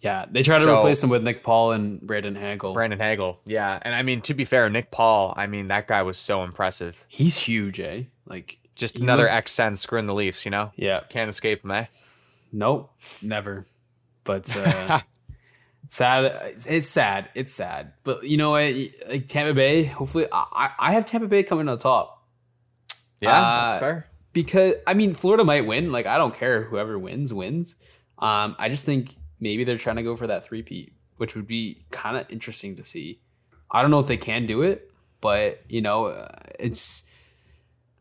Yeah. 0.00 0.26
They 0.30 0.42
tried 0.44 0.58
to 0.58 0.64
So- 0.64 0.76
replace 0.78 1.02
him 1.02 1.10
with 1.10 1.22
Nick 1.24 1.42
Paul 1.42 1.72
and 1.72 2.00
Brandon 2.00 2.36
Hagel. 2.36 2.72
Brandon 2.74 3.00
Hagel. 3.00 3.40
Yeah. 3.44 3.78
And 3.82 3.92
I 3.94 4.02
mean, 4.02 4.20
to 4.22 4.34
be 4.34 4.44
fair, 4.44 4.68
Nick 4.70 4.90
Paul, 4.92 5.34
I 5.36 5.46
mean, 5.46 5.68
that 5.68 5.88
guy 5.88 6.02
was 6.02 6.16
so 6.16 6.44
impressive. 6.44 7.04
He's 7.08 7.38
huge, 7.38 7.80
eh? 7.80 8.02
Like 8.26 8.58
Just 8.76 8.98
another 9.00 9.22
looks- 9.24 9.34
X 9.34 9.52
screwing 9.52 9.76
screwing 9.78 10.06
the 10.06 10.14
Leafs, 10.14 10.44
you 10.44 10.50
know? 10.52 10.70
Yeah. 10.76 11.00
Can't 11.08 11.28
escape 11.30 11.64
him, 11.64 11.70
eh? 11.72 11.86
Nope. 12.52 12.92
Never. 13.20 13.66
But 14.24 14.54
uh, 14.56 15.00
sad. 15.96 16.54
It's 16.68 16.88
sad. 16.88 17.28
It's 17.34 17.52
sad. 17.54 17.92
But 18.02 18.24
you 18.24 18.36
know 18.36 18.50
what? 18.50 18.74
Like 19.08 19.28
Tampa 19.28 19.54
Bay. 19.54 19.84
Hopefully, 19.84 20.26
I 20.32 20.70
I 20.78 20.92
have 20.92 21.06
Tampa 21.06 21.26
Bay 21.28 21.42
coming 21.42 21.68
on 21.68 21.78
top. 21.78 22.22
Yeah, 23.20 23.40
Uh, 23.40 23.68
that's 23.68 23.80
fair. 23.80 24.10
because 24.32 24.74
I 24.86 24.94
mean 24.94 25.14
Florida 25.14 25.44
might 25.44 25.66
win. 25.66 25.92
Like 25.92 26.06
I 26.06 26.18
don't 26.18 26.34
care 26.34 26.62
whoever 26.64 26.98
wins 26.98 27.32
wins. 27.32 27.76
Um, 28.18 28.56
I 28.58 28.68
just 28.68 28.84
think 28.86 29.14
maybe 29.40 29.64
they're 29.64 29.78
trying 29.78 29.96
to 29.96 30.02
go 30.02 30.16
for 30.16 30.26
that 30.26 30.44
three 30.44 30.62
peat, 30.62 30.92
which 31.16 31.34
would 31.34 31.46
be 31.46 31.84
kind 31.90 32.16
of 32.16 32.30
interesting 32.30 32.76
to 32.76 32.84
see. 32.84 33.20
I 33.70 33.82
don't 33.82 33.90
know 33.90 34.00
if 34.00 34.06
they 34.06 34.16
can 34.16 34.46
do 34.46 34.62
it, 34.62 34.90
but 35.20 35.62
you 35.68 35.80
know, 35.80 36.06
uh, 36.06 36.28
it's 36.60 37.02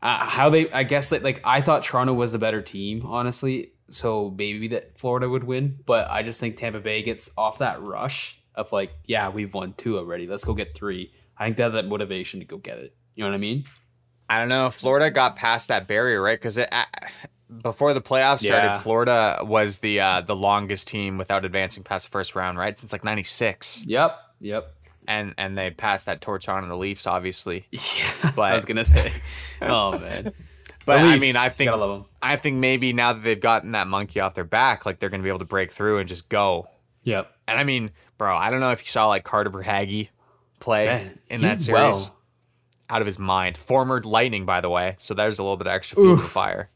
uh, 0.01 0.25
how 0.25 0.49
they. 0.49 0.69
I 0.71 0.84
guess 0.84 1.12
like 1.12 1.23
like 1.23 1.41
I 1.43 1.62
thought 1.62 1.84
Toronto 1.84 2.13
was 2.13 2.32
the 2.32 2.38
better 2.39 2.62
team, 2.62 3.06
honestly. 3.06 3.72
So 3.89 4.34
maybe 4.36 4.69
that 4.69 4.98
Florida 4.98 5.30
would 5.30 5.43
win, 5.43 5.80
but 5.86 6.10
I 6.10 6.24
just 6.24 6.39
think 6.39 6.58
Tampa 6.58 6.80
Bay 6.80 7.02
gets 7.04 7.32
off 7.38 7.60
that 7.60 7.82
rush 7.82 8.39
of 8.56 8.72
like, 8.72 8.91
yeah, 9.06 9.30
we've 9.30 9.54
won 9.54 9.74
two 9.78 9.98
already. 9.98 10.28
Let's 10.28 10.46
go 10.46 10.54
get 10.54 10.74
three. 10.74 11.12
I 11.38 11.46
think 11.46 11.58
they 11.58 11.63
have 11.63 11.74
that 11.74 11.88
motivation 11.88 12.39
to 12.39 12.46
go 12.46 12.58
get 12.58 12.78
it. 12.78 12.96
You 13.15 13.24
know 13.24 13.30
what 13.30 13.36
I 13.36 13.39
mean? 13.39 13.65
I 14.30 14.39
don't 14.39 14.50
know. 14.50 14.69
Florida 14.69 15.12
got 15.12 15.36
past 15.36 15.67
that 15.67 15.88
barrier, 15.88 16.22
right? 16.22 16.39
Because 16.39 16.58
it. 16.58 16.69
uh, 16.72 16.86
Before 17.62 17.93
the 17.93 18.02
playoffs 18.02 18.39
started, 18.39 18.67
Yeah. 18.67 18.80
Florida 18.80 19.39
was 19.43 19.80
the 19.80 20.00
uh, 20.00 20.22
the 20.22 20.36
longest 20.36 20.88
team 20.88 21.17
without 21.17 21.46
advancing 21.46 21.84
past 21.84 22.06
the 22.08 22.12
first 22.12 22.36
round, 22.36 22.58
right? 22.58 22.78
Since 22.80 22.93
like 22.93 23.04
'96, 23.04 23.86
Yep. 23.86 24.17
Yep. 24.39 24.74
and 25.08 25.36
and 25.38 25.56
they 25.58 25.69
passed 25.72 26.06
that 26.08 26.22
torch 26.22 26.48
on 26.50 26.63
to 26.63 26.67
the 26.69 26.78
Leafs, 26.78 27.06
obviously. 27.06 27.67
Yeah, 27.72 28.32
But- 28.36 28.52
I 28.52 28.56
was 28.56 28.65
gonna 28.65 28.86
say, 28.86 29.12
oh 29.62 30.00
man. 30.00 30.32
But 30.86 31.00
I 31.00 31.17
mean, 31.17 31.36
I 31.36 31.50
think 31.50 31.69
gotta 31.69 31.84
love. 31.84 32.06
I 32.21 32.36
think 32.36 32.58
maybe 32.58 32.94
now 32.94 33.13
that 33.13 33.23
they've 33.23 33.40
gotten 33.40 33.71
that 33.71 33.88
monkey 33.88 34.19
off 34.19 34.34
their 34.34 34.44
back, 34.44 34.86
like 34.86 35.00
they're 35.00 35.10
gonna 35.10 35.23
be 35.23 35.29
able 35.29 35.40
to 35.40 35.46
break 35.46 35.71
through 35.71 36.00
and 36.00 36.08
just 36.08 36.29
go. 36.29 36.67
Yep. 37.04 37.31
And 37.48 37.60
I 37.60 37.63
mean, 37.63 37.92
bro, 38.17 38.36
I 38.36 38.50
don't 38.50 38.60
know 38.60 38.71
if 38.71 38.81
you 38.81 38.88
saw 38.88 39.08
like 39.08 39.23
Carter 39.23 39.50
Verhaeghe 39.50 40.10
play 40.60 40.86
Man, 40.86 41.19
in 41.29 41.42
that 41.42 41.62
series. 41.62 41.77
well. 41.79 42.19
Out 42.90 43.02
of 43.02 43.06
his 43.06 43.17
mind. 43.17 43.58
Former 43.58 44.02
Lightning, 44.02 44.46
by 44.46 44.62
the 44.62 44.69
way. 44.69 44.96
So 45.00 45.13
there's 45.13 45.40
a 45.40 45.44
little 45.44 45.58
bit 45.58 45.67
of 45.67 45.73
extra 45.73 45.96
fuel 45.96 46.13
Oof. 46.13 46.29
fire. 46.29 46.69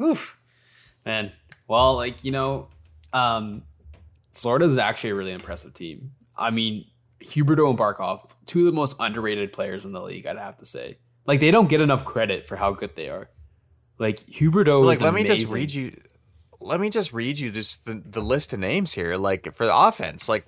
Oof. 0.00 0.38
Man. 1.04 1.26
Well, 1.68 1.94
like 1.96 2.24
you 2.24 2.32
know, 2.32 2.68
um, 3.12 3.62
Florida's 4.32 4.78
actually 4.78 5.10
a 5.10 5.14
really 5.14 5.32
impressive 5.32 5.74
team. 5.74 6.12
I 6.36 6.50
mean, 6.50 6.86
Huberdeau 7.22 7.70
and 7.70 7.78
Barkov, 7.78 8.34
two 8.46 8.60
of 8.60 8.66
the 8.66 8.72
most 8.72 8.96
underrated 8.98 9.52
players 9.52 9.84
in 9.84 9.92
the 9.92 10.00
league. 10.02 10.26
I'd 10.26 10.38
have 10.38 10.56
to 10.58 10.66
say, 10.66 10.98
like 11.26 11.40
they 11.40 11.50
don't 11.50 11.68
get 11.68 11.80
enough 11.80 12.04
credit 12.04 12.48
for 12.48 12.56
how 12.56 12.72
good 12.72 12.96
they 12.96 13.08
are. 13.08 13.28
Like 14.00 14.16
Huberdeau, 14.16 14.84
like 14.84 14.94
is 14.94 15.02
let 15.02 15.14
me 15.14 15.22
just 15.22 15.54
read 15.54 15.72
you 15.72 15.94
let 16.58 16.80
me 16.80 16.90
just 16.90 17.12
read 17.12 17.38
you 17.38 17.50
just 17.50 17.84
the, 17.84 17.94
the 17.94 18.20
list 18.20 18.52
of 18.52 18.58
names 18.58 18.94
here 18.94 19.14
like 19.16 19.54
for 19.54 19.64
the 19.66 19.76
offense 19.76 20.28
like 20.28 20.44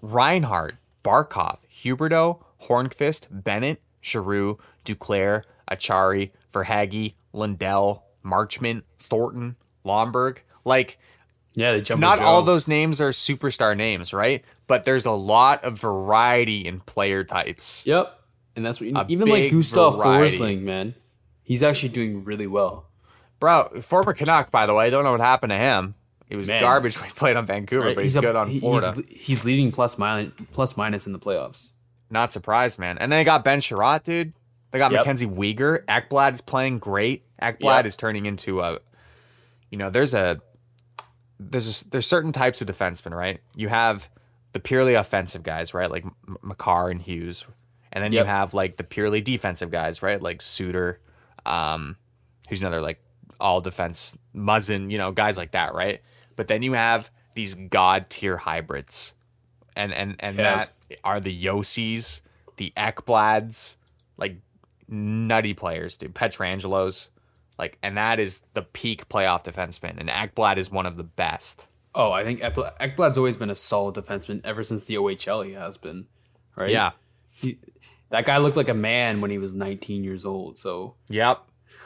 reinhart 0.00 0.76
barkov 1.02 1.58
huberdeau 1.70 2.40
hornqvist 2.62 3.26
bennett 3.30 3.80
Giroux, 4.02 4.58
duclair 4.84 5.42
acciari 5.70 6.30
verhaeghe 6.52 7.14
lundell 7.32 8.04
marchment 8.24 8.82
thornton 8.98 9.56
lomberg 9.84 10.38
like 10.64 10.98
Yeah, 11.54 11.72
the 11.74 11.82
jump. 11.82 12.00
Not 12.00 12.20
all 12.20 12.42
those 12.42 12.66
names 12.66 13.00
are 13.00 13.10
superstar 13.10 13.76
names, 13.76 14.12
right? 14.12 14.44
But 14.66 14.84
there's 14.84 15.06
a 15.06 15.12
lot 15.12 15.64
of 15.64 15.78
variety 15.78 16.66
in 16.66 16.80
player 16.80 17.22
types. 17.22 17.84
Yep, 17.86 18.18
and 18.56 18.64
that's 18.66 18.80
what 18.80 18.88
you 18.90 18.96
A 18.96 19.04
need. 19.04 19.10
even 19.10 19.28
like 19.28 19.50
Gustav 19.50 19.96
variety. 19.96 20.38
Forsling, 20.38 20.62
man. 20.62 20.94
He's 21.44 21.62
actually 21.62 21.90
doing 21.90 22.24
really 22.24 22.46
well. 22.46 22.86
Bro, 23.38 23.74
former 23.82 24.12
Canuck, 24.14 24.50
by 24.50 24.66
the 24.66 24.74
way. 24.74 24.86
I 24.86 24.90
don't 24.90 25.04
know 25.04 25.12
what 25.12 25.20
happened 25.20 25.50
to 25.50 25.56
him. 25.56 25.94
He 26.28 26.36
was 26.36 26.48
Man. 26.48 26.60
garbage 26.62 26.96
when 27.00 27.06
he 27.08 27.12
played 27.14 27.36
on 27.36 27.46
Vancouver, 27.46 27.86
Right? 27.88 27.94
but 27.94 28.04
he's, 28.04 28.16
a- 28.16 28.20
good 28.22 28.34
on 28.36 28.50
Florida. 28.58 28.92
He's, 29.08 29.26
he's 29.26 29.44
leading 29.44 29.70
plus 29.70 29.98
minus 29.98 30.32
plus 30.52 30.76
minus 30.76 31.06
in 31.06 31.12
the 31.12 31.18
playoffs. 31.18 31.72
Not 32.10 32.32
surprised, 32.32 32.78
man. 32.78 32.96
And 32.98 33.12
then 33.12 33.20
they 33.20 33.24
got 33.24 33.44
Ben 33.44 33.60
Chiarot, 33.60 34.02
dude. 34.04 34.32
They 34.70 34.78
got 34.78 34.90
Yep. 34.92 35.00
Mackenzie 35.00 35.26
Weegar. 35.26 35.84
Ekblad 35.84 36.32
is 36.34 36.40
playing 36.40 36.78
great. 36.78 37.24
Ekblad 37.40 37.60
Yep. 37.60 37.86
is 37.86 37.96
turning 37.96 38.26
into 38.26 38.60
a, 38.60 38.78
you 39.70 39.78
know, 39.78 39.90
there's 39.90 40.14
a, 40.14 40.40
there's 41.38 41.82
a, 41.82 41.90
there's 41.90 42.06
certain 42.06 42.32
types 42.32 42.62
of 42.62 42.68
defensemen, 42.68 43.12
right? 43.12 43.40
You 43.56 43.68
have 43.68 44.08
the 44.52 44.60
purely 44.60 44.94
offensive 44.94 45.42
guys, 45.42 45.74
right? 45.74 45.90
Like 45.90 46.04
M- 46.04 46.38
Makar 46.42 46.90
and 46.90 47.00
Hughes, 47.02 47.44
and 47.92 48.02
then 48.04 48.12
you 48.12 48.24
have 48.24 48.54
like 48.54 48.76
the 48.76 48.84
purely 48.84 49.20
defensive 49.20 49.70
guys, 49.70 50.02
right? 50.02 50.20
Like 50.22 50.40
Suter, 50.42 51.00
um, 51.46 51.96
who's 52.48 52.60
another 52.60 52.80
like 52.80 53.00
all 53.40 53.60
defense 53.60 54.16
Muzzin, 54.34 54.90
you 54.90 54.98
know, 54.98 55.12
guys 55.12 55.36
like 55.36 55.52
that, 55.52 55.74
right? 55.74 56.00
But 56.36 56.48
then 56.48 56.62
you 56.62 56.72
have 56.74 57.10
these 57.34 57.54
god 57.54 58.08
tier 58.10 58.36
hybrids, 58.36 59.14
and 59.76 59.92
and 59.92 60.16
and 60.20 60.36
Yeah. 60.36 60.42
that 60.88 60.98
are 61.02 61.20
the 61.20 61.32
Yosis, 61.44 62.20
the 62.56 62.72
Ekblads, 62.76 63.76
like 64.16 64.36
nutty 64.88 65.54
players, 65.54 65.96
dude. 65.96 66.14
Petrangelos, 66.14 67.08
like, 67.58 67.78
and 67.82 67.96
that 67.96 68.20
is 68.20 68.42
the 68.54 68.62
peak 68.62 69.08
playoff 69.08 69.42
defenseman, 69.44 69.98
and 69.98 70.08
Ekblad 70.08 70.56
is 70.58 70.70
one 70.70 70.86
of 70.86 70.96
the 70.96 71.04
best. 71.04 71.66
Oh, 71.94 72.10
I 72.10 72.24
think 72.24 72.40
Ekblad, 72.40 72.76
Ekblad's 72.78 73.18
always 73.18 73.36
been 73.36 73.50
a 73.50 73.54
solid 73.54 73.94
defenseman 73.94 74.40
ever 74.44 74.62
since 74.62 74.86
the 74.86 74.96
OHL. 74.96 75.46
He 75.46 75.52
has 75.52 75.76
been, 75.76 76.06
right? 76.56 76.70
Yeah. 76.70 76.92
He, 77.30 77.58
that 78.14 78.24
guy 78.26 78.38
looked 78.38 78.56
like 78.56 78.68
a 78.68 78.74
man 78.74 79.20
when 79.20 79.30
he 79.32 79.38
was 79.38 79.56
19 79.56 80.04
years 80.04 80.24
old. 80.24 80.56
So, 80.56 80.94
Yep. 81.10 81.40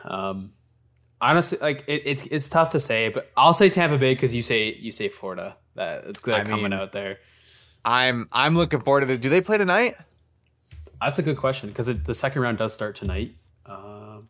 um, 0.04 0.52
honestly, 1.20 1.58
like 1.60 1.84
it, 1.86 2.02
it's 2.04 2.26
it's 2.26 2.50
tough 2.50 2.70
to 2.70 2.80
say, 2.80 3.08
but 3.08 3.30
I'll 3.36 3.54
say 3.54 3.70
Tampa 3.70 3.96
Bay 3.96 4.12
because 4.14 4.34
you 4.36 4.42
say 4.42 4.74
you 4.74 4.90
say 4.90 5.08
Florida. 5.08 5.56
That 5.74 6.04
it's 6.04 6.20
they're 6.20 6.44
coming 6.44 6.64
mean- 6.70 6.72
out 6.74 6.92
there. 6.92 7.18
I'm 7.84 8.28
I'm 8.32 8.56
looking 8.56 8.80
forward 8.80 9.00
to 9.00 9.06
this. 9.06 9.18
Do 9.18 9.28
they 9.30 9.40
play 9.40 9.56
tonight? 9.56 9.94
That's 11.00 11.18
a 11.18 11.22
good 11.22 11.36
question 11.38 11.68
because 11.70 11.86
the 12.02 12.14
second 12.14 12.42
round 12.42 12.58
does 12.58 12.74
start 12.74 12.94
tonight. 12.96 13.32
Um, 13.64 14.20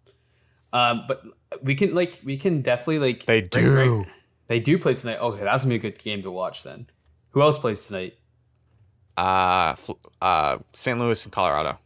um, 0.73 1.05
but 1.09 1.25
we 1.63 1.75
can 1.75 1.95
like 1.95 2.21
we 2.25 2.37
can 2.37 2.61
definitely 2.63 2.99
like 3.01 3.25
They 3.27 3.41
do. 3.41 3.75
right- 3.75 4.07
they 4.47 4.61
do 4.61 4.79
play 4.79 4.95
tonight. 4.95 5.19
Okay, 5.19 5.43
that's 5.43 5.65
gonna 5.65 5.73
be 5.73 5.77
a 5.77 5.91
good 5.91 5.99
game 5.99 6.23
to 6.23 6.31
watch 6.31 6.63
then. 6.63 6.87
Who 7.31 7.43
else 7.43 7.59
plays 7.59 7.87
tonight? 7.87 8.15
Uh, 9.17 9.75
uh, 10.23 10.59
St. 10.75 10.99
Louis 10.99 11.25
and 11.25 11.33
Colorado. 11.33 11.79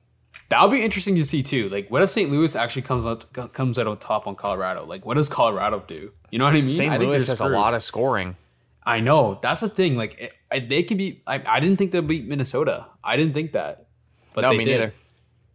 That'll 0.52 0.68
be 0.68 0.82
interesting 0.84 1.14
to 1.16 1.24
see 1.24 1.42
too. 1.42 1.68
Like, 1.70 1.88
what 1.90 2.02
if 2.02 2.10
St. 2.10 2.30
Louis 2.30 2.54
actually 2.56 2.82
comes 2.82 3.06
out 3.06 3.32
comes 3.54 3.78
out 3.78 3.88
on 3.88 3.96
top 3.98 4.26
on 4.26 4.34
Colorado? 4.36 4.84
Like, 4.84 5.04
what 5.06 5.16
does 5.16 5.28
Colorado 5.28 5.82
do? 5.86 6.12
You 6.30 6.38
know 6.38 6.44
what 6.44 6.50
I 6.52 6.56
mean? 6.60 6.66
St. 6.66 6.92
I 6.92 6.98
think 6.98 7.10
Louis 7.10 7.26
has 7.28 7.40
a 7.40 7.48
lot 7.48 7.74
of 7.74 7.82
scoring. 7.82 8.36
I 8.84 9.00
know 9.00 9.38
that's 9.40 9.60
the 9.62 9.68
thing. 9.68 9.96
Like, 9.96 10.18
it, 10.20 10.34
I, 10.50 10.58
they 10.60 10.82
could 10.82 10.98
be. 10.98 11.22
I, 11.26 11.42
I 11.46 11.60
didn't 11.60 11.76
think 11.78 11.92
they'd 11.92 12.06
beat 12.06 12.26
Minnesota. 12.26 12.86
I 13.02 13.16
didn't 13.16 13.32
think 13.34 13.52
that, 13.52 13.86
but 14.34 14.42
No, 14.42 14.50
they 14.50 14.58
me 14.58 14.64
did. 14.64 14.70
neither. 14.80 14.94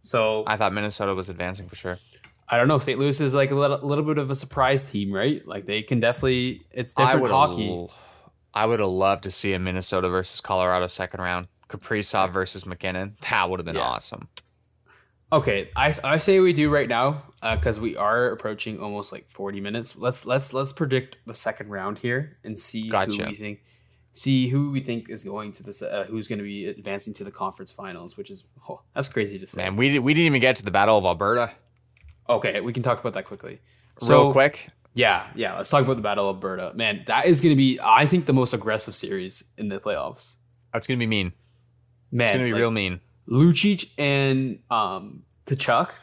So 0.02 0.44
I 0.46 0.56
thought 0.56 0.72
Minnesota 0.72 1.14
was 1.14 1.28
advancing 1.28 1.68
for 1.68 1.76
sure. 1.76 1.98
I 2.48 2.56
don't 2.56 2.66
know. 2.68 2.78
St. 2.78 2.98
Louis 2.98 3.20
is 3.20 3.34
like 3.34 3.50
a 3.50 3.54
little, 3.54 3.78
little 3.86 4.04
bit 4.04 4.16
of 4.18 4.30
a 4.30 4.34
surprise 4.34 4.90
team, 4.90 5.12
right? 5.12 5.46
Like 5.46 5.66
they 5.66 5.82
can 5.82 6.00
definitely. 6.00 6.62
It's 6.70 6.94
different 6.94 7.20
would've 7.22 7.36
hockey. 7.36 7.68
l- 7.68 7.92
I 8.54 8.64
would 8.66 8.80
have 8.80 8.88
loved 8.88 9.24
to 9.24 9.30
see 9.30 9.52
a 9.52 9.58
Minnesota 9.58 10.08
versus 10.08 10.40
Colorado 10.40 10.86
second 10.86 11.20
round. 11.20 11.48
Kaprizov 11.68 12.30
versus 12.32 12.64
MacKinnon. 12.64 13.16
That 13.30 13.50
would 13.50 13.60
have 13.60 13.66
been 13.66 13.76
Yeah. 13.76 13.82
awesome. 13.82 14.26
Okay, 15.30 15.70
I, 15.76 15.92
I 16.04 16.16
say 16.16 16.40
we 16.40 16.52
do 16.52 16.70
right 16.70 16.88
now 16.88 17.24
because 17.42 17.78
we 17.78 17.96
are 17.96 18.28
approaching 18.30 18.80
almost 18.80 19.12
like 19.12 19.30
forty 19.30 19.60
minutes. 19.60 19.96
Let's 19.96 20.24
let's 20.24 20.54
let's 20.54 20.72
predict 20.72 21.18
the 21.26 21.34
second 21.34 21.68
round 21.68 21.98
here 21.98 22.36
and 22.44 22.58
see 22.58 22.88
Gotcha. 22.88 23.22
who 23.22 23.28
we 23.28 23.34
think 23.34 23.60
see 24.12 24.48
who 24.48 24.70
we 24.70 24.80
think 24.80 25.08
is 25.08 25.24
going 25.24 25.52
to 25.52 25.62
this 25.62 25.82
uh, 25.82 26.06
who's 26.08 26.28
going 26.28 26.38
to 26.38 26.44
be 26.44 26.66
advancing 26.66 27.14
to 27.14 27.24
the 27.24 27.30
conference 27.30 27.72
finals, 27.72 28.16
which 28.16 28.30
is 28.30 28.44
oh, 28.68 28.80
that's 28.94 29.08
crazy 29.08 29.38
to 29.38 29.46
say. 29.46 29.62
Man, 29.62 29.76
we, 29.76 29.98
we 29.98 30.14
didn't 30.14 30.26
even 30.26 30.40
get 30.40 30.56
to 30.56 30.64
the 30.64 30.70
Battle 30.70 30.98
of 30.98 31.04
Alberta. 31.04 31.52
Okay, 32.28 32.60
we 32.60 32.72
can 32.72 32.82
talk 32.82 33.00
about 33.00 33.14
that 33.14 33.24
quickly. 33.24 33.60
Real 34.06 34.32
quick. 34.32 34.68
Yeah, 34.94 35.26
yeah. 35.34 35.56
Let's 35.56 35.70
talk 35.70 35.84
about 35.84 35.96
the 35.96 36.02
Battle 36.02 36.28
of 36.28 36.36
Alberta. 36.36 36.72
Man, 36.74 37.04
that 37.06 37.26
is 37.26 37.40
going 37.40 37.52
to 37.52 37.56
be 37.56 37.78
I 37.82 38.06
think 38.06 38.26
the 38.26 38.32
most 38.32 38.52
aggressive 38.52 38.94
series 38.94 39.44
in 39.56 39.68
the 39.68 39.78
playoffs. 39.78 40.36
That's 40.72 40.86
going 40.86 40.98
to 40.98 41.02
be 41.02 41.06
mean. 41.06 41.32
Man, 42.10 42.26
It's 42.26 42.32
going 42.34 42.46
to 42.46 42.48
be 42.48 42.52
like, 42.52 42.60
real 42.60 42.70
mean. 42.70 43.00
Lucic 43.28 43.90
and 43.98 44.60
um 44.70 45.22
Tkachuk, 45.46 45.98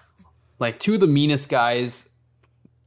like 0.60 0.80
two 0.80 0.96
of 0.96 1.00
the 1.00 1.08
meanest 1.08 1.50
guys 1.50 2.10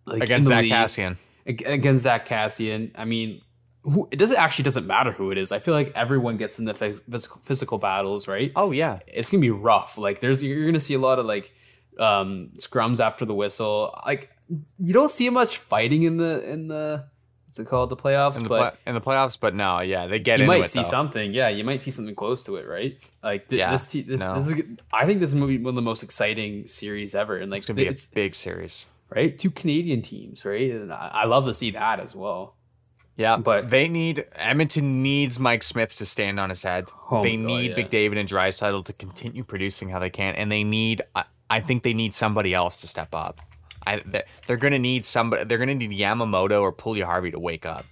like 0.07 0.23
Against 0.23 0.49
Zach 0.49 0.63
league. 0.63 0.73
Kassian. 0.73 1.17
Against 1.47 2.05
Zach 2.05 2.27
Kassian. 2.27 2.93
I 2.97 3.05
mean, 3.05 3.43
who, 3.83 4.09
it 4.11 4.17
doesn't 4.17 4.39
actually 4.39 4.65
doesn't 4.65 4.87
matter 4.87 5.13
who 5.13 5.31
it 5.31 5.39
is. 5.39 5.53
I 5.53 5.59
feel 5.59 5.75
like 5.75 5.93
everyone 5.95 6.37
gets 6.37 6.59
in 6.59 6.65
the 6.65 6.75
phy- 6.75 6.95
physical, 7.11 7.41
physical 7.43 7.79
battles, 7.79 8.29
right? 8.29 8.53
Oh, 8.57 8.71
yeah. 8.71 9.01
It's 9.07 9.31
gonna 9.31 9.41
be 9.41 9.51
rough. 9.51 9.99
Like 9.99 10.21
there's 10.21 10.43
you're 10.43 10.67
gonna 10.67 10.81
see 10.81 10.95
a 10.95 10.99
lot 10.99 11.19
of 11.19 11.27
like 11.27 11.53
um 11.99 12.51
scrums 12.59 13.01
after 13.01 13.25
the 13.25 13.35
whistle. 13.35 13.99
Like 14.07 14.31
you 14.79 14.93
don't 14.95 15.11
see 15.11 15.29
much 15.31 15.59
fighting 15.59 16.03
in 16.03 16.17
the 16.17 16.51
in 16.51 16.69
the 16.69 17.07
what's 17.49 17.59
it 17.59 17.67
called 17.67 17.91
the 17.91 17.97
playoffs, 17.97 18.37
In 18.37 18.45
the, 18.45 18.49
but. 18.49 18.59
play- 18.75 18.81
in 18.87 18.95
the 18.95 19.01
playoffs, 19.01 19.37
but 19.41 19.55
no, 19.55 19.81
yeah, 19.81 20.07
they 20.07 20.19
get 20.21 20.39
you 20.39 20.47
might 20.47 20.63
it, 20.65 20.69
see 20.69 20.79
though. 20.81 20.85
something, 20.85 21.33
yeah. 21.35 21.49
You 21.49 21.65
might 21.65 21.81
see 21.83 21.91
something 21.91 22.15
close 22.15 22.43
to 22.45 22.57
it, 22.57 22.67
right? 22.69 22.97
Like 23.23 23.49
th- 23.49 23.59
Yeah, 23.59 23.73
this, 23.73 23.91
te- 23.91 24.03
this, 24.03 24.21
no. 24.21 24.35
this 24.35 24.51
is. 24.51 24.63
I 24.93 25.05
think 25.07 25.21
this 25.21 25.31
is 25.31 25.37
movie 25.37 25.59
one 25.59 25.71
of 25.71 25.75
the 25.75 25.83
most 25.83 26.03
exciting 26.03 26.67
series 26.67 27.15
ever, 27.15 27.37
and 27.39 27.51
like 27.51 27.59
It's 27.59 27.67
to 27.67 27.75
be 27.75 27.87
it's 27.87 28.11
a 28.11 28.15
big 28.15 28.35
series. 28.35 28.87
right 29.11 29.37
two 29.37 29.51
Canadian 29.51 30.03
teams, 30.03 30.45
right? 30.45 30.71
And 30.71 30.93
I, 30.93 31.11
I 31.13 31.25
love 31.27 31.45
to 31.47 31.55
see 31.55 31.71
that 31.73 31.99
as 32.01 32.15
well. 32.15 32.55
Yeah, 33.17 33.37
But- 33.39 33.69
they 33.71 33.89
need 33.89 34.27
Edmonton 34.37 35.03
needs 35.03 35.41
Mike 35.41 35.65
Smith 35.65 35.97
to 35.97 36.07
stand 36.07 36.39
on 36.39 36.51
his 36.51 36.63
head. 36.63 36.85
Oh 37.11 37.21
they 37.23 37.37
God, 37.37 37.47
need 37.47 37.71
yeah. 37.73 37.77
McDavid 37.85 38.17
and 38.19 38.29
Draisaitl 38.29 38.85
to 38.85 38.93
continue 38.93 39.43
producing 39.43 39.89
how 39.89 39.99
they 39.99 40.11
can, 40.11 40.35
and 40.37 40.53
they 40.53 40.63
need. 40.63 41.03
I, 41.17 41.25
I 41.51 41.61
think 41.61 41.83
they 41.83 41.95
need 41.95 42.13
somebody 42.15 42.53
else 42.55 42.81
to 42.83 42.87
step 42.87 43.09
up. 43.15 43.41
I 43.87 43.97
they're, 43.99 44.25
they're 44.47 44.57
gonna 44.57 44.79
need 44.79 45.07
somebody. 45.07 45.45
They're 45.45 45.59
gonna 45.59 45.75
need 45.75 45.91
Yamamoto 45.91 46.61
or 46.61 46.73
Puljujarvi 46.73 47.33
to 47.33 47.39
wake 47.39 47.67
up. 47.67 47.85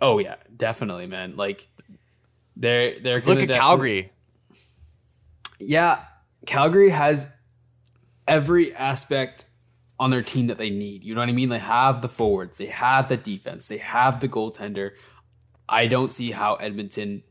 Oh 0.00 0.18
yeah, 0.18 0.36
definitely, 0.56 1.06
man. 1.06 1.36
Like 1.36 1.68
they're 2.56 2.98
they're 3.00 3.16
Look 3.16 3.26
gonna 3.26 3.40
Look 3.40 3.50
at 3.50 3.56
Calgary. 3.56 4.12
Yeah, 5.58 6.02
Calgary 6.46 6.90
has 6.90 7.34
every 8.26 8.74
aspect 8.74 9.46
on 9.98 10.10
their 10.10 10.22
team 10.22 10.46
that 10.46 10.56
they 10.56 10.70
need. 10.70 11.04
You 11.04 11.14
know 11.14 11.20
what 11.20 11.28
I 11.28 11.32
mean? 11.32 11.50
They 11.50 11.58
have 11.58 12.00
the 12.00 12.08
forwards, 12.08 12.58
they 12.58 12.66
have 12.66 13.08
the 13.08 13.16
defense, 13.16 13.68
they 13.68 13.78
have 13.78 14.20
the 14.20 14.28
goaltender. 14.28 14.92
I 15.68 15.86
don't 15.86 16.10
see 16.10 16.30
how 16.30 16.54
Edmonton 16.54 17.22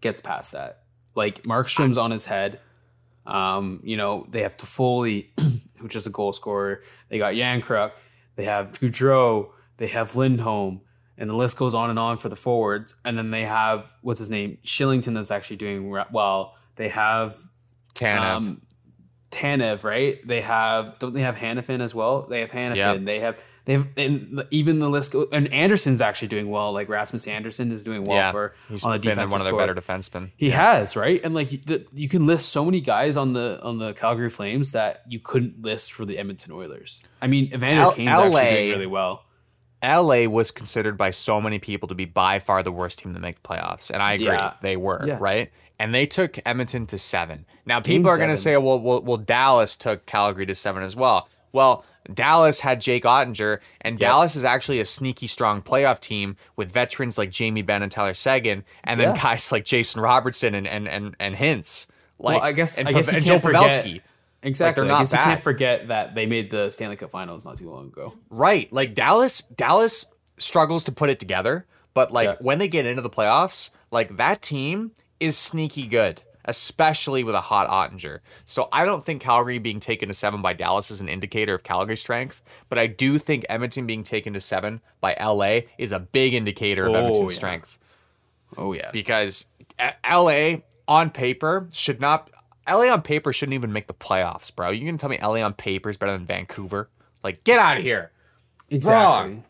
gets 0.00 0.20
past 0.20 0.52
that. 0.52 0.82
Like 1.14 1.44
Markstrom's 1.44 1.96
on 1.96 2.10
his 2.10 2.26
head. 2.26 2.60
Um, 3.24 3.80
you 3.84 3.96
know, 3.96 4.26
they 4.28 4.42
have 4.42 4.56
Toffoli, 4.56 5.28
who's 5.82 5.96
is 5.96 6.06
a 6.06 6.10
goal 6.10 6.32
scorer. 6.32 6.82
They 7.08 7.18
got 7.18 7.34
Yankruk. 7.34 7.92
They 8.36 8.44
have 8.44 8.72
Gaudreau. 8.72 9.50
They 9.76 9.88
have 9.88 10.16
Lindholm. 10.16 10.80
And 11.18 11.28
the 11.28 11.36
list 11.36 11.58
goes 11.58 11.74
on 11.74 11.90
and 11.90 11.98
on 11.98 12.16
for 12.16 12.28
the 12.30 12.36
forwards. 12.36 12.96
And 13.04 13.18
then 13.18 13.30
they 13.30 13.44
have, 13.44 13.94
what's 14.00 14.18
his 14.18 14.30
name? 14.30 14.58
Kylington 14.64 15.14
that's 15.14 15.30
actually 15.30 15.56
doing 15.56 15.90
well. 16.10 16.56
They 16.76 16.88
have 16.88 17.36
Tanev. 17.94 18.36
um, 18.36 18.62
Tanev, 19.32 19.82
right? 19.82 20.24
They 20.26 20.42
have 20.42 20.98
don't 20.98 21.14
they 21.14 21.22
have 21.22 21.36
Hanifin 21.36 21.80
as 21.80 21.94
well? 21.94 22.22
They 22.28 22.40
have 22.40 22.52
Hanifin. 22.52 22.76
Yep. 22.76 23.04
They 23.04 23.18
have 23.20 23.44
they 23.64 23.72
have 23.72 23.88
and 23.96 24.44
even 24.50 24.78
the 24.78 24.88
list 24.90 25.14
and 25.32 25.52
Andersson's 25.52 26.00
actually 26.00 26.28
doing 26.28 26.50
well. 26.50 26.72
Like 26.72 26.88
Rasmus 26.88 27.26
Andersson 27.26 27.72
is 27.72 27.82
doing 27.82 28.04
well 28.04 28.16
yeah, 28.16 28.30
for 28.32 28.54
he's 28.68 28.84
on 28.84 28.92
the 28.92 28.98
been 28.98 29.16
one 29.30 29.40
of 29.40 29.44
their 29.44 29.56
better 29.56 29.74
defensemen. 29.74 30.30
He 30.36 30.50
has 30.50 30.96
right, 30.96 31.20
and 31.24 31.34
like 31.34 31.48
the, 31.48 31.86
you 31.94 32.08
can 32.08 32.26
list 32.26 32.50
so 32.50 32.64
many 32.64 32.80
guys 32.80 33.16
on 33.16 33.32
the 33.32 33.58
on 33.62 33.78
the 33.78 33.94
Calgary 33.94 34.30
Flames 34.30 34.72
that 34.72 35.02
you 35.08 35.18
couldn't 35.18 35.62
list 35.62 35.92
for 35.92 36.04
the 36.04 36.18
Edmonton 36.18 36.52
Oilers. 36.52 37.02
I 37.20 37.26
mean, 37.26 37.52
Evander 37.54 37.82
L- 37.82 37.92
Kane's 37.94 38.16
actually 38.18 38.50
doing 38.50 38.70
really 38.70 38.86
well. 38.86 39.24
LA 39.84 40.26
was 40.28 40.52
considered 40.52 40.96
by 40.96 41.10
so 41.10 41.40
many 41.40 41.58
people 41.58 41.88
to 41.88 41.94
be 41.96 42.04
by 42.04 42.38
far 42.38 42.62
the 42.62 42.70
worst 42.70 43.00
team 43.00 43.14
to 43.14 43.20
make 43.20 43.42
the 43.42 43.48
playoffs, 43.48 43.90
and 43.90 44.00
I 44.02 44.12
agree 44.12 44.26
Yeah. 44.26 44.54
they 44.62 44.76
were 44.76 45.02
Yeah. 45.06 45.16
right. 45.20 45.50
And 45.82 45.92
they 45.92 46.06
took 46.06 46.38
Edmonton 46.46 46.86
to 46.86 46.98
seven. 46.98 47.44
Now 47.66 47.80
people 47.80 48.08
are 48.08 48.16
going 48.16 48.30
to 48.30 48.36
say, 48.36 48.56
well, 48.56 48.78
well, 48.78 49.02
well, 49.02 49.16
Dallas 49.16 49.76
took 49.76 50.06
Calgary 50.06 50.46
to 50.46 50.54
seven 50.54 50.84
as 50.84 50.94
well. 50.94 51.28
Well, 51.50 51.84
Dallas 52.14 52.60
had 52.60 52.80
Jake 52.80 53.02
Oettinger, 53.02 53.58
and 53.80 53.98
Dallas 53.98 54.36
is 54.36 54.44
actually 54.44 54.78
a 54.78 54.84
sneaky 54.84 55.26
strong 55.26 55.60
playoff 55.60 55.98
team 55.98 56.36
with 56.56 56.70
veterans 56.70 57.18
like 57.18 57.30
Jamie 57.30 57.62
Benn 57.62 57.82
and 57.82 57.90
Tyler 57.90 58.14
Seguin, 58.14 58.64
and 58.84 59.00
then 59.00 59.14
Yeah. 59.16 59.22
guys 59.22 59.50
like 59.50 59.64
Jason 59.64 60.00
Robertson 60.00 60.54
and 60.54 60.66
and 60.68 60.86
and, 60.88 61.14
and 61.18 61.34
Hintz. 61.34 61.88
Like, 62.18 62.36
well, 62.40 62.44
I 62.48 62.52
guess 62.52 62.78
and, 62.78 62.88
I 62.88 62.92
guess 62.92 63.06
Pav- 63.06 63.14
you 63.14 63.16
and 63.18 63.26
can't 63.26 63.42
Joe 63.42 63.48
forget 63.48 63.84
Pavelski. 63.84 64.00
exactly. 64.42 64.84
they're 64.86 64.94
I 64.94 64.98
guess 64.98 65.12
not 65.12 65.18
you 65.18 65.24
can't 65.24 65.42
forget 65.42 65.88
that 65.88 66.14
they 66.14 66.26
made 66.26 66.50
the 66.50 66.70
Stanley 66.70 66.96
Cup 66.96 67.10
Finals 67.10 67.44
not 67.44 67.58
too 67.58 67.68
long 67.70 67.86
ago. 67.88 68.14
Right. 68.30 68.72
Like 68.72 68.94
Dallas 68.94 69.42
Dallas 69.42 70.04
struggles 70.38 70.84
to 70.84 70.92
put 70.92 71.10
it 71.10 71.18
together, 71.18 71.66
but 71.94 72.12
like 72.12 72.28
Yeah. 72.28 72.34
when 72.40 72.58
they 72.58 72.68
get 72.68 72.86
into 72.86 73.02
the 73.02 73.10
playoffs, 73.10 73.70
like 73.90 74.16
that 74.16 74.42
team 74.42 74.92
is 75.22 75.38
sneaky 75.38 75.86
good, 75.86 76.22
especially 76.44 77.22
with 77.24 77.34
a 77.34 77.40
hot 77.40 77.68
Oettinger. 77.68 78.18
So 78.44 78.68
I 78.72 78.84
don't 78.84 79.04
think 79.04 79.22
Calgary 79.22 79.58
being 79.58 79.80
taken 79.80 80.08
to 80.08 80.14
seven 80.14 80.42
by 80.42 80.52
Dallas 80.52 80.90
is 80.90 81.00
an 81.00 81.08
indicator 81.08 81.54
of 81.54 81.62
Calgary 81.62 81.96
strength, 81.96 82.42
but 82.68 82.78
I 82.78 82.86
do 82.88 83.18
think 83.18 83.46
Edmonton 83.48 83.86
being 83.86 84.02
taken 84.02 84.32
to 84.34 84.40
seven 84.40 84.80
by 85.00 85.16
LA 85.20 85.60
is 85.78 85.92
a 85.92 85.98
big 86.00 86.34
indicator 86.34 86.86
of 86.86 86.92
Oh, 86.92 86.96
Edmonton's 86.96 87.32
yeah. 87.32 87.36
strength 87.36 87.78
Oh 88.58 88.72
yeah. 88.72 88.90
because 88.92 89.46
LA 90.04 90.56
on 90.88 91.10
paper 91.10 91.68
should 91.72 92.00
not. 92.00 92.28
LA 92.68 92.88
on 92.92 93.02
paper 93.02 93.32
shouldn't 93.32 93.54
even 93.54 93.72
make 93.72 93.86
the 93.86 93.94
playoffs, 93.94 94.54
bro. 94.54 94.70
You 94.70 94.84
can 94.86 94.98
tell 94.98 95.08
me 95.10 95.18
LA 95.22 95.40
on 95.42 95.54
paper 95.54 95.88
is 95.88 95.96
better 95.96 96.12
than 96.12 96.26
Vancouver? 96.26 96.88
Like, 97.24 97.44
get 97.44 97.58
out 97.58 97.78
of 97.78 97.82
here. 97.82 98.10
Exactly. 98.70 99.42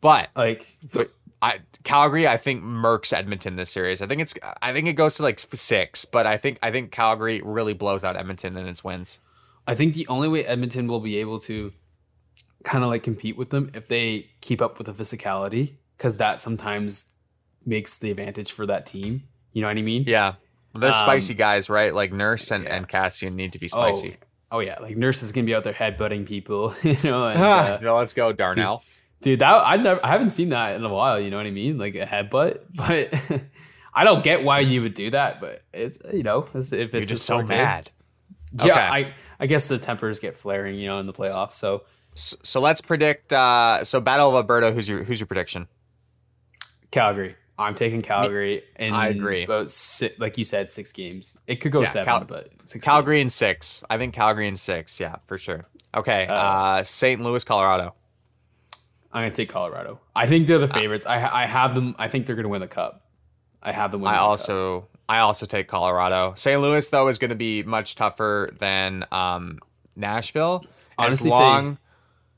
But 0.00 0.30
Like 0.34 0.76
but 0.92 1.10
I 1.42 1.60
Calgary, 1.84 2.28
I 2.28 2.36
think 2.36 2.62
mercs 2.62 3.12
Edmonton 3.12 3.56
this 3.56 3.70
series. 3.70 4.02
I 4.02 4.06
think 4.06 4.20
it's 4.20 4.34
I 4.60 4.72
think 4.72 4.88
it 4.88 4.92
goes 4.94 5.16
to 5.16 5.22
like 5.22 5.38
six, 5.38 6.04
but 6.04 6.26
I 6.26 6.36
think 6.36 6.58
I 6.62 6.70
think 6.70 6.90
Calgary 6.92 7.40
really 7.44 7.72
blows 7.72 8.04
out 8.04 8.16
Edmonton 8.16 8.56
in 8.56 8.66
its 8.66 8.84
wins. 8.84 9.20
I 9.66 9.74
think 9.74 9.94
the 9.94 10.06
only 10.08 10.28
way 10.28 10.44
Edmonton 10.44 10.86
will 10.86 11.00
be 11.00 11.16
able 11.18 11.38
to 11.40 11.72
kind 12.64 12.84
of 12.84 12.90
like 12.90 13.02
compete 13.02 13.36
with 13.38 13.50
them 13.50 13.70
if 13.74 13.88
they 13.88 14.28
keep 14.42 14.60
up 14.60 14.76
with 14.78 14.86
the 14.86 14.92
physicality, 14.92 15.72
because 15.96 16.18
that 16.18 16.40
sometimes 16.40 17.14
makes 17.64 17.98
the 17.98 18.10
advantage 18.10 18.52
for 18.52 18.66
that 18.66 18.84
team. 18.86 19.22
You 19.52 19.62
know 19.62 19.68
what 19.68 19.78
I 19.78 19.82
mean? 19.82 20.04
Yeah, 20.06 20.34
they're 20.74 20.88
Um, 20.90 20.94
spicy 20.94 21.34
guys, 21.34 21.70
right? 21.70 21.94
Like 21.94 22.12
Nurse 22.12 22.50
and, 22.50 22.64
yeah. 22.64 22.76
and 22.76 22.88
Kassian 22.88 23.34
need 23.34 23.52
to 23.52 23.58
be 23.58 23.66
Oh, 23.72 23.92
spicy. 23.92 24.16
oh 24.52 24.58
yeah, 24.60 24.78
like 24.80 24.96
Nurse 24.96 25.22
is 25.22 25.32
gonna 25.32 25.46
be 25.46 25.54
out 25.54 25.64
there 25.64 25.72
headbutting 25.72 26.26
people, 26.26 26.74
you 26.82 26.96
know. 27.04 27.26
And, 27.28 27.40
Ah, 27.42 27.74
uh, 27.74 27.78
no, 27.82 27.96
let's 27.96 28.12
go, 28.14 28.32
Darnell. 28.32 28.78
dude, 28.78 28.86
that 29.22 29.42
I 29.42 29.76
never, 29.76 30.04
I 30.04 30.08
haven't 30.08 30.30
seen 30.30 30.48
that 30.50 30.76
in 30.76 30.84
a 30.84 30.88
while. 30.92 31.20
You 31.20 31.30
know 31.30 31.36
what 31.36 31.46
I 31.46 31.50
mean? 31.50 31.78
Like 31.78 31.94
a 31.94 32.06
headbutt, 32.06 32.60
but 32.74 33.42
I 33.94 34.04
don't 34.04 34.22
get 34.24 34.42
why 34.44 34.60
you 34.60 34.82
would 34.82 34.94
do 34.94 35.10
that. 35.10 35.40
But 35.40 35.62
it's 35.72 35.98
you 36.12 36.22
know, 36.22 36.46
it's, 36.54 36.72
if 36.72 36.94
it's 36.94 36.94
You're 36.94 37.04
just 37.04 37.26
so 37.26 37.42
mad. 37.42 37.90
Yeah, 38.52 38.64
Okay. 38.72 38.80
I 38.80 39.14
I 39.38 39.46
guess 39.46 39.68
the 39.68 39.78
tempers 39.78 40.18
get 40.20 40.36
flaring, 40.36 40.76
you 40.78 40.88
know, 40.88 40.98
in 41.00 41.06
the 41.06 41.12
playoffs. 41.12 41.52
So 41.52 41.84
So, 42.14 42.36
so 42.42 42.60
let's 42.60 42.80
predict. 42.80 43.32
Uh, 43.32 43.84
so 43.84 44.00
Battle 44.00 44.28
of 44.30 44.34
Alberta. 44.34 44.72
Who's 44.72 44.88
your 44.88 45.04
Who's 45.04 45.20
your 45.20 45.26
prediction? 45.26 45.68
Calgary. 46.90 47.36
I'm 47.58 47.74
taking 47.74 48.00
Calgary, 48.00 48.62
and 48.76 48.94
I 48.96 49.08
agree. 49.08 49.44
About 49.44 49.70
si 49.70 50.10
like 50.18 50.38
you 50.38 50.44
said, 50.44 50.72
six 50.72 50.92
games. 50.92 51.36
It 51.46 51.56
could 51.56 51.72
go 51.72 51.80
Yeah, 51.82 51.88
seven, 51.88 52.06
Cal- 52.06 52.24
but 52.24 52.50
six. 52.64 52.84
Calgary 52.84 53.16
games. 53.18 53.26
in 53.26 53.28
six. 53.28 53.84
I 53.90 53.98
think 53.98 54.14
Calgary 54.14 54.48
and 54.48 54.58
six. 54.58 54.98
Yeah, 54.98 55.16
for 55.26 55.36
sure. 55.36 55.66
Okay. 55.94 56.26
Uh, 56.26 56.34
Uh, 56.34 56.82
St. 56.82 57.20
Louis, 57.20 57.44
Colorado. 57.44 57.94
I'm 59.12 59.22
gonna 59.22 59.34
take 59.34 59.48
Colorado. 59.48 60.00
I 60.14 60.26
think 60.26 60.46
they're 60.46 60.58
the 60.58 60.68
favorites. 60.68 61.06
I 61.06 61.42
I 61.42 61.46
have 61.46 61.74
them. 61.74 61.94
I 61.98 62.08
think 62.08 62.26
they're 62.26 62.36
gonna 62.36 62.48
win 62.48 62.60
the 62.60 62.68
cup. 62.68 63.06
I 63.62 63.72
have 63.72 63.90
them. 63.92 64.06
I 64.06 64.14
the 64.14 64.20
also 64.20 64.88
I 65.08 65.18
also 65.18 65.44
take 65.46 65.66
Colorado. 65.68 66.34
St. 66.36 66.60
Louis 66.60 66.88
though 66.88 67.08
is 67.08 67.18
going 67.18 67.30
to 67.30 67.34
be 67.34 67.62
much 67.64 67.96
tougher 67.96 68.50
than 68.58 69.04
um, 69.10 69.58
Nashville. 69.96 70.64
Honestly, 70.96 71.30
as 71.30 71.36
say- 71.36 71.42
long 71.42 71.78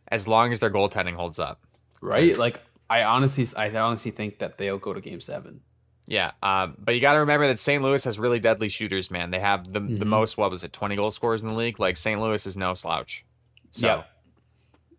as 0.09 0.27
long 0.27 0.53
as 0.53 0.61
their 0.61 0.70
goaltending 0.70 1.14
holds 1.14 1.39
up. 1.39 1.61
right. 2.01 2.37
Like 2.37 2.61
I 2.91 3.05
honestly, 3.05 3.45
I 3.57 3.70
honestly 3.79 4.11
think 4.11 4.39
that 4.39 4.57
they'll 4.59 4.79
go 4.79 4.93
to 4.95 5.01
Game 5.01 5.20
Seven. 5.20 5.61
Yeah, 6.07 6.33
um, 6.43 6.77
but 6.79 6.95
you 6.97 7.01
got 7.01 7.12
to 7.12 7.20
remember 7.20 7.47
that 7.47 7.59
St. 7.61 7.81
Louis 7.83 8.03
has 8.05 8.18
really 8.18 8.41
deadly 8.41 8.68
shooters. 8.68 9.11
Man, 9.11 9.31
they 9.31 9.39
have 9.39 9.73
the 9.73 9.81
the 9.81 10.05
Mhm. 10.05 10.09
most. 10.09 10.37
What 10.39 10.51
was 10.51 10.64
it? 10.64 10.73
Twenty 10.73 10.97
goal 10.97 11.11
scorers 11.11 11.43
in 11.43 11.49
the 11.49 11.55
league. 11.55 11.79
Like 11.79 11.97
St. 11.97 12.20
Louis 12.20 12.45
is 12.47 12.57
no 12.57 12.75
slouch. 12.75 13.25
So 13.70 13.87
Yep. 13.87 14.09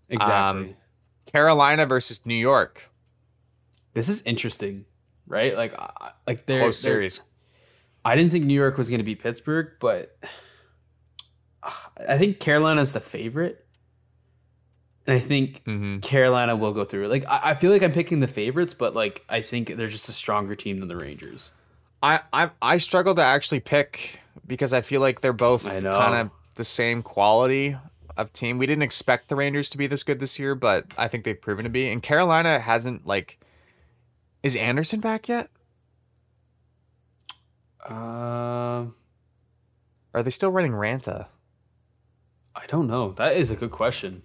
Exactly. 0.09 0.61
Um, 0.69 0.76
Carolina 1.34 1.86
versus 1.86 2.25
New 2.25 2.36
York. 2.36 2.89
this 3.93 4.07
is 4.09 4.21
interesting, 4.23 4.86
right? 5.27 5.55
Like, 5.57 5.73
like 6.27 6.45
they're 6.45 6.59
Close 6.59 6.81
they're- 6.81 6.93
series. 6.93 7.21
I 8.05 8.15
didn't 8.15 8.31
think 8.31 8.45
New 8.45 8.53
York 8.53 8.77
was 8.77 8.89
going 8.89 8.99
to 8.99 9.03
beat 9.05 9.23
Pittsburgh, 9.23 9.71
but 9.79 10.17
I 12.07 12.17
think 12.17 12.39
Carolina's 12.41 12.91
the 12.91 12.99
favorite, 12.99 13.65
and 15.07 15.15
I 15.15 15.19
think 15.19 15.63
hmm 15.63 15.99
Carolina 15.99 16.55
will 16.55 16.73
go 16.73 16.84
through. 16.84 17.07
Like, 17.07 17.23
I, 17.29 17.51
I 17.51 17.53
feel 17.55 17.71
like 17.71 17.81
I'm 17.81 17.93
picking 17.93 18.19
the 18.19 18.27
favorites, 18.27 18.73
but 18.73 18.93
like 18.93 19.23
I 19.29 19.41
think 19.41 19.69
they're 19.77 19.88
just 19.88 20.09
a 20.09 20.11
stronger 20.11 20.53
team 20.55 20.79
than 20.79 20.89
the 20.89 20.97
Rangers. 20.97 21.51
I, 22.01 22.19
I 22.34 22.49
I 22.61 22.77
struggle 22.77 23.15
to 23.15 23.23
actually 23.23 23.61
pick 23.61 24.19
because 24.45 24.73
I 24.73 24.81
feel 24.81 24.99
like 24.99 25.21
they're 25.21 25.31
both 25.31 25.63
kind 25.63 25.86
of 25.88 26.29
the 26.55 26.65
same 26.65 27.01
quality 27.01 27.77
of 28.18 28.32
team. 28.34 28.57
We 28.57 28.66
didn't 28.66 28.84
expect 28.84 29.30
the 29.30 29.36
Rangers 29.36 29.70
to 29.72 29.78
be 29.78 29.88
this 29.88 30.03
good 30.03 30.20
this 30.20 30.38
year, 30.39 30.55
but 30.55 30.86
I 30.97 31.07
think 31.07 31.24
they've 31.24 31.39
proven 31.39 31.64
to 31.66 31.70
be. 31.70 31.89
And 31.89 32.01
Carolina 32.03 32.59
hasn't 32.59 33.05
like 33.05 33.39
is 34.43 34.55
Andersen 34.55 34.99
back 34.99 35.28
yet? 35.30 35.49
Um, 37.88 38.95
Or 40.14 40.20
are 40.20 40.24
they 40.24 40.30
still 40.30 40.51
running 40.51 40.72
Raanta? 40.72 41.28
I 42.55 42.66
don't 42.68 42.88
know. 42.88 43.11
That 43.14 43.36
is 43.36 43.51
a 43.51 43.55
good 43.55 43.72
question. 43.72 44.24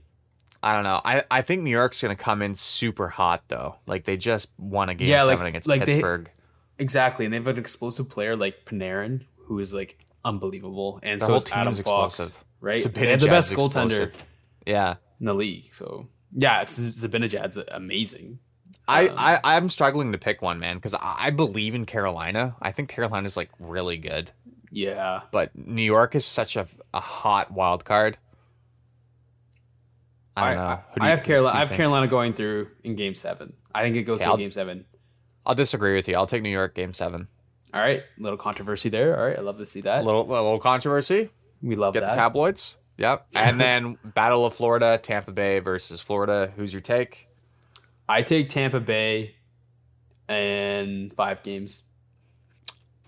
I 0.62 0.74
don't 0.74 0.82
know. 0.84 1.00
I, 1.04 1.24
I 1.30 1.42
think 1.42 1.62
New 1.62 1.70
York's 1.70 2.02
gonna 2.02 2.16
come 2.16 2.42
in 2.42 2.54
super 2.54 3.08
hot 3.08 3.44
though. 3.48 3.76
Like 3.86 4.04
they 4.04 4.16
just 4.16 4.50
won 4.58 4.88
a 4.88 4.94
game 4.94 5.08
Yeah, 5.08 5.20
seven 5.20 5.38
like- 5.40 5.48
against 5.48 5.68
like 5.68 5.80
they- 5.84 5.92
Pittsburgh. 5.92 6.30
Exactly, 6.80 7.24
and 7.24 7.34
they 7.34 7.38
have 7.38 7.48
an 7.48 7.58
explosive 7.58 8.08
player 8.08 8.36
like 8.36 8.64
Panarin, 8.64 9.24
who 9.46 9.58
is 9.58 9.74
like 9.74 9.98
unbelievable, 10.24 11.00
and 11.02 11.20
The 11.20 11.24
so 11.24 11.32
whole 11.32 11.40
team 11.40 11.58
Adam 11.58 11.72
is 11.72 11.80
Fox, 11.80 12.14
explosive. 12.20 12.44
Right? 12.60 12.74
They 12.74 12.80
have 13.10 13.20
the 13.20 13.26
Zibanejad's 13.26 13.50
best 13.50 13.52
goaltender. 13.52 14.12
Yeah. 14.66 14.96
in 15.20 15.26
the 15.26 15.34
league. 15.34 15.72
So 15.72 16.08
yeah, 16.32 16.64
Z- 16.64 17.06
Zibanejad's 17.08 17.58
amazing. 17.72 18.38
I, 18.86 19.08
Um, 19.08 19.14
I 19.18 19.40
I'm 19.44 19.68
struggling 19.68 20.12
to 20.12 20.18
pick 20.18 20.40
one 20.42 20.58
man 20.58 20.76
because 20.76 20.94
I, 20.94 21.16
I 21.18 21.30
believe 21.30 21.74
in 21.74 21.84
Carolina. 21.86 22.56
I 22.62 22.72
think 22.72 22.88
Carolina's 22.88 23.36
like 23.36 23.50
really 23.58 23.98
good. 23.98 24.30
Yeah, 24.70 25.22
but 25.30 25.50
New 25.56 25.82
York 25.82 26.14
is 26.14 26.24
such 26.26 26.56
a, 26.56 26.66
a 26.92 27.00
hot 27.00 27.50
wild 27.50 27.84
card. 27.84 28.18
I 30.36 30.40
I, 30.40 30.54
don't 30.54 30.56
know. 30.56 30.62
I, 30.70 30.74
Who 30.76 31.00
I 31.04 31.08
have 31.10 31.24
Carolina. 31.24 31.56
I 31.56 31.60
have 31.60 31.68
think? 31.68 31.76
Carolina 31.78 32.06
going 32.06 32.32
through 32.32 32.68
in 32.84 32.94
Game 32.94 33.14
Seven. 33.14 33.54
I 33.74 33.82
think 33.82 33.96
it 33.96 34.02
goes 34.04 34.20
Okay, 34.20 34.26
to 34.26 34.30
I'll- 34.30 34.36
Game 34.36 34.50
Seven. 34.50 34.84
I'll 35.46 35.54
disagree 35.54 35.94
with 35.94 36.06
you. 36.08 36.14
I'll 36.14 36.26
take 36.26 36.42
New 36.42 36.50
York 36.50 36.74
game 36.74 36.92
seven. 36.92 37.26
All 37.72 37.80
right, 37.80 38.02
little 38.18 38.36
controversy 38.36 38.90
there. 38.90 39.18
All 39.18 39.26
right, 39.26 39.38
I 39.38 39.40
love 39.40 39.56
to 39.58 39.64
see 39.66 39.80
that. 39.80 39.94
A 39.94 39.98
that. 40.00 40.04
little, 40.04 40.22
a 40.24 40.28
little 40.42 40.58
controversy. 40.58 41.30
We 41.62 41.74
love 41.76 41.94
Get 41.94 42.00
that. 42.00 42.12
the 42.12 42.16
tabloids. 42.18 42.78
Yep. 42.98 43.26
And 43.36 43.60
then 43.60 43.98
Battle 44.04 44.44
of 44.46 44.54
Florida, 44.54 44.98
Tampa 45.02 45.32
Bay 45.32 45.58
versus 45.60 46.00
Florida. 46.00 46.52
Who's 46.56 46.72
your 46.72 46.80
take? 46.80 47.28
I 48.08 48.22
take 48.22 48.48
Tampa 48.48 48.80
Bay 48.80 49.34
and 50.28 51.12
five 51.14 51.42
games. 51.42 51.82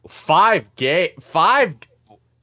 Five 0.08 0.74
game. 0.76 1.10
Five. 1.20 1.76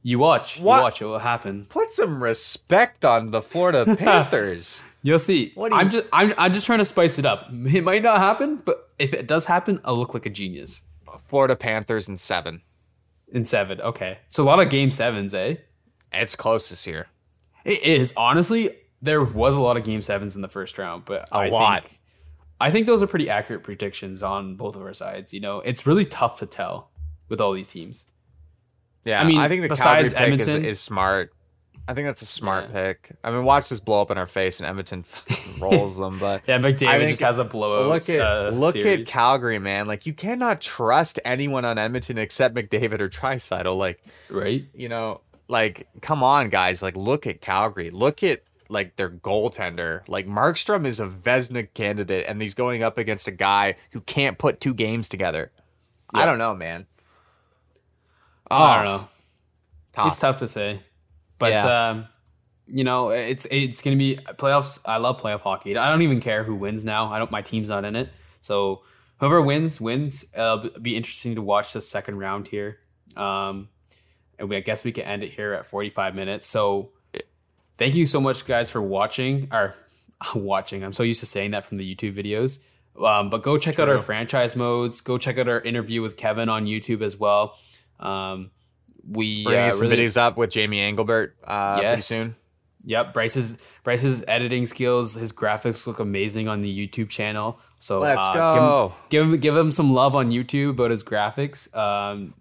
You 0.03 0.19
watch. 0.19 0.59
What? 0.59 0.77
You 0.77 0.83
watch. 0.83 1.01
It 1.01 1.05
will 1.05 1.19
happen. 1.19 1.65
Put 1.69 1.91
some 1.91 2.21
respect 2.21 3.03
on 3.03 3.31
the 3.31 3.41
Florida 3.41 3.95
Panthers. 3.97 4.83
You'll 5.03 5.19
see. 5.19 5.53
You- 5.55 5.69
I'm 5.71 5.89
just. 5.89 6.05
I'm. 6.13 6.33
I'm 6.37 6.53
just 6.53 6.65
trying 6.65 6.79
to 6.79 6.85
spice 6.85 7.17
it 7.19 7.25
up. 7.25 7.47
It 7.51 7.83
might 7.83 8.03
not 8.03 8.17
happen, 8.19 8.57
but 8.63 8.89
if 8.99 9.13
it 9.13 9.27
does 9.27 9.45
happen, 9.45 9.79
I'll 9.85 9.97
look 9.97 10.13
like 10.13 10.25
a 10.25 10.29
genius. 10.29 10.83
Florida 11.23 11.55
Panthers 11.55 12.07
in 12.07 12.17
seven. 12.17 12.61
In 13.33 13.43
seven, 13.43 13.81
okay. 13.81 14.19
So 14.29 14.43
a 14.43 14.45
lot 14.45 14.59
of 14.61 14.69
game 14.69 14.91
sevens, 14.91 15.33
eh? 15.33 15.55
It's 16.21 16.35
close 16.35 16.69
this 16.69 16.85
year. 16.87 17.07
It 17.65 17.83
is 17.83 18.13
honestly. 18.17 18.71
There 19.01 19.23
was 19.23 19.55
a 19.57 19.61
lot 19.61 19.77
of 19.77 19.83
game 19.83 20.01
sevens 20.01 20.35
in 20.35 20.41
the 20.41 20.47
first 20.47 20.77
round, 20.79 21.05
but 21.05 21.29
A 21.31 21.35
I 21.35 21.49
lot. 21.49 21.85
Think, 21.85 21.99
I 22.59 22.71
think 22.71 22.87
those 22.87 23.03
are 23.03 23.07
pretty 23.07 23.29
accurate 23.29 23.61
predictions 23.61 24.23
on 24.23 24.55
both 24.55 24.75
of 24.75 24.81
our 24.81 24.93
sides. 24.93 25.33
You 25.35 25.39
know, 25.39 25.59
it's 25.59 25.85
really 25.85 26.05
tough 26.05 26.39
to 26.39 26.47
tell 26.47 26.89
with 27.29 27.39
all 27.39 27.53
these 27.53 27.67
teams. 27.71 28.07
Yeah, 29.05 29.21
I 29.21 29.25
mean, 29.25 29.37
I 29.37 29.47
think 29.47 29.61
the 29.61 29.67
besides 29.69 30.13
Calgary 30.13 30.31
pick 30.31 30.39
is, 30.41 30.47
Edmonton- 30.47 30.69
is 30.69 30.79
smart. 30.79 31.31
I 31.89 31.93
think 31.93 32.05
that's 32.07 32.21
a 32.21 32.25
smart 32.25 32.65
Yeah. 32.65 32.83
pick. 32.83 33.11
I 33.23 33.31
mean, 33.31 33.45
watch 33.45 33.69
this 33.69 33.79
blow 33.79 34.01
up 34.01 34.11
in 34.11 34.17
our 34.17 34.25
face, 34.27 34.59
and 34.59 34.67
Edmonton 34.67 35.05
rolls 35.61 35.95
them. 35.95 36.17
But 36.19 36.41
Yeah, 36.47 36.57
McDavid 36.59 37.07
just 37.07 37.21
has 37.21 37.37
a 37.39 37.45
blowout. 37.45 37.87
look 37.87 38.09
at 38.09 38.19
uh, 38.19 38.49
look 38.49 38.73
series. 38.73 39.07
at 39.07 39.13
Calgary, 39.13 39.59
man. 39.59 39.87
Like 39.87 40.05
you 40.05 40.13
cannot 40.13 40.59
trust 40.59 41.19
anyone 41.23 41.63
on 41.63 41.77
Edmonton 41.77 42.17
except 42.17 42.55
McDavid 42.55 42.99
or 42.99 43.07
Draisaitl. 43.07 43.77
Like 43.77 44.03
right. 44.29 44.65
you 44.73 44.89
know, 44.89 45.21
like 45.47 45.87
come 46.01 46.23
on, 46.23 46.49
guys. 46.49 46.81
Like 46.81 46.95
look 46.97 47.27
at 47.27 47.41
Calgary. 47.41 47.89
Look 47.89 48.23
at 48.23 48.43
like 48.69 48.95
their 48.97 49.09
goaltender. 49.09 50.07
Like 50.07 50.27
Markstrom 50.27 50.85
is 50.85 50.99
a 50.99 51.07
Vezina 51.07 51.67
candidate, 51.73 52.25
and 52.27 52.41
he's 52.41 52.53
going 52.53 52.83
up 52.83 52.97
against 52.97 53.27
a 53.27 53.31
guy 53.31 53.75
who 53.91 54.01
can't 54.01 54.37
put 54.37 54.59
two 54.59 54.73
games 54.73 55.07
together. 55.09 55.51
I 56.13 56.25
don't 56.25 56.37
know, 56.37 56.55
man. 56.55 56.85
I 58.49 58.75
don't 58.77 58.85
know. 58.85 59.07
Tough. 59.93 60.07
It's 60.07 60.19
tough 60.19 60.37
to 60.37 60.47
say, 60.47 60.79
but 61.39 61.51
Yeah. 61.51 61.89
um, 61.89 62.07
you 62.67 62.83
know, 62.83 63.09
it's 63.09 63.45
it's 63.51 63.81
gonna 63.81 63.95
be 63.97 64.17
playoffs. 64.33 64.81
I 64.85 64.97
love 64.97 65.21
playoff 65.21 65.41
hockey. 65.41 65.77
I 65.77 65.89
don't 65.89 66.01
even 66.01 66.19
care 66.19 66.43
who 66.43 66.55
wins 66.55 66.85
now. 66.85 67.07
I 67.07 67.19
don't. 67.19 67.31
My 67.31 67.41
team's 67.41 67.69
not 67.69 67.83
in 67.85 67.95
it, 67.95 68.09
so 68.41 68.83
whoever 69.19 69.41
wins 69.41 69.81
wins. 69.81 70.25
Uh, 70.35 70.61
it'll 70.65 70.79
be 70.81 70.95
interesting 70.95 71.35
to 71.35 71.41
watch 71.41 71.73
the 71.73 71.81
second 71.81 72.19
round 72.19 72.47
here. 72.47 72.77
Um, 73.15 73.69
and 74.39 74.49
we, 74.49 74.57
I 74.57 74.59
guess 74.61 74.83
we 74.85 74.91
can 74.91 75.03
end 75.05 75.23
it 75.23 75.31
here 75.33 75.53
at 75.53 75.65
forty 75.65 75.89
five 75.89 76.15
minutes. 76.15 76.45
So, 76.47 76.91
thank 77.77 77.95
you 77.95 78.05
so 78.05 78.19
much, 78.21 78.45
guys, 78.45 78.69
for 78.71 78.81
watching 78.81 79.47
or 79.51 79.73
watching. 80.35 80.83
I'm 80.83 80.93
so 80.93 81.03
used 81.03 81.19
to 81.21 81.25
saying 81.25 81.51
that 81.51 81.65
from 81.65 81.77
the 81.77 81.95
YouTube 81.95 82.15
videos. 82.15 82.65
Um, 83.01 83.29
but 83.29 83.43
go 83.43 83.57
check 83.59 83.77
out 83.77 83.89
our 83.89 83.99
franchise 83.99 84.55
modes. 84.55 85.01
Go 85.01 85.17
check 85.19 85.37
out 85.37 85.47
our 85.47 85.61
interview 85.61 86.01
with 86.01 86.17
Kevin 86.17 86.49
on 86.49 86.65
YouTube 86.65 87.03
as 87.03 87.15
well. 87.17 87.55
Um, 87.99 88.49
we 89.07 89.43
Bringing 89.43 89.69
uh, 89.69 89.71
some 89.73 89.87
really, 89.89 90.03
videos 90.03 90.17
up 90.17 90.35
with 90.35 90.49
Jamie 90.49 90.79
Engelbert 90.81 91.35
uh, 91.43 91.75
pretty 91.75 91.87
Yes. 91.87 92.05
soon. 92.07 92.35
Yep, 92.85 93.13
Bryce's 93.13 93.61
Bryce's 93.83 94.23
editing 94.27 94.65
skills, 94.65 95.13
his 95.13 95.33
graphics 95.33 95.85
look 95.87 95.99
amazing 95.99 96.47
on 96.47 96.61
the 96.61 96.87
YouTube 96.87 97.09
channel. 97.09 97.59
So 97.79 97.99
Let's 97.99 98.25
uh, 98.27 98.33
go. 98.33 98.93
Give 99.09 99.23
him, 99.23 99.31
give 99.31 99.33
him 99.33 99.39
give 99.41 99.57
him 99.57 99.71
some 99.71 99.93
love 99.93 100.15
on 100.15 100.31
YouTube 100.31 100.71
about 100.71 100.91
his 100.91 101.03
graphics. 101.03 101.75
Um, 101.75 102.33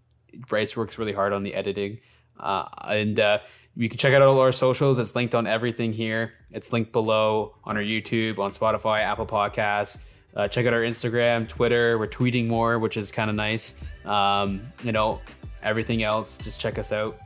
Bryce 0.49 0.77
works 0.77 0.99
really 0.99 1.13
hard 1.13 1.33
on 1.33 1.43
the 1.43 1.55
editing, 1.55 1.99
uh, 2.39 2.65
and 2.85 3.19
uh, 3.19 3.39
you 3.75 3.89
can 3.89 3.99
check 3.99 4.15
out 4.15 4.23
all 4.23 4.41
our 4.41 4.53
socials. 4.53 4.99
It's 4.99 5.15
linked 5.15 5.35
on 5.35 5.47
everything 5.47 5.93
here. 5.93 6.33
It's 6.51 6.73
linked 6.73 6.93
below 6.93 7.55
on 7.65 7.77
our 7.77 7.83
YouTube, 7.83 8.39
on 8.39 8.51
Spotify, 8.51 9.03
Apple 9.03 9.27
Podcasts. 9.27 10.05
Uh, 10.35 10.49
check 10.49 10.67
out 10.67 10.75
our 10.75 10.83
Instagram, 10.83 11.49
Twitter. 11.49 11.99
We're 11.99 12.09
tweeting 12.09 12.47
more, 12.47 12.79
which 12.79 12.97
is 12.97 13.11
kind 13.11 13.31
of 13.31 13.37
nice. 13.37 13.75
Um, 14.05 14.61
you 14.83 14.93
know, 14.93 15.21
everything 15.63 16.03
else, 16.03 16.39
just 16.39 16.61
check 16.61 16.79
us 16.79 16.93
out. 16.93 17.19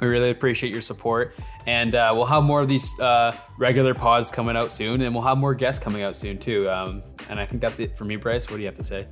We 0.00 0.08
really 0.08 0.30
appreciate 0.30 0.70
your 0.72 0.80
support, 0.80 1.34
and 1.66 1.94
uh, 1.94 2.12
we'll 2.14 2.26
have 2.26 2.42
more 2.42 2.60
of 2.60 2.68
these 2.68 2.98
uh, 3.00 3.34
regular 3.58 3.94
pods 3.94 4.30
coming 4.30 4.56
out 4.56 4.72
soon, 4.72 5.02
and 5.02 5.14
we'll 5.14 5.24
have 5.24 5.38
more 5.38 5.54
guests 5.54 5.82
coming 5.82 6.02
out 6.02 6.16
soon 6.16 6.38
too. 6.38 6.68
Um, 6.68 7.02
and 7.30 7.38
I 7.38 7.46
think 7.46 7.62
that's 7.62 7.80
it 7.80 7.96
for 7.96 8.04
me, 8.04 8.16
Bryce. 8.16 8.50
What 8.50 8.56
do 8.56 8.62
you 8.62 8.68
have 8.68 8.74
to 8.74 8.82
say? 8.82 9.06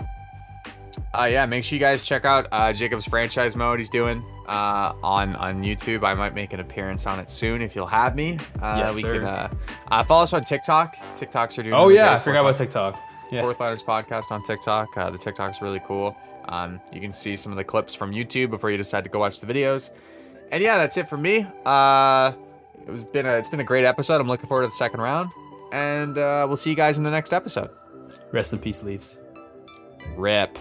Uh, 1.14 1.24
yeah, 1.24 1.44
make 1.44 1.62
sure 1.62 1.76
you 1.76 1.80
guys 1.80 2.02
check 2.02 2.24
out 2.24 2.46
uh, 2.52 2.72
Jacob's 2.72 3.04
franchise 3.06 3.54
mode 3.54 3.78
he's 3.78 3.90
doing 3.90 4.24
uh, 4.48 4.94
on 5.02 5.36
on 5.36 5.62
YouTube. 5.62 6.04
I 6.04 6.14
might 6.14 6.34
make 6.34 6.52
an 6.54 6.60
appearance 6.60 7.06
on 7.06 7.18
it 7.18 7.28
soon 7.28 7.60
if 7.60 7.76
you'll 7.76 7.86
have 7.86 8.16
me. 8.16 8.38
Uh, 8.62 8.76
Yes, 8.78 8.96
we 8.96 9.02
sir. 9.02 9.14
can 9.18 9.24
uh, 9.24 9.48
uh, 9.88 10.02
follow 10.04 10.22
us 10.22 10.32
on 10.32 10.42
TikTok. 10.44 10.96
TikToks 11.16 11.58
are 11.58 11.62
doing. 11.64 11.74
Oh 11.74 11.88
yeah. 11.90 12.14
I 12.14 12.18
forgot 12.18 12.40
about 12.40 12.54
TikTok. 12.54 12.98
Yeah, 13.30 13.42
Fourth 13.42 13.60
Letters 13.60 13.82
Podcast 13.82 14.30
on 14.30 14.42
TikTok. 14.42 14.96
Uh, 14.96 15.10
the 15.10 15.18
TikTok's 15.18 15.60
really 15.62 15.80
cool. 15.86 16.16
Um, 16.48 16.80
you 16.92 17.00
can 17.00 17.12
see 17.12 17.36
some 17.36 17.52
of 17.52 17.56
the 17.56 17.64
clips 17.64 17.94
from 17.94 18.10
YouTube 18.12 18.50
before 18.50 18.70
you 18.70 18.76
decide 18.76 19.04
to 19.04 19.10
go 19.10 19.18
watch 19.20 19.38
the 19.40 19.46
videos. 19.46 19.90
And 20.50 20.62
yeah, 20.62 20.76
that's 20.76 20.96
it 20.96 21.08
for 21.08 21.16
me. 21.16 21.46
Uh, 21.64 22.32
it 22.86 22.90
was 22.90 23.04
been 23.04 23.24
a, 23.26 23.34
it's 23.36 23.48
been 23.48 23.60
a 23.60 23.64
great 23.64 23.84
episode. 23.84 24.20
I'm 24.20 24.28
looking 24.28 24.46
forward 24.48 24.62
to 24.64 24.68
the 24.68 24.74
second 24.74 25.00
round, 25.00 25.30
and 25.72 26.18
uh, 26.18 26.44
we'll 26.48 26.56
see 26.56 26.68
you 26.70 26.76
guys 26.76 26.98
in 26.98 27.04
the 27.04 27.10
next 27.10 27.32
episode. 27.32 27.70
rest 28.32 28.52
in 28.52 28.58
peace, 28.58 28.82
Leafs. 28.82 29.18
Rip. 30.16 30.58